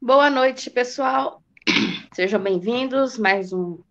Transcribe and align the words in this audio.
Boa 0.00 0.30
noite, 0.30 0.70
pessoal. 0.70 1.42
Sejam 2.14 2.40
bem-vindos. 2.40 3.18
Mais 3.18 3.52
um, 3.52 3.82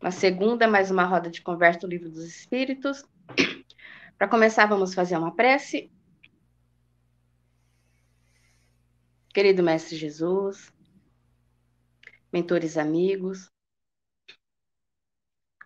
uma 0.00 0.10
segunda, 0.10 0.66
mais 0.66 0.90
uma 0.90 1.04
roda 1.04 1.28
de 1.28 1.42
conversa 1.42 1.80
do 1.80 1.86
Livro 1.86 2.08
dos 2.08 2.24
Espíritos. 2.24 3.04
Para 4.16 4.26
começar, 4.26 4.64
vamos 4.64 4.94
fazer 4.94 5.18
uma 5.18 5.36
prece. 5.36 5.92
Querido 9.34 9.62
Mestre 9.62 9.96
Jesus, 9.96 10.72
mentores 12.32 12.78
amigos, 12.78 13.50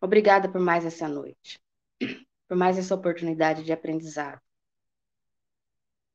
obrigada 0.03 0.51
por 0.51 0.61
mais 0.61 0.85
essa 0.85 1.09
noite, 1.09 1.61
por 2.49 2.57
mais 2.57 2.77
essa 2.77 2.97
oportunidade 2.97 3.63
de 3.63 3.73
aprendizado. 3.73 4.41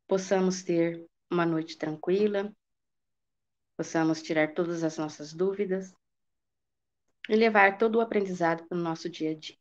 Possamos 0.06 0.64
ter 0.64 1.08
uma 1.32 1.46
noite 1.46 1.78
tranquila, 1.78 2.54
possamos 3.80 4.22
tirar 4.22 4.54
todas 4.54 4.84
as 4.84 4.98
nossas 4.98 5.34
dúvidas 5.34 5.96
e 7.30 7.36
levar 7.38 7.78
todo 7.78 7.96
o 7.96 8.02
aprendizado 8.02 8.68
para 8.68 8.78
o 8.78 8.82
nosso 8.82 9.10
dia 9.10 9.32
a 9.32 9.34
dia. 9.34 9.56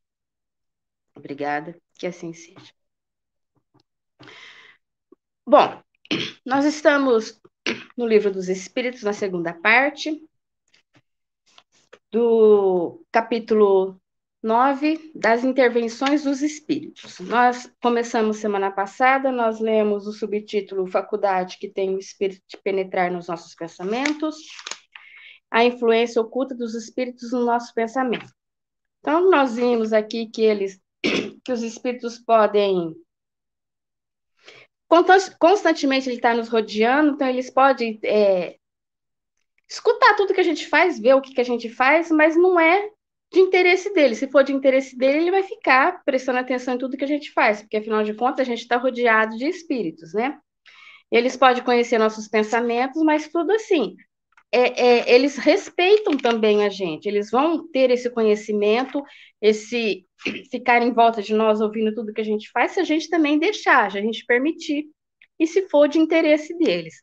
Obrigada, 1.15 1.81
que 1.95 2.05
assim 2.05 2.33
seja. 2.33 2.75
Bom, 5.47 5.81
nós 6.45 6.65
estamos 6.65 7.41
no 7.97 8.09
Livro 8.09 8.33
dos 8.33 8.49
Espíritos, 8.49 9.05
na 9.05 9.13
segunda 9.13 9.55
parte, 9.55 10.29
do 12.11 13.07
capítulo 13.13 14.03
9 14.43 15.13
das 15.15 15.43
intervenções 15.43 16.23
dos 16.23 16.43
espíritos. 16.43 17.19
Nós 17.21 17.71
começamos 17.83 18.37
semana 18.37 18.71
passada, 18.71 19.33
nós 19.33 19.59
lemos 19.59 20.07
o 20.07 20.13
subtítulo 20.13 20.87
Faculdade 20.87 21.59
que 21.59 21.69
tem 21.69 21.95
o 21.95 21.99
espírito 21.99 22.43
de 22.49 22.57
penetrar 22.59 23.11
nos 23.11 23.27
nossos 23.27 23.55
pensamentos, 23.55 24.37
a 25.51 25.65
influência 25.65 26.23
oculta 26.23 26.55
dos 26.55 26.75
espíritos 26.75 27.33
no 27.33 27.45
nosso 27.45 27.75
pensamento. 27.75 28.33
Então, 29.01 29.31
nós 29.31 29.57
vimos 29.57 29.93
aqui 29.93 30.27
que 30.27 30.43
eles, 30.43 30.81
que 31.45 31.53
os 31.53 31.63
espíritos 31.63 32.19
podem 32.19 32.95
constantemente 35.39 36.09
ele 36.09 36.17
está 36.17 36.33
nos 36.33 36.49
rodeando, 36.49 37.13
então 37.13 37.29
eles 37.29 37.51
podem 37.51 38.01
é, 38.03 38.57
escutar 39.69 40.15
tudo 40.15 40.33
que 40.33 40.41
a 40.41 40.45
gente 40.45 40.67
faz, 40.67 40.99
ver 40.99 41.15
o 41.15 41.21
que, 41.21 41.35
que 41.35 41.41
a 41.41 41.45
gente 41.45 41.69
faz, 41.69 42.11
mas 42.11 42.35
não 42.37 42.59
é 42.59 42.91
de 43.33 43.41
interesse 43.41 43.93
dele. 43.93 44.15
Se 44.15 44.31
for 44.31 44.43
de 44.43 44.53
interesse 44.53 44.97
dele, 44.97 45.19
ele 45.19 45.31
vai 45.31 45.43
ficar 45.43 46.03
prestando 46.05 46.39
atenção 46.39 46.75
em 46.75 46.79
tudo 46.79 46.97
que 46.97 47.05
a 47.05 47.09
gente 47.09 47.31
faz, 47.33 47.61
porque 47.61 47.77
afinal 47.77 48.03
de 48.03 48.15
contas 48.15 48.41
a 48.41 48.51
gente 48.51 48.61
está 48.61 48.77
rodeado 48.77 49.37
de 49.37 49.47
espíritos, 49.47 50.15
né? 50.15 50.39
Eles 51.11 51.37
podem 51.37 51.63
conhecer 51.63 51.99
nossos 51.99 52.29
pensamentos, 52.29 53.03
mas 53.03 53.29
tudo 53.29 53.53
assim. 53.53 53.97
É, 54.51 54.83
é, 54.83 55.15
eles 55.15 55.37
respeitam 55.37 56.17
também 56.17 56.65
a 56.65 56.71
gente, 56.71 57.07
eles 57.07 57.31
vão 57.31 57.69
ter 57.69 57.91
esse 57.91 58.09
conhecimento, 58.09 59.03
esse 59.43 60.07
ficar 60.51 60.81
em 60.83 60.93
volta 60.93 61.21
de 61.23 61.35
nós 61.35 61.61
ouvindo 61.61 61.95
tudo 61.95 62.15
que 62.15 62.21
a 62.23 62.25
gente 62.25 62.51
faz, 62.51 62.73
se 62.73 62.81
a 62.81 62.85
gente 62.85 63.11
também 63.11 63.39
deixar, 63.39 63.91
se 63.93 63.99
a 63.99 64.01
gente 64.01 64.25
permitir, 64.25 64.87
e 65.39 65.47
se 65.47 65.69
for 65.69 65.87
de 65.87 65.99
interesse 65.99 66.57
deles 66.57 67.03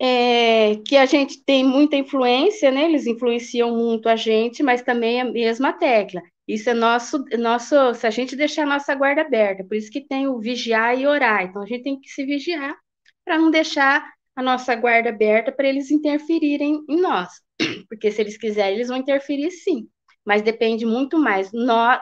é, 0.00 0.76
que 0.86 0.96
a 0.96 1.06
gente 1.06 1.42
tem 1.44 1.64
muita 1.64 1.96
influência, 1.96 2.70
né? 2.70 2.84
Eles 2.84 3.06
influenciam 3.06 3.74
muito 3.76 4.08
a 4.08 4.16
gente, 4.16 4.62
mas 4.62 4.82
também 4.82 5.20
a 5.20 5.24
mesma 5.24 5.72
tecla. 5.72 6.20
Isso 6.46 6.68
é 6.68 6.74
nosso, 6.74 7.24
nosso, 7.38 7.94
se 7.94 8.06
a 8.06 8.10
gente 8.10 8.36
deixar 8.36 8.64
a 8.64 8.66
nossa 8.66 8.94
guarda 8.94 9.22
aberta, 9.22 9.64
por 9.64 9.76
isso 9.76 9.90
que 9.90 10.06
tem 10.06 10.28
o 10.28 10.38
vigiar 10.38 10.98
e 10.98 11.06
orar. 11.06 11.42
Então 11.44 11.62
a 11.62 11.66
gente 11.66 11.84
tem 11.84 12.00
que 12.00 12.08
se 12.10 12.24
vigiar 12.24 12.76
para 13.24 13.38
não 13.38 13.50
deixar 13.50 14.12
a 14.36 14.42
nossa 14.42 14.74
guarda 14.74 15.08
aberta 15.08 15.52
para 15.52 15.68
eles 15.68 15.90
interferirem 15.90 16.84
em 16.88 17.00
nós. 17.00 17.30
Porque 17.88 18.10
se 18.10 18.20
eles 18.20 18.36
quiserem, 18.36 18.74
eles 18.74 18.88
vão 18.88 18.98
interferir 18.98 19.50
sim. 19.50 19.88
Mas 20.24 20.42
depende 20.42 20.84
muito 20.84 21.18
mais 21.18 21.50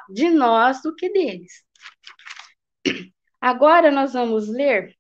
de 0.09 0.31
nós 0.31 0.83
do 0.83 0.95
que 0.95 1.11
deles. 1.11 1.65
Agora 3.41 3.91
nós 3.91 4.13
vamos 4.13 4.49
ler 4.49 4.95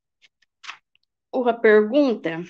uma 1.32 1.54
pergunta 1.54 2.42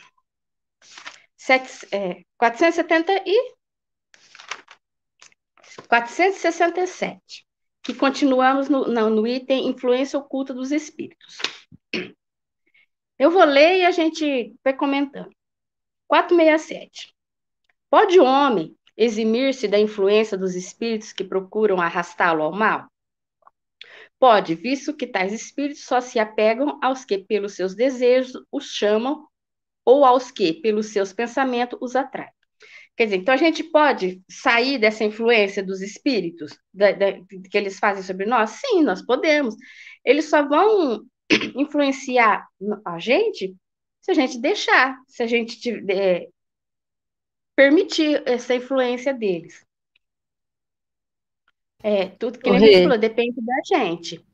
sete, 1.42 1.88
é, 1.90 2.22
470 2.38 3.24
e 3.26 3.54
467, 5.88 7.44
que 7.82 7.92
continuamos 7.94 8.68
no, 8.68 8.86
no 8.86 9.26
item 9.26 9.66
influência 9.66 10.18
oculta 10.18 10.54
dos 10.54 10.70
espíritos. 10.70 11.38
Eu 13.18 13.30
vou 13.30 13.44
ler 13.44 13.78
e 13.78 13.84
a 13.84 13.90
gente 13.90 14.54
vai 14.62 14.72
comentando. 14.72 15.30
467. 16.06 17.12
Pode 17.90 18.20
o 18.20 18.24
homem 18.24 18.76
eximir-se 18.96 19.66
da 19.66 19.80
influência 19.80 20.38
dos 20.38 20.54
espíritos 20.54 21.12
que 21.12 21.24
procuram 21.24 21.80
arrastá-lo 21.80 22.42
ao 22.44 22.52
mal? 22.52 22.86
Pode, 24.16 24.54
visto 24.54 24.94
que 24.94 25.08
tais 25.08 25.32
espíritos 25.32 25.84
só 25.84 26.00
se 26.00 26.20
apegam 26.20 26.78
aos 26.80 27.04
que, 27.04 27.18
pelos 27.18 27.54
seus 27.54 27.74
desejos, 27.74 28.40
os 28.52 28.66
chamam 28.66 29.26
ou 29.84 30.04
aos 30.04 30.30
que, 30.30 30.54
pelos 30.54 30.86
seus 30.88 31.12
pensamentos, 31.12 31.78
os 31.80 31.96
atrai. 31.96 32.28
Quer 32.96 33.04
dizer, 33.04 33.16
então 33.16 33.34
a 33.34 33.38
gente 33.38 33.64
pode 33.64 34.22
sair 34.28 34.78
dessa 34.78 35.02
influência 35.02 35.62
dos 35.62 35.80
espíritos 35.80 36.56
da, 36.72 36.92
da, 36.92 37.12
que 37.50 37.56
eles 37.56 37.78
fazem 37.78 38.02
sobre 38.02 38.26
nós? 38.26 38.50
Sim, 38.50 38.82
nós 38.82 39.04
podemos. 39.04 39.54
Eles 40.04 40.28
só 40.28 40.46
vão 40.46 41.02
influenciar 41.56 42.46
a 42.84 42.98
gente 42.98 43.56
se 44.00 44.10
a 44.10 44.14
gente 44.14 44.38
deixar, 44.38 44.98
se 45.06 45.22
a 45.22 45.26
gente 45.26 45.70
é, 45.90 46.28
permitir 47.54 48.22
essa 48.26 48.54
influência 48.54 49.14
deles. 49.14 49.64
É, 51.82 52.08
tudo 52.08 52.38
que 52.38 52.48
ele 52.48 52.82
falou 52.82 52.98
depende 52.98 53.40
da 53.40 53.76
gente. 53.76 54.24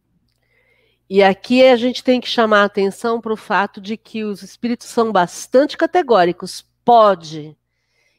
E 1.08 1.22
aqui 1.22 1.64
a 1.66 1.76
gente 1.76 2.04
tem 2.04 2.20
que 2.20 2.28
chamar 2.28 2.62
a 2.62 2.64
atenção 2.64 3.20
para 3.20 3.32
o 3.32 3.36
fato 3.36 3.80
de 3.80 3.96
que 3.96 4.24
os 4.24 4.42
espíritos 4.42 4.88
são 4.88 5.10
bastante 5.10 5.76
categóricos. 5.76 6.64
Pode. 6.84 7.56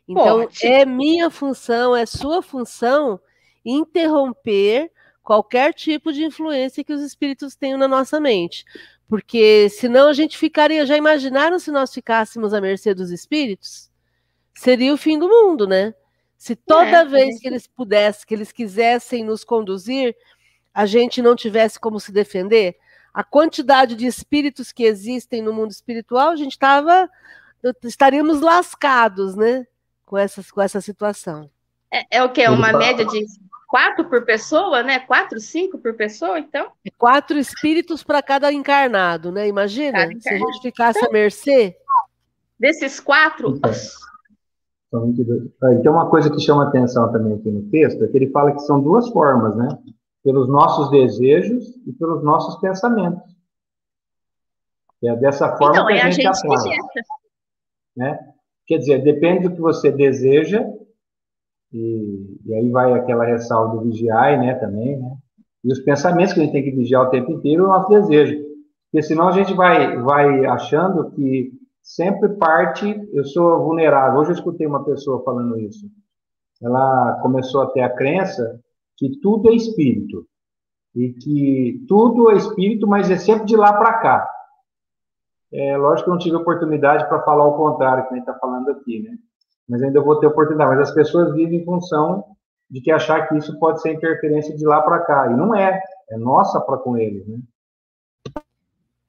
Então, 0.07 0.41
Pode. 0.41 0.65
é 0.65 0.85
minha 0.85 1.29
função, 1.29 1.95
é 1.95 2.05
sua 2.05 2.41
função 2.41 3.19
interromper 3.63 4.91
qualquer 5.21 5.71
tipo 5.73 6.11
de 6.11 6.23
influência 6.23 6.83
que 6.83 6.91
os 6.91 7.01
espíritos 7.01 7.55
tenham 7.55 7.77
na 7.77 7.87
nossa 7.87 8.19
mente. 8.19 8.65
Porque 9.07 9.69
senão 9.69 10.07
a 10.07 10.13
gente 10.13 10.35
ficaria. 10.35 10.85
Já 10.85 10.97
imaginaram 10.97 11.59
se 11.59 11.69
nós 11.69 11.93
ficássemos 11.93 12.53
à 12.53 12.61
mercê 12.61 12.95
dos 12.95 13.11
espíritos? 13.11 13.91
Seria 14.55 14.93
o 14.93 14.97
fim 14.97 15.19
do 15.19 15.29
mundo, 15.29 15.67
né? 15.67 15.93
Se 16.37 16.55
toda 16.55 17.01
é, 17.01 17.05
vez 17.05 17.27
gente... 17.27 17.41
que 17.41 17.47
eles 17.47 17.67
pudessem, 17.67 18.25
que 18.25 18.33
eles 18.33 18.51
quisessem 18.51 19.23
nos 19.23 19.43
conduzir, 19.43 20.15
a 20.79 20.85
gente 20.85 21.21
não 21.21 21.35
tivesse 21.35 21.77
como 21.77 21.99
se 21.99 22.09
defender, 22.09 22.77
a 23.13 23.21
quantidade 23.21 23.95
de 23.97 24.07
espíritos 24.07 24.71
que 24.71 24.83
existem 24.85 25.41
no 25.41 25.51
mundo 25.51 25.71
espiritual, 25.71 26.29
a 26.29 26.37
gente 26.37 26.53
estava 26.53 27.09
estaríamos 27.83 28.39
lascados, 28.39 29.35
né, 29.35 29.67
com 30.05 30.17
essa, 30.17 30.41
com 30.53 30.61
essa 30.61 30.79
situação. 30.79 31.49
É, 31.91 32.19
é 32.19 32.23
o 32.23 32.31
que? 32.31 32.47
Uma 32.47 32.71
média 32.71 33.03
de 33.03 33.25
quatro 33.67 34.05
por 34.05 34.23
pessoa, 34.23 34.81
né? 34.81 34.99
Quatro, 34.99 35.37
cinco 35.41 35.77
por 35.79 35.95
pessoa, 35.95 36.39
então? 36.39 36.71
É 36.85 36.91
quatro 36.97 37.37
espíritos 37.37 38.01
para 38.01 38.23
cada 38.23 38.49
encarnado, 38.53 39.33
né? 39.33 39.49
Imagina 39.49 40.05
encarnado. 40.05 40.21
se 40.21 40.29
a 40.29 40.37
gente 40.37 40.61
ficasse 40.61 41.05
à 41.05 41.09
mercê. 41.09 41.75
Desses 42.57 43.01
quatro. 43.01 43.59
Então, 44.87 45.13
tem 45.81 45.91
uma 45.91 46.09
coisa 46.09 46.29
que 46.29 46.39
chama 46.39 46.69
atenção 46.69 47.11
também 47.11 47.33
aqui 47.33 47.51
no 47.51 47.63
texto, 47.69 48.01
é 48.01 48.07
que 48.07 48.15
ele 48.15 48.31
fala 48.31 48.53
que 48.53 48.61
são 48.61 48.79
duas 48.79 49.09
formas, 49.09 49.57
né? 49.57 49.67
Pelos 50.29 50.47
nossos 50.47 50.91
desejos 50.91 51.75
e 51.87 51.91
pelos 51.91 52.23
nossos 52.23 52.55
pensamentos. 52.57 53.35
É 55.03 55.15
dessa 55.15 55.57
forma 55.57 55.73
então, 55.73 55.87
que 55.87 55.93
a, 55.93 55.95
é 55.95 56.11
gente, 56.11 56.27
a 56.27 56.33
gente 56.33 56.45
atua. 56.45 56.75
Né? 57.97 58.19
Quer 58.67 58.77
dizer, 58.77 59.01
depende 59.01 59.47
do 59.47 59.55
que 59.55 59.59
você 59.59 59.91
deseja, 59.91 60.63
e, 61.73 62.37
e 62.45 62.53
aí 62.53 62.69
vai 62.69 62.93
aquela 62.93 63.25
ressalva 63.25 63.77
do 63.77 63.89
vigiar, 63.89 64.39
né, 64.39 64.53
também, 64.53 64.99
né? 64.99 65.17
E 65.63 65.71
os 65.71 65.79
pensamentos 65.79 66.33
que 66.33 66.41
a 66.41 66.43
gente 66.43 66.53
tem 66.53 66.63
que 66.63 66.75
vigiar 66.75 67.07
o 67.07 67.09
tempo 67.09 67.31
inteiro, 67.31 67.65
o 67.65 67.67
nosso 67.67 67.89
desejo. 67.89 68.37
Porque 68.91 69.01
senão 69.01 69.29
a 69.29 69.31
gente 69.31 69.55
vai, 69.55 69.97
vai 69.97 70.45
achando 70.45 71.09
que 71.09 71.51
sempre 71.81 72.29
parte, 72.35 73.09
eu 73.13 73.25
sou 73.25 73.63
vulnerável. 73.63 74.19
Hoje 74.19 74.29
eu 74.29 74.35
escutei 74.35 74.67
uma 74.67 74.85
pessoa 74.85 75.23
falando 75.23 75.59
isso. 75.59 75.89
Ela 76.61 77.19
começou 77.23 77.63
a 77.63 77.71
ter 77.71 77.81
a 77.81 77.89
crença 77.89 78.61
que 78.99 79.17
tudo 79.21 79.49
é 79.49 79.55
espírito. 79.55 80.27
E 80.93 81.13
que 81.13 81.85
tudo 81.87 82.29
é 82.29 82.35
espírito, 82.35 82.85
mas 82.85 83.09
é 83.09 83.17
sempre 83.17 83.45
de 83.45 83.55
lá 83.55 83.71
para 83.71 83.93
cá. 83.93 84.29
É, 85.51 85.77
lógico 85.77 86.05
que 86.05 86.09
eu 86.09 86.13
não 86.13 86.19
tive 86.19 86.35
oportunidade 86.35 87.07
para 87.07 87.23
falar 87.23 87.45
o 87.45 87.55
contrário 87.55 88.03
que 88.03 88.13
a 88.13 88.17
gente 88.17 88.27
está 88.27 88.37
falando 88.37 88.69
aqui, 88.69 89.01
né? 89.01 89.17
Mas 89.67 89.81
ainda 89.81 90.01
vou 90.01 90.19
ter 90.19 90.27
oportunidade. 90.27 90.71
Mas 90.71 90.89
as 90.89 90.93
pessoas 90.93 91.33
vivem 91.33 91.61
em 91.61 91.65
função 91.65 92.25
de 92.69 92.81
que 92.81 92.91
achar 92.91 93.27
que 93.27 93.37
isso 93.37 93.57
pode 93.57 93.81
ser 93.81 93.93
interferência 93.93 94.55
de 94.55 94.65
lá 94.65 94.81
para 94.81 94.99
cá. 94.99 95.31
E 95.31 95.35
não 95.35 95.55
é. 95.55 95.81
É 96.11 96.17
nossa 96.17 96.59
para 96.59 96.77
com 96.77 96.97
eles, 96.97 97.25
né? 97.25 97.39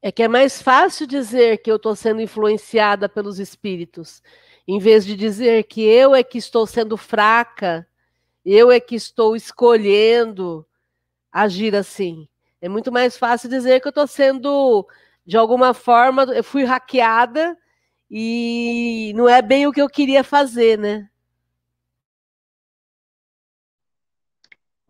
É 0.02 0.12
que 0.12 0.22
é 0.22 0.28
mais 0.28 0.62
fácil 0.62 1.06
dizer 1.06 1.58
que 1.58 1.70
eu 1.70 1.76
estou 1.76 1.94
sendo 1.96 2.22
influenciada 2.22 3.08
pelos 3.08 3.38
espíritos, 3.38 4.22
em 4.66 4.78
vez 4.78 5.04
de 5.04 5.14
dizer 5.14 5.64
que 5.64 5.82
eu 5.82 6.14
é 6.14 6.22
que 6.22 6.38
estou 6.38 6.66
sendo 6.66 6.96
fraca, 6.96 7.86
eu 8.44 8.70
é 8.70 8.80
que 8.80 8.94
estou 8.94 9.36
escolhendo 9.36 10.66
agir 11.32 11.74
assim. 11.74 12.28
É 12.60 12.68
muito 12.68 12.92
mais 12.92 13.16
fácil 13.16 13.48
dizer 13.48 13.80
que 13.80 13.88
eu 13.88 13.90
estou 13.90 14.06
sendo, 14.06 14.86
de 15.24 15.36
alguma 15.36 15.72
forma, 15.72 16.24
eu 16.24 16.44
fui 16.44 16.64
hackeada 16.64 17.56
e 18.10 19.12
não 19.14 19.28
é 19.28 19.40
bem 19.40 19.66
o 19.66 19.72
que 19.72 19.80
eu 19.80 19.88
queria 19.88 20.24
fazer, 20.24 20.78
né? 20.78 21.08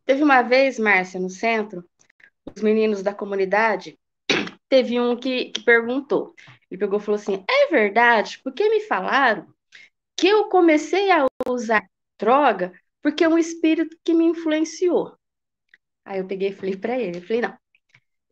Teve 0.05 0.23
uma 0.25 0.43
vez, 0.43 0.79
Márcia, 0.79 1.21
no 1.21 1.31
centro, 1.31 1.89
os 2.57 2.63
meninos 2.63 3.03
da 3.03 3.15
comunidade, 3.15 3.97
teve 4.69 4.99
um 4.99 5.17
que, 5.17 5.47
que 5.47 5.63
perguntou. 5.63 6.35
Ele 6.69 6.81
pegou 6.81 6.99
e 6.99 7.03
falou 7.03 7.21
assim: 7.21 7.45
é 7.49 7.69
verdade, 7.69 8.41
porque 8.43 8.69
me 8.69 8.81
falaram 8.81 9.47
que 10.17 10.27
eu 10.27 10.49
comecei 10.49 11.11
a 11.11 11.27
usar 11.49 11.89
droga 12.19 12.73
porque 13.03 13.25
é 13.25 13.29
um 13.29 13.39
espírito 13.39 13.97
que 14.05 14.15
me 14.15 14.25
influenciou. 14.25 15.17
Aí 16.05 16.19
eu 16.19 16.27
peguei 16.27 16.51
e 16.51 16.55
falei 16.55 16.77
para 16.77 16.99
ele, 16.99 17.21
falei, 17.21 17.43
não, 17.43 17.57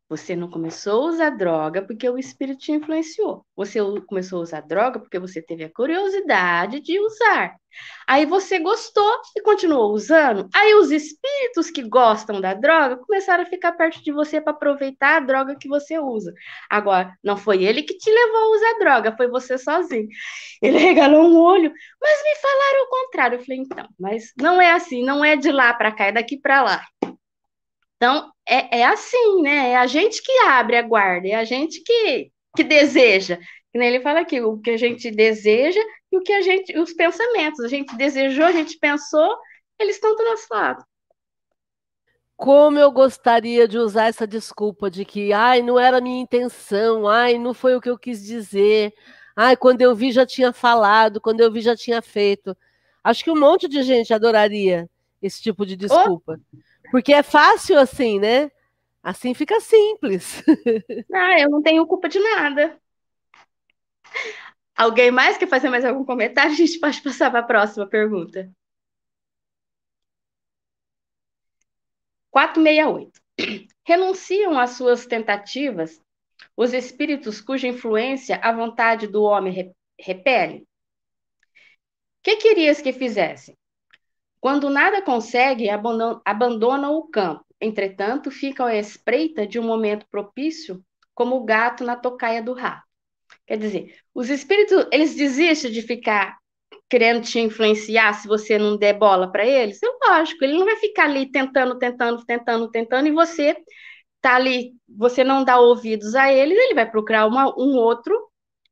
você 0.08 0.34
não 0.34 0.50
começou 0.50 1.04
a 1.04 1.10
usar 1.10 1.30
droga 1.30 1.82
porque 1.82 2.08
o 2.08 2.18
espírito 2.18 2.60
te 2.60 2.72
influenciou. 2.72 3.44
Você 3.54 3.78
começou 4.06 4.38
a 4.38 4.42
usar 4.42 4.60
droga 4.62 4.98
porque 4.98 5.18
você 5.18 5.42
teve 5.42 5.64
a 5.64 5.72
curiosidade 5.72 6.80
de 6.80 6.98
usar. 6.98 7.54
Aí 8.06 8.24
você 8.24 8.58
gostou 8.58 9.10
e 9.36 9.42
continuou 9.42 9.92
usando. 9.92 10.48
Aí 10.54 10.74
os 10.74 10.90
espíritos 10.90 11.70
que 11.70 11.82
gostam 11.82 12.40
da 12.40 12.54
droga 12.54 12.96
começaram 12.96 13.42
a 13.42 13.46
ficar 13.46 13.72
perto 13.72 14.02
de 14.02 14.10
você 14.10 14.40
para 14.40 14.52
aproveitar 14.52 15.16
a 15.16 15.20
droga 15.20 15.56
que 15.56 15.68
você 15.68 15.98
usa. 15.98 16.32
Agora, 16.70 17.12
não 17.22 17.36
foi 17.36 17.64
ele 17.64 17.82
que 17.82 17.96
te 17.96 18.10
levou 18.10 18.40
a 18.40 18.56
usar 18.56 18.78
droga, 18.78 19.16
foi 19.16 19.28
você 19.28 19.58
sozinho. 19.58 20.08
Ele 20.62 20.78
regalou 20.78 21.24
um 21.24 21.38
olho, 21.38 21.72
mas 22.00 22.22
me 22.24 22.34
falaram 22.36 22.84
o 22.84 22.90
contrário. 22.90 23.36
Eu 23.38 23.44
falei, 23.44 23.60
então, 23.60 23.86
mas 23.98 24.32
não 24.36 24.60
é 24.60 24.72
assim, 24.72 25.04
não 25.04 25.24
é 25.24 25.36
de 25.36 25.52
lá 25.52 25.74
para 25.74 25.92
cá, 25.92 26.06
é 26.06 26.12
daqui 26.12 26.38
para 26.38 26.62
lá. 26.62 26.82
Então, 27.98 28.32
é, 28.48 28.80
é 28.80 28.86
assim, 28.86 29.42
né? 29.42 29.70
É 29.70 29.76
a 29.76 29.86
gente 29.86 30.22
que 30.22 30.32
abre 30.46 30.76
a 30.76 30.82
guarda, 30.82 31.26
é 31.28 31.34
a 31.34 31.44
gente 31.44 31.82
que, 31.82 32.30
que 32.56 32.62
deseja. 32.64 33.38
Ele 33.74 34.00
fala 34.00 34.20
aqui, 34.20 34.40
o 34.40 34.58
que 34.58 34.70
a 34.70 34.76
gente 34.76 35.10
deseja 35.10 35.80
e 36.10 36.16
o 36.16 36.22
que 36.22 36.32
a 36.32 36.40
gente, 36.40 36.76
os 36.78 36.92
pensamentos. 36.92 37.60
A 37.60 37.68
gente 37.68 37.94
desejou, 37.96 38.46
a 38.46 38.52
gente 38.52 38.78
pensou, 38.78 39.36
eles 39.78 39.96
estão 39.96 40.14
do 40.14 40.24
nosso 40.24 40.46
lado. 40.50 40.84
Como 42.36 42.78
eu 42.78 42.90
gostaria 42.92 43.66
de 43.66 43.78
usar 43.78 44.06
essa 44.06 44.26
desculpa 44.26 44.88
de 44.88 45.04
que, 45.04 45.32
ai, 45.32 45.60
não 45.60 45.78
era 45.78 46.00
minha 46.00 46.22
intenção, 46.22 47.08
ai, 47.08 47.36
não 47.36 47.52
foi 47.52 47.74
o 47.74 47.80
que 47.80 47.90
eu 47.90 47.98
quis 47.98 48.24
dizer, 48.24 48.94
ai, 49.34 49.56
quando 49.56 49.82
eu 49.82 49.94
vi 49.94 50.12
já 50.12 50.24
tinha 50.24 50.52
falado, 50.52 51.20
quando 51.20 51.40
eu 51.40 51.50
vi 51.50 51.60
já 51.60 51.76
tinha 51.76 52.00
feito. 52.00 52.56
Acho 53.02 53.24
que 53.24 53.30
um 53.30 53.38
monte 53.38 53.66
de 53.66 53.82
gente 53.82 54.14
adoraria 54.14 54.88
esse 55.20 55.42
tipo 55.42 55.66
de 55.66 55.76
desculpa. 55.76 56.40
Oh. 56.54 56.67
Porque 56.90 57.12
é 57.12 57.22
fácil 57.22 57.78
assim, 57.78 58.18
né? 58.18 58.50
Assim 59.02 59.34
fica 59.34 59.60
simples. 59.60 60.42
Ah, 61.12 61.40
eu 61.40 61.50
não 61.50 61.62
tenho 61.62 61.86
culpa 61.86 62.08
de 62.08 62.18
nada. 62.18 62.78
Alguém 64.76 65.10
mais 65.10 65.36
quer 65.36 65.48
fazer 65.48 65.68
mais 65.68 65.84
algum 65.84 66.04
comentário? 66.04 66.52
A 66.52 66.54
gente 66.54 66.78
pode 66.78 67.02
passar 67.02 67.30
para 67.30 67.40
a 67.40 67.42
próxima 67.42 67.86
pergunta. 67.86 68.50
468. 72.30 73.20
Renunciam 73.84 74.58
às 74.58 74.70
suas 74.70 75.06
tentativas 75.06 76.00
os 76.56 76.72
espíritos 76.72 77.40
cuja 77.40 77.66
influência 77.66 78.36
a 78.36 78.52
vontade 78.52 79.06
do 79.08 79.22
homem 79.22 79.74
repele? 79.98 80.66
Que 82.22 82.36
querias 82.36 82.80
que 82.80 82.92
fizessem? 82.92 83.56
Quando 84.40 84.70
nada 84.70 85.02
consegue, 85.02 85.68
abandonam 85.68 86.94
o 86.94 87.08
campo. 87.08 87.44
Entretanto, 87.60 88.30
ficam 88.30 88.66
à 88.66 88.76
espreita 88.76 89.46
de 89.46 89.58
um 89.58 89.64
momento 89.64 90.06
propício, 90.10 90.82
como 91.14 91.36
o 91.36 91.44
gato 91.44 91.82
na 91.82 91.96
tocaia 91.96 92.42
do 92.42 92.52
rato. 92.52 92.86
Quer 93.46 93.58
dizer, 93.58 93.96
os 94.14 94.30
espíritos, 94.30 94.86
eles 94.92 95.14
desistem 95.14 95.72
de 95.72 95.82
ficar 95.82 96.38
querendo 96.88 97.22
te 97.22 97.38
influenciar 97.38 98.14
se 98.14 98.28
você 98.28 98.58
não 98.58 98.76
der 98.76 98.94
bola 98.94 99.30
para 99.30 99.44
eles? 99.44 99.80
É 99.82 99.86
lógico, 100.08 100.44
ele 100.44 100.56
não 100.56 100.64
vai 100.64 100.76
ficar 100.76 101.04
ali 101.04 101.30
tentando, 101.30 101.78
tentando, 101.78 102.24
tentando, 102.24 102.70
tentando, 102.70 103.08
e 103.08 103.12
você 103.12 103.56
tá 104.20 104.36
ali, 104.36 104.72
você 104.88 105.22
não 105.24 105.44
dá 105.44 105.58
ouvidos 105.60 106.14
a 106.14 106.32
eles, 106.32 106.56
ele 106.56 106.74
vai 106.74 106.90
procurar 106.90 107.26
uma, 107.26 107.46
um 107.58 107.76
outro, 107.76 108.14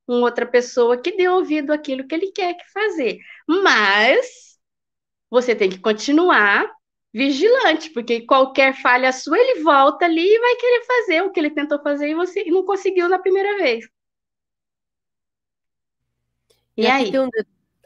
uma 0.06 0.26
outra 0.26 0.46
pessoa 0.46 0.96
que 0.96 1.16
dê 1.16 1.28
ouvido 1.28 1.72
àquilo 1.72 2.06
que 2.06 2.14
ele 2.14 2.32
quer 2.32 2.56
fazer. 2.72 3.18
Mas 3.48 4.45
você 5.30 5.54
tem 5.54 5.68
que 5.68 5.78
continuar 5.78 6.70
vigilante, 7.12 7.90
porque 7.90 8.20
qualquer 8.26 8.74
falha 8.74 9.12
sua, 9.12 9.38
ele 9.38 9.62
volta 9.62 10.04
ali 10.04 10.22
e 10.22 10.38
vai 10.38 10.56
querer 10.56 10.84
fazer 10.84 11.22
o 11.22 11.30
que 11.30 11.40
ele 11.40 11.50
tentou 11.50 11.80
fazer 11.82 12.10
e 12.10 12.14
você 12.14 12.44
não 12.44 12.64
conseguiu 12.64 13.08
na 13.08 13.18
primeira 13.18 13.56
vez. 13.56 13.88
E, 16.76 16.82
e 16.82 16.86
aí? 16.86 17.02
Aqui 17.02 17.12
tem, 17.12 17.20
um 17.20 17.30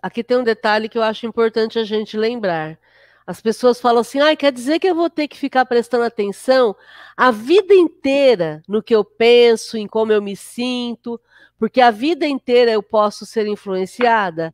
aqui 0.02 0.24
tem 0.24 0.36
um 0.36 0.42
detalhe 0.42 0.88
que 0.88 0.98
eu 0.98 1.02
acho 1.02 1.26
importante 1.26 1.78
a 1.78 1.84
gente 1.84 2.16
lembrar. 2.16 2.76
As 3.24 3.40
pessoas 3.40 3.80
falam 3.80 4.00
assim: 4.00 4.18
ah, 4.18 4.34
quer 4.34 4.50
dizer 4.50 4.80
que 4.80 4.88
eu 4.88 4.94
vou 4.96 5.08
ter 5.08 5.28
que 5.28 5.38
ficar 5.38 5.64
prestando 5.64 6.02
atenção 6.02 6.74
a 7.16 7.30
vida 7.30 7.72
inteira 7.72 8.60
no 8.66 8.82
que 8.82 8.94
eu 8.94 9.04
penso, 9.04 9.76
em 9.76 9.86
como 9.86 10.12
eu 10.12 10.20
me 10.20 10.34
sinto, 10.34 11.20
porque 11.56 11.80
a 11.80 11.92
vida 11.92 12.26
inteira 12.26 12.72
eu 12.72 12.82
posso 12.82 13.24
ser 13.24 13.46
influenciada 13.46 14.52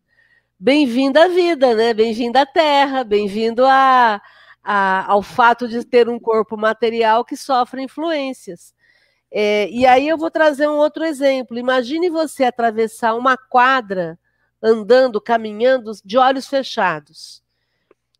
bem-vindo 0.58 1.18
à 1.18 1.28
vida, 1.28 1.74
né? 1.74 1.92
Bem-vindo 1.92 2.38
à 2.38 2.46
Terra, 2.46 3.04
bem-vindo 3.04 3.64
a, 3.64 4.20
a, 4.62 5.12
ao 5.12 5.22
fato 5.22 5.68
de 5.68 5.84
ter 5.84 6.08
um 6.08 6.18
corpo 6.18 6.56
material 6.56 7.24
que 7.24 7.36
sofre 7.36 7.82
influências. 7.82 8.74
É, 9.30 9.68
e 9.70 9.86
aí 9.86 10.08
eu 10.08 10.16
vou 10.16 10.30
trazer 10.30 10.66
um 10.66 10.78
outro 10.78 11.04
exemplo. 11.04 11.58
Imagine 11.58 12.08
você 12.08 12.44
atravessar 12.44 13.14
uma 13.14 13.36
quadra 13.36 14.18
andando, 14.62 15.20
caminhando 15.20 15.92
de 16.04 16.16
olhos 16.16 16.48
fechados. 16.48 17.42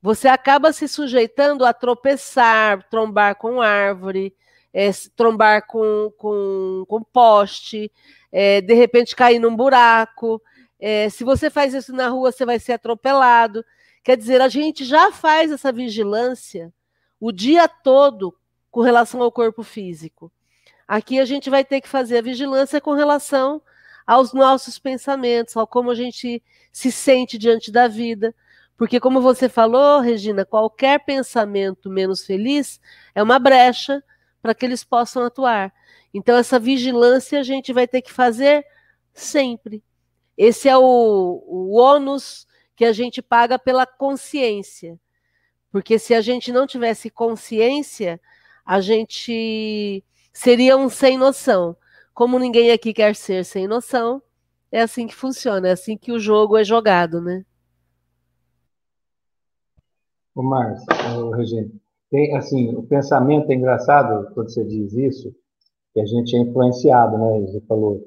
Você 0.02 0.28
acaba 0.28 0.72
se 0.72 0.86
sujeitando 0.86 1.64
a 1.64 1.72
tropeçar, 1.72 2.86
trombar 2.90 3.36
com 3.36 3.62
árvore, 3.62 4.34
é, 4.74 4.90
trombar 5.16 5.66
com, 5.66 6.12
com, 6.18 6.84
com 6.86 7.02
poste, 7.02 7.90
é, 8.30 8.60
de 8.60 8.74
repente 8.74 9.16
cair 9.16 9.38
num 9.38 9.56
buraco. 9.56 10.40
É, 10.78 11.08
se 11.08 11.25
você 11.25 11.50
faz 11.50 11.74
isso 11.74 11.93
na 11.93 12.08
rua, 12.08 12.32
você 12.32 12.44
vai 12.44 12.58
ser 12.58 12.72
atropelado. 12.72 13.65
Quer 14.05 14.17
dizer, 14.17 14.41
a 14.41 14.48
gente 14.48 14.84
já 14.84 15.10
faz 15.10 15.50
essa 15.50 15.72
vigilância 15.72 16.72
o 17.20 17.32
dia 17.32 17.67
todo 17.67 18.36
com 18.70 18.81
relação 18.81 19.22
ao 19.22 19.32
corpo 19.32 19.62
físico. 19.62 20.31
Aqui 20.86 21.19
a 21.19 21.24
gente 21.24 21.50
vai 21.50 21.65
ter 21.65 21.81
que 21.81 21.89
fazer 21.89 22.19
a 22.19 22.22
vigilância 22.22 22.81
com 22.81 22.93
relação 22.93 23.60
aos 24.06 24.32
nossos 24.32 24.79
pensamentos, 24.79 25.56
ao 25.56 25.67
como 25.67 25.91
a 25.91 25.94
gente 25.94 26.43
se 26.70 26.93
sente 26.93 27.36
diante 27.36 27.72
da 27.72 27.89
vida. 27.89 28.34
Porque, 28.77 29.00
como 29.00 29.20
você 29.20 29.48
falou, 29.48 30.00
Regina, 30.00 30.44
qualquer 30.44 31.00
pensamento 31.05 31.91
menos 31.91 32.24
feliz 32.24 32.79
é 33.15 33.22
uma 33.22 33.39
brecha 33.39 34.05
para 34.43 34.55
que 34.55 34.65
eles 34.65 34.84
possam 34.84 35.24
atuar. 35.24 35.72
Então, 36.12 36.36
essa 36.36 36.58
vigilância 36.58 37.41
a 37.41 37.43
gente 37.43 37.72
vai 37.72 37.89
ter 37.89 38.03
que 38.03 38.12
fazer 38.12 38.65
sempre. 39.12 39.82
Esse 40.36 40.69
é 40.69 40.76
o, 40.76 41.43
o 41.46 41.76
ônus 41.76 42.46
que 42.74 42.84
a 42.84 42.93
gente 42.93 43.22
paga 43.22 43.58
pela 43.58 43.86
consciência. 43.86 44.98
Porque 45.72 45.98
se 45.98 46.14
a 46.14 46.20
gente 46.20 46.52
não 46.52 46.66
tivesse 46.66 47.10
consciência, 47.10 48.20
a 48.64 48.81
gente 48.81 50.05
seria 50.32 50.76
um 50.76 50.88
sem 50.88 51.16
noção. 51.16 51.76
Como 52.12 52.38
ninguém 52.38 52.70
aqui 52.70 52.93
quer 52.93 53.14
ser 53.14 53.44
sem 53.44 53.66
noção, 53.66 54.22
é 54.70 54.81
assim 54.82 55.06
que 55.06 55.14
funciona, 55.14 55.69
é 55.69 55.72
assim 55.72 55.96
que 55.96 56.12
o 56.12 56.19
jogo 56.19 56.56
é 56.56 56.64
jogado, 56.64 57.20
né? 57.20 57.44
Ô, 60.34 60.43
Márcio, 60.43 61.31
Regina, 61.31 61.70
tem, 62.10 62.36
assim, 62.36 62.74
o 62.74 62.82
pensamento 62.82 63.50
é 63.50 63.55
engraçado 63.55 64.32
quando 64.34 64.50
você 64.50 64.64
diz 64.64 64.93
isso, 64.93 65.34
que 65.93 66.00
a 66.00 66.06
gente 66.06 66.36
é 66.36 66.40
influenciado, 66.40 67.16
né? 67.16 67.40
Você 67.46 67.60
falou, 67.62 68.02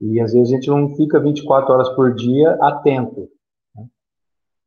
e 0.00 0.20
às 0.20 0.32
vezes 0.32 0.52
a 0.52 0.56
gente 0.56 0.68
não 0.68 0.94
fica 0.94 1.20
24 1.20 1.72
horas 1.72 1.88
por 1.90 2.14
dia 2.14 2.52
atento. 2.60 3.28
Né? 3.74 3.86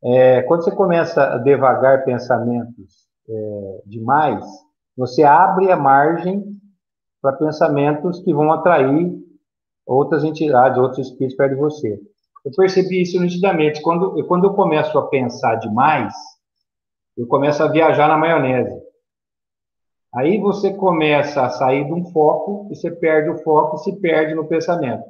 É, 0.04 0.42
quando 0.44 0.64
você 0.64 0.72
começa 0.72 1.24
a 1.24 1.38
devagar 1.38 2.04
pensamentos 2.04 3.08
é, 3.30 3.82
demais, 3.86 4.46
você 4.96 5.24
abre 5.24 5.72
a 5.72 5.78
margem 5.78 6.44
para 7.22 7.34
pensamentos 7.34 8.20
que 8.20 8.34
vão 8.34 8.52
atrair 8.52 9.14
outras 9.86 10.24
entidades, 10.24 10.78
outros 10.78 11.08
espíritos 11.08 11.38
perto 11.38 11.56
de 11.56 11.60
você. 11.60 12.00
Eu 12.44 12.52
percebi 12.56 13.02
isso 13.02 13.20
nitidamente. 13.20 13.82
Quando, 13.82 14.26
quando 14.26 14.46
eu 14.46 14.54
começo 14.54 14.98
a 14.98 15.08
pensar 15.08 15.56
demais, 15.56 16.14
eu 17.16 17.28
começo 17.28 17.62
a 17.64 17.68
viajar 17.68 18.08
na 18.08 18.18
maionese. 18.18 18.82
Aí 20.14 20.40
você 20.40 20.74
começa 20.74 21.44
a 21.44 21.50
sair 21.50 21.86
de 21.86 21.94
um 21.94 22.04
foco 22.12 22.68
e 22.70 22.76
você 22.76 22.92
perde 22.92 23.30
o 23.30 23.38
foco 23.44 23.78
e 23.78 23.80
se 23.80 24.00
perde 24.00 24.34
no 24.34 24.48
pensamento. 24.48 25.04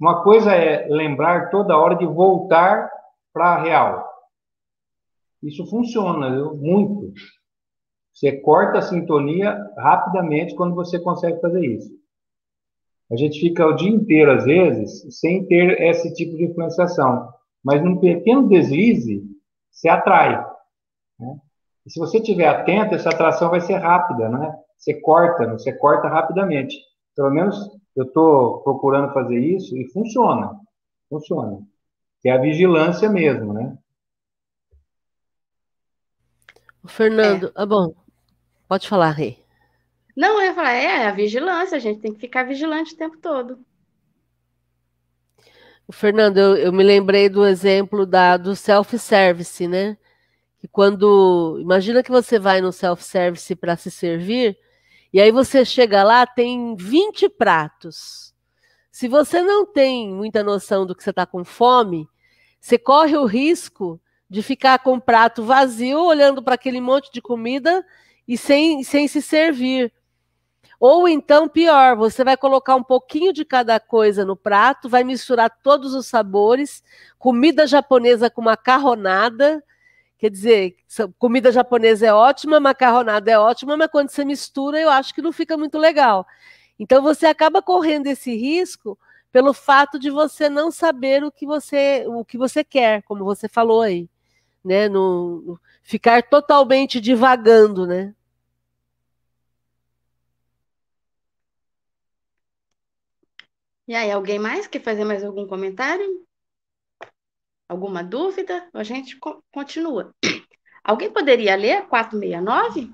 Uma 0.00 0.22
coisa 0.22 0.52
é 0.52 0.86
lembrar 0.88 1.50
toda 1.50 1.76
hora 1.76 1.96
de 1.96 2.06
voltar 2.06 2.90
para 3.32 3.54
a 3.54 3.62
real. 3.62 4.08
Isso 5.42 5.66
funciona 5.66 6.30
viu? 6.30 6.54
muito. 6.54 7.12
Você 8.12 8.40
corta 8.40 8.78
a 8.78 8.82
sintonia 8.82 9.56
rapidamente 9.76 10.54
quando 10.54 10.74
você 10.74 10.98
consegue 10.98 11.40
fazer 11.40 11.64
isso. 11.64 11.98
A 13.10 13.16
gente 13.16 13.40
fica 13.40 13.66
o 13.66 13.74
dia 13.74 13.88
inteiro, 13.88 14.32
às 14.32 14.44
vezes, 14.44 15.18
sem 15.18 15.46
ter 15.46 15.80
esse 15.80 16.12
tipo 16.14 16.36
de 16.36 16.44
influenciação. 16.44 17.32
Mas 17.64 17.82
num 17.82 17.98
pequeno 17.98 18.48
deslize, 18.48 19.22
se 19.70 19.88
atrai. 19.88 20.44
Né? 21.18 21.38
E 21.86 21.90
se 21.90 21.98
você 21.98 22.18
estiver 22.18 22.48
atento, 22.48 22.94
essa 22.94 23.08
atração 23.08 23.50
vai 23.50 23.60
ser 23.60 23.76
rápida, 23.76 24.28
né? 24.28 24.54
Você 24.76 25.00
corta, 25.00 25.46
você 25.52 25.72
corta 25.72 26.08
rapidamente. 26.08 26.76
Pelo 27.16 27.30
menos 27.30 27.56
eu 27.98 28.04
estou 28.04 28.60
procurando 28.60 29.12
fazer 29.12 29.38
isso 29.38 29.76
e 29.76 29.90
funciona. 29.90 30.58
Funciona. 31.08 31.66
Que 32.20 32.28
é 32.28 32.32
a 32.32 32.40
vigilância 32.40 33.08
mesmo, 33.10 33.52
né? 33.52 33.76
O 36.82 36.88
Fernando, 36.88 37.48
é. 37.48 37.52
ah, 37.54 37.66
bom, 37.66 37.94
pode 38.68 38.88
falar, 38.88 39.10
Rei. 39.10 39.42
Não, 40.16 40.40
eu 40.40 40.46
ia 40.46 40.54
falar, 40.54 40.72
é, 40.72 41.06
a 41.06 41.12
vigilância, 41.12 41.76
a 41.76 41.80
gente 41.80 42.00
tem 42.00 42.12
que 42.12 42.20
ficar 42.20 42.44
vigilante 42.44 42.94
o 42.94 42.96
tempo 42.96 43.18
todo. 43.18 43.58
O 45.86 45.92
Fernando, 45.92 46.38
eu, 46.38 46.56
eu 46.56 46.72
me 46.72 46.84
lembrei 46.84 47.28
do 47.28 47.46
exemplo 47.46 48.04
da, 48.04 48.36
do 48.36 48.54
self-service, 48.54 49.66
né? 49.66 49.96
Que 50.60 50.68
quando. 50.68 51.58
Imagina 51.60 52.02
que 52.02 52.10
você 52.10 52.38
vai 52.38 52.60
no 52.60 52.72
self-service 52.72 53.56
para 53.56 53.76
se 53.76 53.90
servir, 53.90 54.58
e 55.12 55.20
aí 55.20 55.30
você 55.30 55.64
chega 55.64 56.02
lá, 56.02 56.26
tem 56.26 56.76
20 56.76 57.28
pratos. 57.30 58.34
Se 58.90 59.08
você 59.08 59.40
não 59.40 59.64
tem 59.64 60.12
muita 60.12 60.42
noção 60.42 60.84
do 60.84 60.94
que 60.94 61.02
você 61.02 61.10
está 61.10 61.24
com 61.24 61.44
fome, 61.44 62.08
você 62.60 62.78
corre 62.78 63.16
o 63.16 63.24
risco 63.24 64.00
de 64.28 64.42
ficar 64.42 64.80
com 64.80 64.94
o 64.94 65.00
prato 65.00 65.42
vazio, 65.42 66.00
olhando 66.00 66.42
para 66.42 66.54
aquele 66.54 66.80
monte 66.80 67.10
de 67.12 67.22
comida 67.22 67.84
e 68.26 68.36
sem, 68.36 68.82
sem 68.82 69.08
se 69.08 69.22
servir. 69.22 69.92
Ou 70.78 71.08
então, 71.08 71.48
pior, 71.48 71.96
você 71.96 72.22
vai 72.22 72.36
colocar 72.36 72.76
um 72.76 72.82
pouquinho 72.82 73.32
de 73.32 73.44
cada 73.44 73.80
coisa 73.80 74.24
no 74.24 74.36
prato, 74.36 74.88
vai 74.88 75.02
misturar 75.02 75.50
todos 75.62 75.94
os 75.94 76.06
sabores, 76.06 76.84
comida 77.18 77.66
japonesa 77.66 78.30
com 78.30 78.42
macarronada. 78.42 79.62
Quer 80.18 80.30
dizer, 80.30 80.76
comida 81.18 81.52
japonesa 81.52 82.06
é 82.08 82.12
ótima, 82.12 82.58
macarronada 82.58 83.30
é 83.30 83.38
ótima, 83.38 83.76
mas 83.76 83.88
quando 83.90 84.10
você 84.10 84.24
mistura, 84.24 84.80
eu 84.80 84.90
acho 84.90 85.14
que 85.14 85.22
não 85.22 85.32
fica 85.32 85.56
muito 85.56 85.78
legal. 85.78 86.26
Então 86.78 87.02
você 87.02 87.26
acaba 87.26 87.62
correndo 87.62 88.08
esse 88.08 88.34
risco 88.36 88.98
pelo 89.32 89.52
fato 89.54 89.98
de 89.98 90.10
você 90.10 90.48
não 90.48 90.70
saber 90.72 91.22
o 91.24 91.30
que 91.32 91.46
você 91.46 92.04
o 92.08 92.24
que 92.24 92.38
você 92.38 92.64
quer, 92.64 93.02
como 93.04 93.24
você 93.24 93.48
falou 93.48 93.82
aí, 93.82 94.08
né? 94.64 94.88
No, 94.88 95.42
no 95.42 95.60
ficar 95.82 96.22
totalmente 96.24 97.00
divagando, 97.00 97.86
né? 97.86 98.14
E 103.88 103.94
aí, 103.94 104.10
alguém 104.12 104.38
mais 104.38 104.66
quer 104.68 104.80
fazer 104.82 105.04
mais 105.04 105.24
algum 105.24 105.46
comentário? 105.46 106.27
Alguma 107.68 108.02
dúvida? 108.02 108.66
A 108.72 108.82
gente 108.82 109.18
continua. 109.52 110.14
Alguém 110.82 111.12
poderia 111.12 111.54
ler 111.54 111.86
469? 111.86 112.90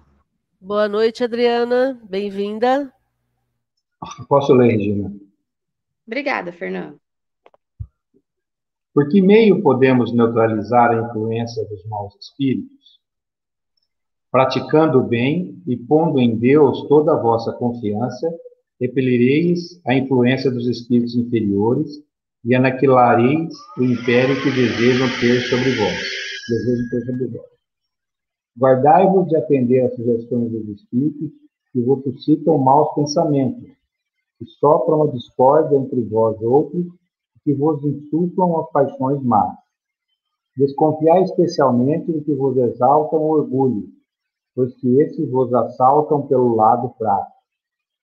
Boa 0.61 0.89
noite, 0.89 1.23
Adriana. 1.23 2.01
Bem-vinda. 2.03 2.93
Posso 4.29 4.53
ler, 4.53 4.73
Regina? 4.73 5.15
Obrigada, 6.05 6.51
Fernando. 6.51 6.99
Por 8.93 9.09
que 9.09 9.23
meio 9.23 9.63
podemos 9.63 10.13
neutralizar 10.13 10.91
a 10.91 11.09
influência 11.09 11.65
dos 11.67 11.85
maus 11.87 12.17
espíritos? 12.17 12.99
Praticando 14.29 14.99
o 14.99 15.05
bem 15.05 15.63
e 15.69 15.77
pondo 15.77 16.19
em 16.19 16.37
Deus 16.37 16.89
toda 16.89 17.13
a 17.13 17.21
vossa 17.21 17.53
confiança 17.53 18.29
repelireis 18.81 19.81
a 19.87 19.95
influência 19.95 20.51
dos 20.51 20.67
espíritos 20.67 21.15
inferiores 21.15 22.03
e 22.45 22.55
aniquilareis 22.55 23.55
o 23.79 23.83
império 23.83 24.41
que 24.43 24.51
desejam 24.51 25.09
ter 25.21 25.41
sobre 25.49 25.71
vós. 25.77 26.03
Desejam 26.49 26.89
ter 26.91 27.07
sobre 27.07 27.27
vós. 27.29 27.47
Guardai-vos 28.59 29.29
de 29.29 29.37
atender 29.37 29.87
às 29.87 29.95
sugestões 29.95 30.51
dos 30.51 30.69
espíritos 30.69 31.31
que 31.73 31.81
vos 31.81 32.03
suscitam 32.05 32.59
maus 32.59 32.95
pensamentos, 32.95 33.69
que 34.39 34.47
sopram 34.61 35.03
a 35.03 35.07
discórdia 35.09 35.77
entre 35.77 36.03
vós 36.03 36.41
outros 36.41 36.87
e 36.87 37.41
que 37.45 37.55
vos 37.55 37.83
insuflam 37.85 38.61
as 38.61 38.71
paixões 38.71 39.23
más. 39.23 39.57
Desconfiai 40.57 41.23
especialmente 41.23 42.13
do 42.13 42.23
que 42.23 42.33
vos 42.33 42.57
exaltam 42.57 43.19
o 43.21 43.31
orgulho, 43.31 43.89
pois 44.55 44.73
que 44.77 45.01
esses 45.01 45.29
vos 45.31 45.53
assaltam 45.53 46.27
pelo 46.27 46.55
lado 46.55 46.95
fraco 46.97 47.35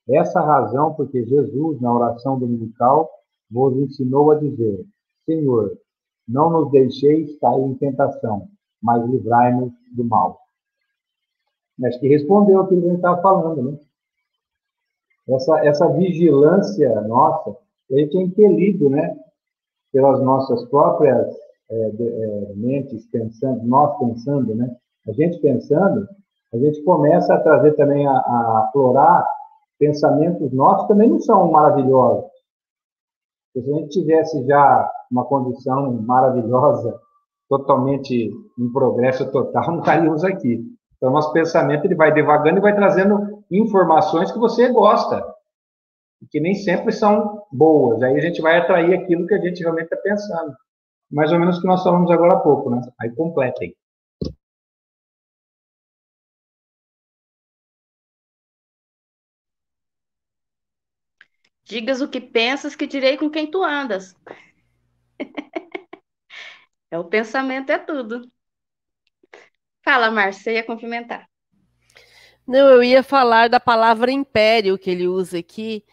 essa 0.10 0.42
razão 0.42 0.94
porque 0.94 1.24
Jesus, 1.26 1.80
na 1.80 1.94
oração 1.94 2.38
dominical, 2.38 3.10
vos 3.52 3.76
ensinou 3.78 4.32
a 4.32 4.36
dizer: 4.36 4.86
Senhor, 5.26 5.78
não 6.28 6.50
nos 6.50 6.72
deixeis 6.72 7.38
cair 7.40 7.62
em 7.62 7.76
tentação, 7.76 8.48
mas 8.82 9.06
livrai-nos 9.10 9.72
do 9.92 10.04
mal. 10.04 10.40
Acho 11.84 12.00
que 12.00 12.08
respondeu 12.08 12.62
aquilo 12.62 12.82
que 12.82 12.88
a 12.88 12.90
gente 12.92 13.00
estava 13.00 13.22
falando, 13.22 13.72
né? 13.72 13.80
Essa, 15.30 15.66
essa 15.66 15.88
vigilância 15.94 17.02
nossa, 17.02 17.56
a 17.92 17.96
gente 17.96 18.18
é 18.18 18.22
impelido, 18.22 18.90
né? 18.90 19.18
Pelas 19.92 20.22
nossas 20.22 20.64
próprias 20.66 21.28
é, 21.70 21.90
de, 21.92 22.08
é, 22.08 22.54
mentes 22.56 23.06
pensando, 23.08 23.64
nós 23.64 23.98
pensando, 23.98 24.56
né? 24.56 24.76
A 25.08 25.12
gente 25.14 25.40
pensando, 25.40 26.08
a 26.54 26.58
gente 26.58 26.82
começa 26.84 27.34
a 27.34 27.40
trazer 27.40 27.74
também 27.74 28.06
a, 28.08 28.18
aflorar 28.66 29.26
pensamentos 29.80 30.52
nossos 30.52 30.88
também 30.88 31.10
não 31.10 31.20
são 31.20 31.52
maravilhosos. 31.52 32.31
Se 33.54 33.60
a 33.60 33.62
gente 33.62 33.90
tivesse 33.90 34.46
já 34.46 34.90
uma 35.12 35.26
condição 35.26 35.92
maravilhosa, 36.02 37.00
totalmente 37.50 38.32
em 38.58 38.72
progresso 38.72 39.30
total, 39.32 39.72
não 39.72 39.80
estaríamos 39.80 40.24
aqui. 40.24 40.64
Então, 40.96 41.12
nosso 41.12 41.34
pensamento 41.34 41.86
ele 41.86 41.96
vai 41.96 42.14
devagando 42.14 42.60
e 42.60 42.62
vai 42.62 42.74
trazendo 42.74 43.44
informações 43.52 44.32
que 44.32 44.40
você 44.40 44.72
gosta, 44.72 45.22
que 46.30 46.40
nem 46.40 46.54
sempre 46.54 46.92
são 46.92 47.44
boas. 47.52 48.02
Aí 48.04 48.16
a 48.16 48.22
gente 48.22 48.42
vai 48.42 48.58
atrair 48.58 48.94
aquilo 48.94 49.28
que 49.28 49.34
a 49.34 49.40
gente 49.40 49.62
realmente 49.62 49.86
está 49.86 49.98
pensando. 49.98 50.54
Mais 51.12 51.32
ou 51.34 51.40
menos 51.40 51.58
o 51.58 51.62
que 51.62 51.68
nós 51.68 51.84
falamos 51.84 52.10
agora 52.10 52.36
há 52.36 52.40
pouco, 52.40 52.70
né? 52.70 52.82
Aí 53.02 53.14
completem. 53.14 53.76
Digas 61.72 62.02
o 62.02 62.08
que 62.10 62.20
pensas, 62.20 62.76
que 62.76 62.86
direi 62.86 63.16
com 63.16 63.30
quem 63.30 63.50
tu 63.50 63.64
andas. 63.64 64.14
é 66.92 67.00
o 67.00 67.06
pensamento, 67.06 67.70
é 67.70 67.78
tudo. 67.78 68.30
Fala, 69.82 70.12
Márcia, 70.12 70.52
ia 70.52 70.66
cumprimentar. 70.66 71.30
Não, 72.46 72.68
eu 72.68 72.84
ia 72.84 73.02
falar 73.02 73.48
da 73.48 73.58
palavra 73.58 74.12
império 74.12 74.78
que 74.78 74.90
ele 74.90 75.08
usa 75.08 75.40
aqui, 75.40 75.86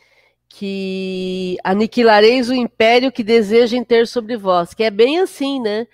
que 0.49 1.57
aniquilareis 1.63 2.49
o 2.49 2.55
império 2.55 3.13
que 3.13 3.23
desejem 3.23 3.85
ter 3.85 4.09
sobre 4.09 4.37
vós, 4.37 4.75
que 4.75 4.83
é 4.83 4.91
bem 4.91 5.21
assim, 5.21 5.61
né? 5.61 5.87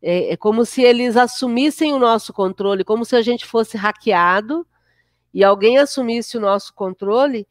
É, 0.00 0.34
é 0.34 0.36
como 0.36 0.64
se 0.64 0.80
eles 0.80 1.16
assumissem 1.16 1.92
o 1.92 1.98
nosso 1.98 2.32
controle, 2.32 2.84
como 2.84 3.04
se 3.04 3.16
a 3.16 3.20
gente 3.20 3.44
fosse 3.44 3.76
hackeado 3.76 4.64
e 5.32 5.42
alguém 5.42 5.78
assumisse 5.78 6.36
o 6.36 6.40
nosso 6.40 6.72
controle 6.72 7.48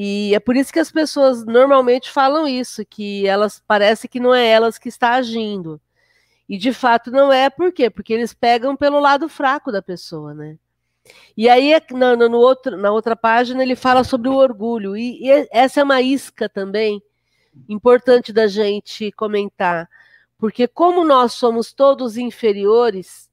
e 0.00 0.32
é 0.32 0.38
por 0.38 0.56
isso 0.56 0.72
que 0.72 0.78
as 0.78 0.92
pessoas 0.92 1.44
normalmente 1.44 2.08
falam 2.08 2.46
isso, 2.46 2.86
que 2.86 3.26
elas 3.26 3.60
parece 3.66 4.06
que 4.06 4.20
não 4.20 4.32
é 4.32 4.46
elas 4.46 4.78
que 4.78 4.88
está 4.88 5.14
agindo. 5.14 5.80
E 6.48 6.56
de 6.56 6.72
fato 6.72 7.10
não 7.10 7.32
é, 7.32 7.50
por 7.50 7.72
quê? 7.72 7.90
Porque 7.90 8.14
eles 8.14 8.32
pegam 8.32 8.76
pelo 8.76 9.00
lado 9.00 9.28
fraco 9.28 9.72
da 9.72 9.82
pessoa, 9.82 10.32
né? 10.32 10.56
E 11.36 11.48
aí, 11.48 11.72
na, 11.90 12.14
no 12.14 12.38
outro, 12.38 12.76
na 12.76 12.92
outra 12.92 13.16
página, 13.16 13.60
ele 13.60 13.74
fala 13.74 14.04
sobre 14.04 14.28
o 14.28 14.36
orgulho. 14.36 14.96
E, 14.96 15.18
e 15.20 15.48
essa 15.50 15.80
é 15.80 15.82
uma 15.82 16.00
isca 16.00 16.48
também 16.48 17.02
importante 17.68 18.32
da 18.32 18.46
gente 18.46 19.10
comentar. 19.10 19.90
Porque, 20.38 20.68
como 20.68 21.04
nós 21.04 21.32
somos 21.32 21.72
todos 21.72 22.16
inferiores 22.16 23.28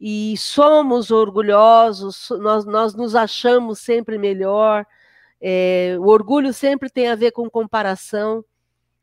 e 0.00 0.34
somos 0.38 1.10
orgulhosos, 1.10 2.30
nós, 2.40 2.64
nós 2.64 2.94
nos 2.94 3.14
achamos 3.14 3.80
sempre 3.80 4.16
melhor, 4.16 4.86
é, 5.40 5.96
o 5.98 6.06
orgulho 6.08 6.52
sempre 6.52 6.90
tem 6.90 7.08
a 7.08 7.14
ver 7.14 7.32
com 7.32 7.48
comparação. 7.50 8.44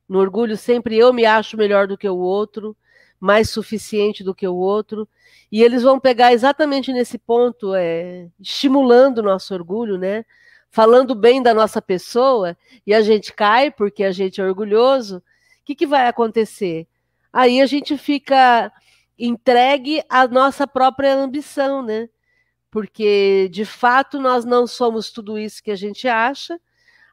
No 0.08 0.20
orgulho, 0.20 0.58
sempre 0.58 0.98
eu 0.98 1.14
me 1.14 1.26
acho 1.26 1.58
melhor 1.58 1.88
do 1.88 1.98
que 1.98 2.08
o 2.10 2.18
outro. 2.18 2.76
mais 3.20 3.50
suficiente 3.50 4.22
do 4.24 4.36
que 4.36 4.46
o 4.46 4.56
outro. 4.56 5.08
E 5.50 5.64
eles 5.64 5.82
vão 5.84 5.98
pegar 6.00 6.34
exatamente 6.34 6.92
nesse 6.92 7.18
ponto, 7.18 7.74
é, 7.74 8.28
estimulando 8.40 9.20
o 9.20 9.24
nosso 9.24 9.54
orgulho, 9.54 9.98
né? 9.98 10.26
Falando 10.70 11.16
bem 11.16 11.42
da 11.42 11.54
nossa 11.54 11.82
pessoa, 11.82 12.58
e 12.86 12.94
a 12.94 13.02
gente 13.02 13.32
cai 13.34 13.72
porque 13.72 14.04
a 14.04 14.12
gente 14.12 14.42
é 14.42 14.44
orgulhoso. 14.44 15.18
O 15.20 15.22
que, 15.64 15.76
que 15.76 15.88
vai 15.88 16.08
acontecer? 16.08 16.86
Aí 17.32 17.62
a 17.62 17.66
gente 17.66 17.98
fica 17.98 18.72
entregue 19.18 20.04
à 20.10 20.28
nossa 20.28 20.68
própria 20.68 21.16
ambição, 21.16 21.82
né? 21.82 22.10
Porque 22.74 23.50
de 23.52 23.66
fato 23.66 24.20
nós 24.20 24.44
não 24.44 24.66
somos 24.66 25.12
tudo 25.12 25.38
isso 25.38 25.62
que 25.62 25.70
a 25.70 25.76
gente 25.76 26.08
acha. 26.08 26.60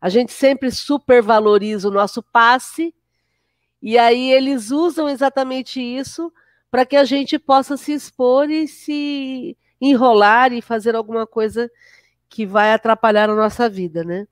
A 0.01 0.09
gente 0.09 0.33
sempre 0.33 0.71
supervaloriza 0.71 1.87
o 1.87 1.91
nosso 1.91 2.23
passe, 2.23 2.95
e 3.83 3.99
aí 3.99 4.33
eles 4.33 4.71
usam 4.71 5.07
exatamente 5.07 5.79
isso 5.79 6.33
para 6.71 6.87
que 6.87 6.97
a 6.97 7.05
gente 7.05 7.39
possa 7.39 7.77
se 7.77 7.93
expor 7.93 8.51
e 8.51 8.67
se 8.67 9.55
enrolar 9.79 10.51
e 10.55 10.63
fazer 10.63 10.97
alguma 10.97 11.27
coisa 11.27 11.71
que 12.27 12.47
vai 12.47 12.73
atrapalhar 12.73 13.29
a 13.29 13.37
nossa 13.37 13.69
vida, 13.69 14.03
né? 14.03 14.27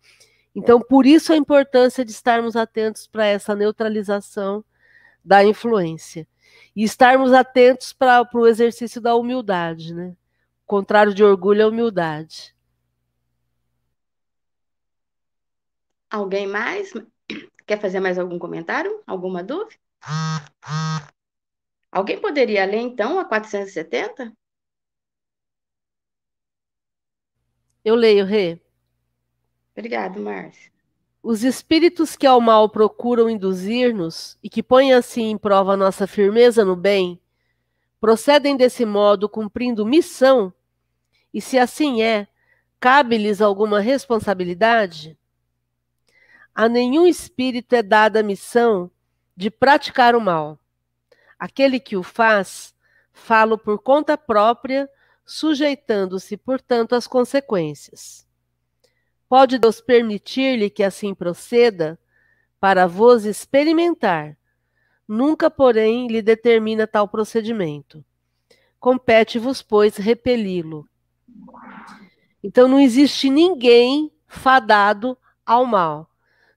Então, 0.55 0.81
por 0.81 1.05
isso 1.05 1.31
a 1.31 1.37
importância 1.37 2.07
de 2.07 2.11
estarmos 2.11 2.57
atentos 2.57 3.07
para 3.07 3.27
essa 3.27 3.55
neutralização 3.55 4.65
da 5.23 5.45
influência. 5.45 6.27
E 6.75 6.85
estarmos 6.85 7.35
atentos 7.35 7.93
para 7.93 8.27
o 8.33 8.47
exercício 8.47 8.99
da 8.99 9.15
humildade, 9.15 9.93
né? 9.93 10.17
Contrário 10.69 11.15
de 11.15 11.25
orgulho 11.25 11.63
é 11.63 11.67
humildade. 11.67 12.55
Alguém 16.11 16.47
mais? 16.47 16.93
Quer 17.67 17.81
fazer 17.81 18.01
mais 18.01 18.19
algum 18.19 18.39
comentário? 18.39 19.03
Alguma 19.07 19.43
dúvida? 19.43 19.81
Alguém 21.91 22.21
poderia 22.21 22.67
ler, 22.67 22.81
então, 22.81 23.19
a 23.19 23.25
470? 23.25 24.31
Eu 27.83 27.95
leio, 27.95 28.27
Rê. 28.27 28.61
Obrigado, 29.75 30.21
Márcia. 30.21 30.71
Os 31.23 31.45
espíritos 31.45 32.15
que 32.15 32.27
ao 32.27 32.43
mal 32.43 32.69
procuram 32.69 33.31
induzir-nos 33.31 34.39
e 34.43 34.51
que 34.51 34.63
põem 34.63 34.93
assim 34.93 35.31
em 35.31 35.39
prova 35.39 35.73
a 35.73 35.77
nossa 35.79 36.07
firmeza 36.07 36.63
no 36.63 36.77
bem, 36.77 37.19
procedem 37.99 38.55
desse 38.55 38.85
modo 38.85 39.31
cumprindo 39.31 39.87
missão? 39.87 40.53
E 41.33 41.41
se 41.41 41.59
assim 41.59 42.03
é, 42.03 42.27
cabe-lhes 42.81 43.41
alguma 43.41 43.81
responsabilidade? 43.81 45.19
A 46.55 46.69
nenhum 46.69 47.07
espírito 47.07 47.75
é 47.75 47.83
dada 47.83 48.21
a 48.21 48.23
missão 48.23 48.91
de 49.37 49.51
praticar 49.51 50.17
o 50.17 50.21
mal. 50.21 50.59
Aquele 51.39 51.79
que 51.79 51.97
o 51.97 52.03
faz, 52.03 52.75
falo 53.13 53.57
por 53.57 53.79
conta 53.79 54.19
própria, 54.19 54.91
sujeitando-se, 55.25 56.37
portanto, 56.37 56.95
às 56.95 57.07
consequências. 57.07 58.27
Pode 59.29 59.59
Deus 59.59 59.81
permitir-lhe 59.81 60.71
que 60.71 60.83
assim 60.83 61.15
proceda, 61.15 61.99
para 62.59 62.87
vos 62.87 63.25
experimentar. 63.25 64.37
Nunca, 65.07 65.51
porém, 65.51 66.09
lhe 66.09 66.21
determina 66.21 66.87
tal 66.87 67.07
procedimento. 67.07 68.05
Compete-vos, 68.81 69.63
pois, 69.63 69.97
repeli-lo. 69.97 70.89
Então, 72.43 72.69
não 72.69 72.79
existe 72.79 73.29
ninguém 73.29 74.13
fadado 74.27 75.17
ao 75.45 75.65
mal. 75.67 76.11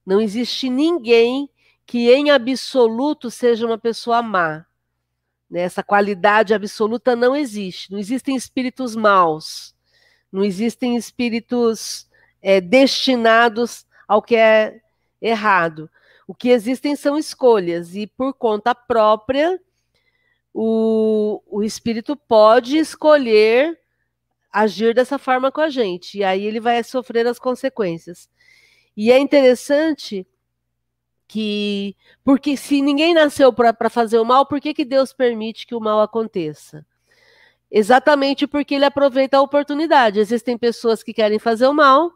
Não 0.06 0.22
existe 0.22 0.70
ninguém 0.70 1.50
que 1.86 2.12
em 2.12 2.30
absoluto 2.30 3.30
seja 3.30 3.66
uma 3.66 3.78
pessoa 3.78 4.22
má. 4.22 4.66
Né? 5.50 5.62
Essa 5.62 5.84
qualidade 5.84 6.54
absoluta 6.54 7.16
não 7.16 7.36
existe. 7.36 7.92
Não 7.92 8.00
existem 8.00 8.36
espíritos 8.36 8.96
maus. 8.96 9.76
Não 10.32 10.44
existem 10.44 10.96
espíritos 10.96 12.08
é, 12.42 12.62
destinados 12.62 13.86
ao 14.08 14.22
que 14.22 14.36
é 14.36 14.82
errado. 15.22 15.90
O 16.26 16.34
que 16.34 16.50
existem 16.50 16.96
são 16.96 17.18
escolhas, 17.18 17.94
e 17.94 18.08
por 18.08 18.34
conta 18.34 18.74
própria, 18.74 19.60
o, 20.54 21.42
o 21.46 21.62
espírito 21.62 22.16
pode 22.16 22.78
escolher 22.78 23.78
agir 24.52 24.94
dessa 24.94 25.18
forma 25.18 25.52
com 25.52 25.62
a 25.62 25.70
gente, 25.70 26.18
e 26.18 26.24
aí 26.24 26.46
ele 26.46 26.60
vai 26.60 26.84
sofrer 26.84 27.26
as 27.26 27.40
consequências. 27.40 28.30
E 28.96 29.12
é 29.12 29.18
interessante 29.18 30.28
que, 31.28 31.96
porque 32.24 32.58
se 32.58 32.82
ninguém 32.82 33.14
nasceu 33.14 33.54
para 33.54 33.90
fazer 33.90 34.20
o 34.20 34.26
mal, 34.26 34.46
por 34.46 34.60
que, 34.60 34.74
que 34.74 34.84
Deus 34.84 35.14
permite 35.14 35.66
que 35.66 35.74
o 35.74 35.80
mal 35.80 36.02
aconteça? 36.02 36.86
Exatamente 37.72 38.46
porque 38.46 38.76
ele 38.76 38.84
aproveita 38.84 39.38
a 39.38 39.42
oportunidade. 39.42 40.20
Existem 40.20 40.58
pessoas 40.58 41.02
que 41.02 41.14
querem 41.14 41.40
fazer 41.40 41.68
o 41.68 41.74
mal, 41.74 42.12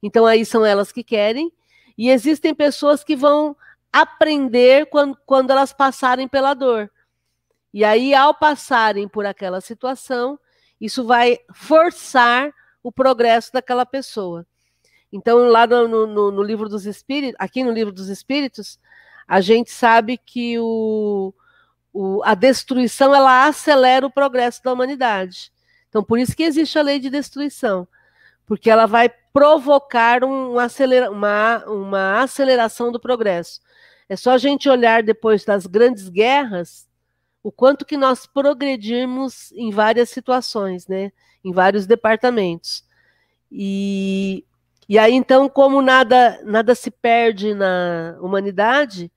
então 0.00 0.24
aí 0.24 0.44
são 0.44 0.64
elas 0.64 0.92
que 0.92 1.02
querem, 1.02 1.52
e 1.98 2.08
existem 2.10 2.54
pessoas 2.54 3.02
que 3.02 3.16
vão 3.16 3.56
aprender 3.92 4.86
quando, 4.86 5.18
quando 5.26 5.50
elas 5.50 5.72
passarem 5.72 6.28
pela 6.28 6.54
dor. 6.54 6.88
E 7.74 7.84
aí, 7.84 8.14
ao 8.14 8.34
passarem 8.34 9.08
por 9.08 9.26
aquela 9.26 9.60
situação, 9.60 10.38
isso 10.80 11.04
vai 11.04 11.38
forçar 11.52 12.52
o 12.82 12.90
progresso 12.90 13.52
daquela 13.52 13.84
pessoa. 13.84 14.46
Então, 15.12 15.38
lá 15.48 15.66
no, 15.66 16.06
no, 16.06 16.30
no, 16.30 16.42
livro 16.42 16.68
dos 16.68 16.86
Espíritos, 16.86 17.36
aqui 17.38 17.62
no 17.64 17.72
livro 17.72 17.92
dos 17.92 18.08
Espíritos, 18.08 18.78
a 19.26 19.40
gente 19.40 19.70
sabe 19.70 20.16
que 20.16 20.58
o, 20.58 21.34
o, 21.92 22.22
a 22.24 22.34
destruição 22.34 23.14
ela 23.14 23.46
acelera 23.46 24.06
o 24.06 24.10
progresso 24.10 24.62
da 24.62 24.72
humanidade. 24.72 25.52
Então, 25.88 26.02
por 26.02 26.18
isso 26.18 26.36
que 26.36 26.44
existe 26.44 26.78
a 26.78 26.82
lei 26.82 27.00
de 27.00 27.10
destruição, 27.10 27.86
porque 28.46 28.70
ela 28.70 28.86
vai 28.86 29.08
provocar 29.32 30.24
um 30.24 30.58
acelera, 30.58 31.10
uma, 31.10 31.64
uma 31.66 32.22
aceleração 32.22 32.90
do 32.90 33.00
progresso. 33.00 33.60
É 34.08 34.16
só 34.16 34.32
a 34.32 34.38
gente 34.38 34.68
olhar 34.68 35.02
depois 35.02 35.44
das 35.44 35.66
grandes 35.66 36.08
guerras 36.08 36.88
o 37.42 37.50
quanto 37.50 37.84
que 37.84 37.96
nós 37.96 38.26
progredimos 38.26 39.52
em 39.52 39.70
várias 39.70 40.10
situações, 40.10 40.86
né? 40.86 41.12
Em 41.44 41.52
vários 41.52 41.86
departamentos. 41.86 42.84
E 43.50 44.44
e 44.90 44.98
aí, 44.98 45.14
então, 45.14 45.48
como 45.48 45.80
nada, 45.80 46.40
nada 46.42 46.74
se 46.74 46.90
perde 46.90 47.54
na 47.54 48.18
humanidade, 48.20 49.08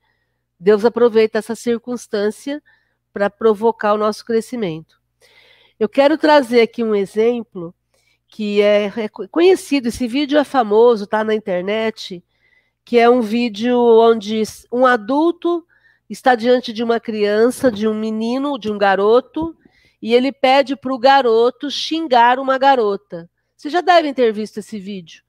Deus 0.58 0.84
aproveita 0.84 1.38
essa 1.38 1.56
circunstância 1.56 2.62
para 3.12 3.28
provocar 3.28 3.92
o 3.92 3.98
nosso 3.98 4.24
crescimento. 4.24 5.00
Eu 5.78 5.88
quero 5.88 6.16
trazer 6.16 6.60
aqui 6.60 6.84
um 6.84 6.94
exemplo 6.94 7.74
que 8.28 8.62
é, 8.62 8.84
é 8.84 9.08
conhecido, 9.08 9.88
esse 9.88 10.06
vídeo 10.06 10.38
é 10.38 10.44
famoso, 10.44 11.04
está 11.04 11.24
na 11.24 11.34
internet, 11.34 12.22
que 12.84 12.96
é 12.96 13.10
um 13.10 13.20
vídeo 13.20 13.76
onde 13.76 14.44
um 14.70 14.86
adulto 14.86 15.66
está 16.08 16.34
diante 16.34 16.72
de 16.72 16.82
uma 16.82 17.00
criança, 17.00 17.70
de 17.70 17.88
um 17.88 17.94
menino, 17.94 18.58
de 18.58 18.70
um 18.70 18.78
garoto, 18.78 19.56
e 20.00 20.14
ele 20.14 20.32
pede 20.32 20.76
para 20.76 20.92
o 20.92 20.98
garoto 20.98 21.70
xingar 21.70 22.38
uma 22.38 22.58
garota. 22.58 23.28
Vocês 23.56 23.72
já 23.72 23.80
devem 23.80 24.12
ter 24.12 24.32
visto 24.32 24.58
esse 24.58 24.78
vídeo. 24.78 25.22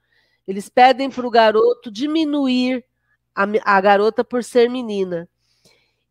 Eles 0.47 0.67
pedem 0.67 1.09
para 1.09 1.25
o 1.25 1.31
garoto 1.31 1.89
diminuir 1.89 2.83
a, 3.33 3.45
a, 3.63 3.81
garota 3.81 4.23
por 4.23 4.43
ser 4.43 4.69
menina. 4.69 5.27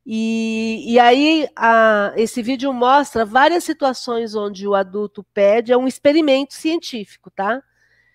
E, 0.06 0.84
e 0.86 0.98
aí, 0.98 1.48
a, 1.54 2.12
esse 2.16 2.42
vídeo 2.42 2.72
mostra 2.72 3.24
várias 3.24 3.64
situações 3.64 4.34
onde 4.34 4.66
o 4.66 4.74
adulto 4.74 5.22
pede, 5.34 5.72
é 5.72 5.76
um 5.76 5.86
experimento 5.86 6.54
científico, 6.54 7.30
tá? 7.30 7.62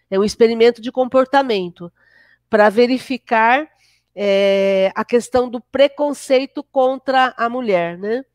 É 0.10 0.20
um 0.20 0.24
experimento 0.24 0.82
de 0.82 0.92
comportamento 0.92 1.92
para 2.50 2.70
verificar 2.70 3.70
é, 4.22 4.92
a 4.96 5.06
questão 5.06 5.50
do 5.50 5.62
preconceito 5.62 6.62
contra 6.62 7.34
a 7.38 7.48
mulher, 7.48 7.98
né? 7.98 8.26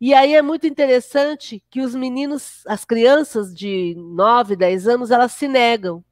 E 0.00 0.12
aí 0.12 0.34
é 0.34 0.42
muito 0.42 0.66
interessante 0.66 1.62
que 1.70 1.80
os 1.80 1.94
meninos, 1.94 2.64
as 2.66 2.84
crianças 2.84 3.54
de 3.54 3.94
9, 3.96 4.56
10 4.56 4.88
anos, 4.88 5.12
elas 5.12 5.30
se 5.30 5.46
negam. 5.46 6.04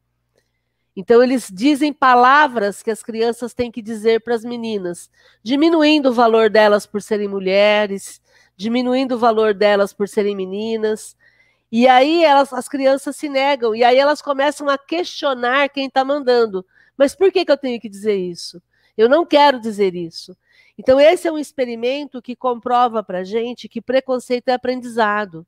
Então, 0.94 1.20
eles 1.20 1.50
dizem 1.52 1.92
palavras 1.92 2.80
que 2.80 2.90
as 2.92 3.02
crianças 3.02 3.52
têm 3.52 3.72
que 3.72 3.82
dizer 3.82 4.20
para 4.20 4.36
as 4.36 4.44
meninas, 4.44 5.10
diminuindo 5.42 6.10
o 6.10 6.14
valor 6.14 6.48
delas 6.48 6.86
por 6.86 7.02
serem 7.02 7.26
mulheres, 7.26 8.22
diminuindo 8.56 9.16
o 9.16 9.18
valor 9.18 9.52
delas 9.52 9.92
por 9.92 10.08
serem 10.08 10.36
meninas. 10.36 11.16
E 11.72 11.88
aí 11.88 12.22
elas, 12.22 12.52
as 12.52 12.68
crianças 12.68 13.16
se 13.16 13.28
negam, 13.28 13.74
e 13.74 13.82
aí 13.82 13.98
elas 13.98 14.22
começam 14.22 14.68
a 14.68 14.78
questionar 14.78 15.70
quem 15.70 15.88
está 15.88 16.04
mandando. 16.04 16.64
Mas 16.96 17.16
por 17.16 17.32
que, 17.32 17.44
que 17.44 17.50
eu 17.50 17.58
tenho 17.58 17.80
que 17.80 17.88
dizer 17.88 18.14
isso? 18.14 18.62
Eu 18.96 19.08
não 19.08 19.26
quero 19.26 19.60
dizer 19.60 19.94
isso. 19.94 20.36
Então, 20.78 21.00
esse 21.00 21.26
é 21.26 21.32
um 21.32 21.38
experimento 21.38 22.20
que 22.20 22.36
comprova 22.36 23.02
para 23.02 23.20
a 23.20 23.24
gente 23.24 23.68
que 23.68 23.80
preconceito 23.80 24.48
é 24.48 24.52
aprendizado. 24.52 25.46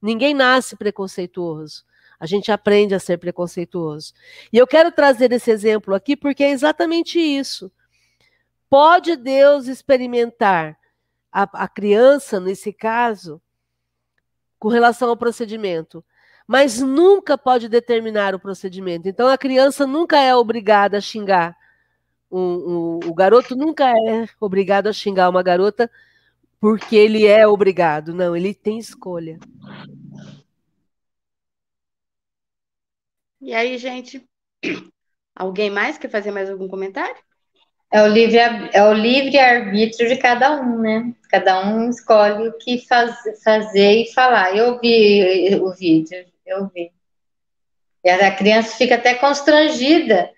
Ninguém 0.00 0.34
nasce 0.34 0.76
preconceituoso. 0.76 1.84
A 2.18 2.26
gente 2.26 2.50
aprende 2.50 2.94
a 2.94 2.98
ser 2.98 3.18
preconceituoso. 3.18 4.14
E 4.52 4.56
eu 4.56 4.66
quero 4.66 4.90
trazer 4.90 5.32
esse 5.32 5.50
exemplo 5.50 5.94
aqui 5.94 6.16
porque 6.16 6.44
é 6.44 6.50
exatamente 6.50 7.18
isso. 7.18 7.70
Pode 8.68 9.16
Deus 9.16 9.68
experimentar 9.68 10.78
a, 11.30 11.42
a 11.64 11.68
criança, 11.68 12.40
nesse 12.40 12.72
caso, 12.72 13.40
com 14.58 14.68
relação 14.68 15.10
ao 15.10 15.16
procedimento, 15.16 16.02
mas 16.46 16.80
nunca 16.80 17.36
pode 17.36 17.68
determinar 17.68 18.34
o 18.34 18.40
procedimento. 18.40 19.08
Então, 19.08 19.28
a 19.28 19.36
criança 19.36 19.86
nunca 19.86 20.18
é 20.18 20.34
obrigada 20.34 20.96
a 20.96 21.00
xingar. 21.00 21.56
Um, 22.30 22.40
um, 22.40 23.00
o 23.08 23.14
garoto 23.14 23.54
nunca 23.54 23.88
é 23.90 24.26
obrigado 24.40 24.88
a 24.88 24.92
xingar 24.92 25.28
uma 25.28 25.42
garota 25.42 25.90
porque 26.60 26.96
ele 26.96 27.26
é 27.26 27.46
obrigado. 27.46 28.14
Não, 28.14 28.36
ele 28.36 28.54
tem 28.54 28.78
escolha. 28.78 29.38
E 33.40 33.54
aí, 33.54 33.78
gente? 33.78 34.24
Alguém 35.34 35.70
mais 35.70 35.98
quer 35.98 36.10
fazer 36.10 36.30
mais 36.30 36.48
algum 36.48 36.66
comentário? 36.66 37.16
É 37.92 38.02
o 38.02 38.06
livre, 38.08 38.38
é 38.38 38.82
o 38.82 38.92
livre 38.92 39.38
arbítrio 39.38 40.08
de 40.08 40.16
cada 40.16 40.60
um, 40.60 40.80
né? 40.80 41.14
Cada 41.30 41.68
um 41.68 41.88
escolhe 41.88 42.48
o 42.48 42.58
que 42.58 42.78
faz, 42.86 43.14
fazer 43.44 44.02
e 44.02 44.12
falar. 44.12 44.56
Eu 44.56 44.80
vi 44.80 45.54
o 45.60 45.72
vídeo, 45.72 46.24
eu 46.44 46.68
vi. 46.68 46.90
E 48.02 48.10
a 48.10 48.34
criança 48.34 48.76
fica 48.76 48.96
até 48.96 49.14
constrangida. 49.14 50.30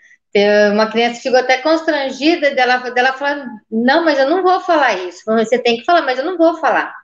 Uma 0.72 0.90
criança 0.90 1.20
ficou 1.20 1.38
até 1.38 1.58
constrangida 1.58 2.54
dela, 2.54 2.78
dela 2.90 3.12
falar, 3.14 3.46
não, 3.70 4.04
mas 4.04 4.18
eu 4.18 4.28
não 4.28 4.42
vou 4.42 4.60
falar 4.60 4.94
isso. 4.94 5.22
Você 5.26 5.58
tem 5.58 5.78
que 5.78 5.84
falar, 5.84 6.02
mas 6.02 6.18
eu 6.18 6.24
não 6.24 6.36
vou 6.36 6.56
falar. 6.58 6.94